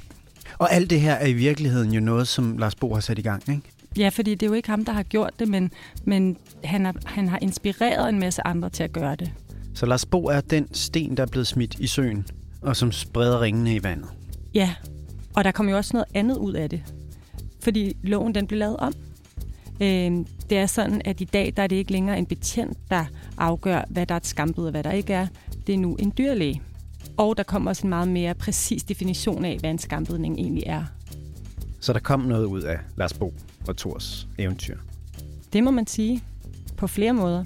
Og 0.58 0.74
alt 0.74 0.90
det 0.90 1.02
her 1.02 1.14
er 1.14 1.28
i 1.28 1.34
virkeligheden 1.34 1.92
jo 1.94 2.00
noget, 2.02 2.28
som 2.28 2.58
Lars 2.58 2.76
Bo 2.76 2.94
har 2.94 3.02
sat 3.02 3.20
i 3.20 3.22
gang, 3.22 3.50
ikke? 3.50 3.62
Ja, 3.98 4.10
fordi 4.10 4.32
det 4.36 4.44
er 4.44 4.48
jo 4.48 4.54
ikke 4.54 4.70
ham, 4.70 4.86
der 4.86 4.92
har 4.94 5.04
gjort 5.04 5.34
det, 5.40 5.48
men, 5.48 5.72
men 6.04 6.38
han, 6.64 6.86
har, 6.86 6.96
han 7.06 7.28
har 7.28 7.40
inspireret 7.42 8.10
en 8.10 8.20
masse 8.20 8.48
andre 8.48 8.70
til 8.70 8.84
at 8.84 8.92
gøre 8.92 9.16
det. 9.16 9.32
Så 9.74 9.86
Lars 9.86 10.06
Bo 10.06 10.26
er 10.26 10.42
den 10.42 10.74
sten, 10.74 11.18
der 11.18 11.24
er 11.24 11.28
blevet 11.28 11.48
smidt 11.48 11.76
i 11.80 11.88
søen, 11.88 12.26
og 12.62 12.76
som 12.76 12.92
spreder 12.92 13.42
ringene 13.42 13.76
i 13.76 13.84
vandet. 13.84 14.10
Ja, 14.54 14.74
og 15.36 15.44
der 15.44 15.52
kom 15.52 15.70
jo 15.70 15.78
også 15.78 15.92
noget 15.94 16.06
andet 16.14 16.38
ud 16.38 16.54
af 16.54 16.70
det. 16.70 16.84
Fordi 17.66 17.98
loven 18.04 18.36
den 18.36 18.48
blev 18.48 18.58
lavet 18.58 18.78
om. 18.78 18.94
Øh, 19.82 20.26
det 20.50 20.58
er 20.58 20.66
sådan, 20.66 21.02
at 21.06 21.22
i 21.22 21.24
dag 21.24 21.54
der 21.58 21.64
er 21.64 21.68
det 21.68 21.76
ikke 21.76 21.92
længere 21.92 22.18
en 22.18 22.26
betjent, 22.26 22.78
der 22.90 23.06
afgør, 23.38 23.82
hvad 23.90 24.06
der 24.06 24.16
er 24.16 24.20
et 24.20 24.26
skambid 24.26 24.64
og 24.64 24.72
hvad 24.72 24.84
der 24.84 24.92
ikke 24.92 25.14
er. 25.14 25.28
Det 25.68 25.76
er 25.76 25.80
nu 25.80 25.96
en 25.96 26.14
dyrlæge. 26.18 26.62
Og 27.18 27.38
der 27.38 27.44
kommer 27.44 27.72
også 27.72 27.84
en 27.84 27.90
meget 27.90 28.08
mere 28.08 28.34
præcis 28.34 28.84
definition 28.84 29.46
af, 29.46 29.58
hvad 29.60 29.70
en 29.70 29.80
skambidning 29.80 30.38
egentlig 30.40 30.64
er. 30.66 30.84
Så 31.80 31.94
der 31.94 32.00
kom 32.00 32.20
noget 32.20 32.46
ud 32.46 32.62
af 32.62 32.78
Lars 32.98 33.14
Bo 33.14 33.34
og 33.68 33.78
Thors 33.78 34.28
eventyr. 34.38 34.78
Det 35.54 35.64
må 35.64 35.72
man 35.72 35.88
sige 35.88 36.24
på 36.78 36.88
flere 36.88 37.14
måder. 37.14 37.44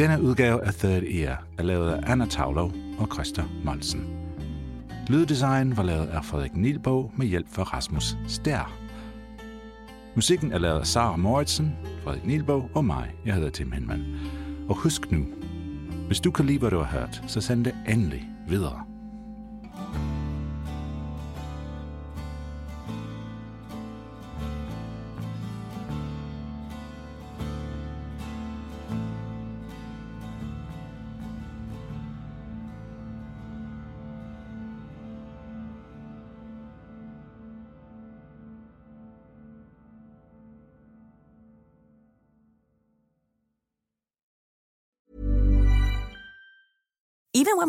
Denne 0.00 0.22
udgave 0.22 0.64
af 0.64 0.74
Third 0.74 1.02
Ear 1.02 1.44
er 1.58 1.62
lavet 1.62 1.90
af 1.90 2.12
Anna 2.12 2.26
Tavlov 2.26 2.72
og 2.98 3.08
Christa 3.12 3.42
Molsen. 3.64 4.06
Lyddesign 5.08 5.76
var 5.76 5.82
lavet 5.82 6.06
af 6.06 6.24
Frederik 6.24 6.56
Nielbog 6.56 7.12
med 7.16 7.26
hjælp 7.26 7.46
fra 7.48 7.62
Rasmus 7.62 8.16
Stær. 8.28 8.72
Musikken 10.14 10.52
er 10.52 10.58
lavet 10.58 10.80
af 10.80 10.86
Sara 10.86 11.16
Moritsen, 11.16 11.76
Frederik 12.04 12.26
Nielbog 12.26 12.70
og 12.74 12.84
mig. 12.84 13.10
Jeg 13.26 13.34
hedder 13.34 13.50
Tim 13.50 13.72
Henman. 13.72 14.04
Og 14.68 14.76
husk 14.76 15.12
nu, 15.12 15.26
hvis 16.06 16.20
du 16.20 16.30
kan 16.30 16.46
lide, 16.46 16.58
hvad 16.58 16.70
du 16.70 16.78
har 16.78 16.98
hørt, 16.98 17.22
så 17.26 17.40
send 17.40 17.64
det 17.64 17.74
endelig 17.88 18.28
videre. 18.48 18.84
Even 19.94 20.09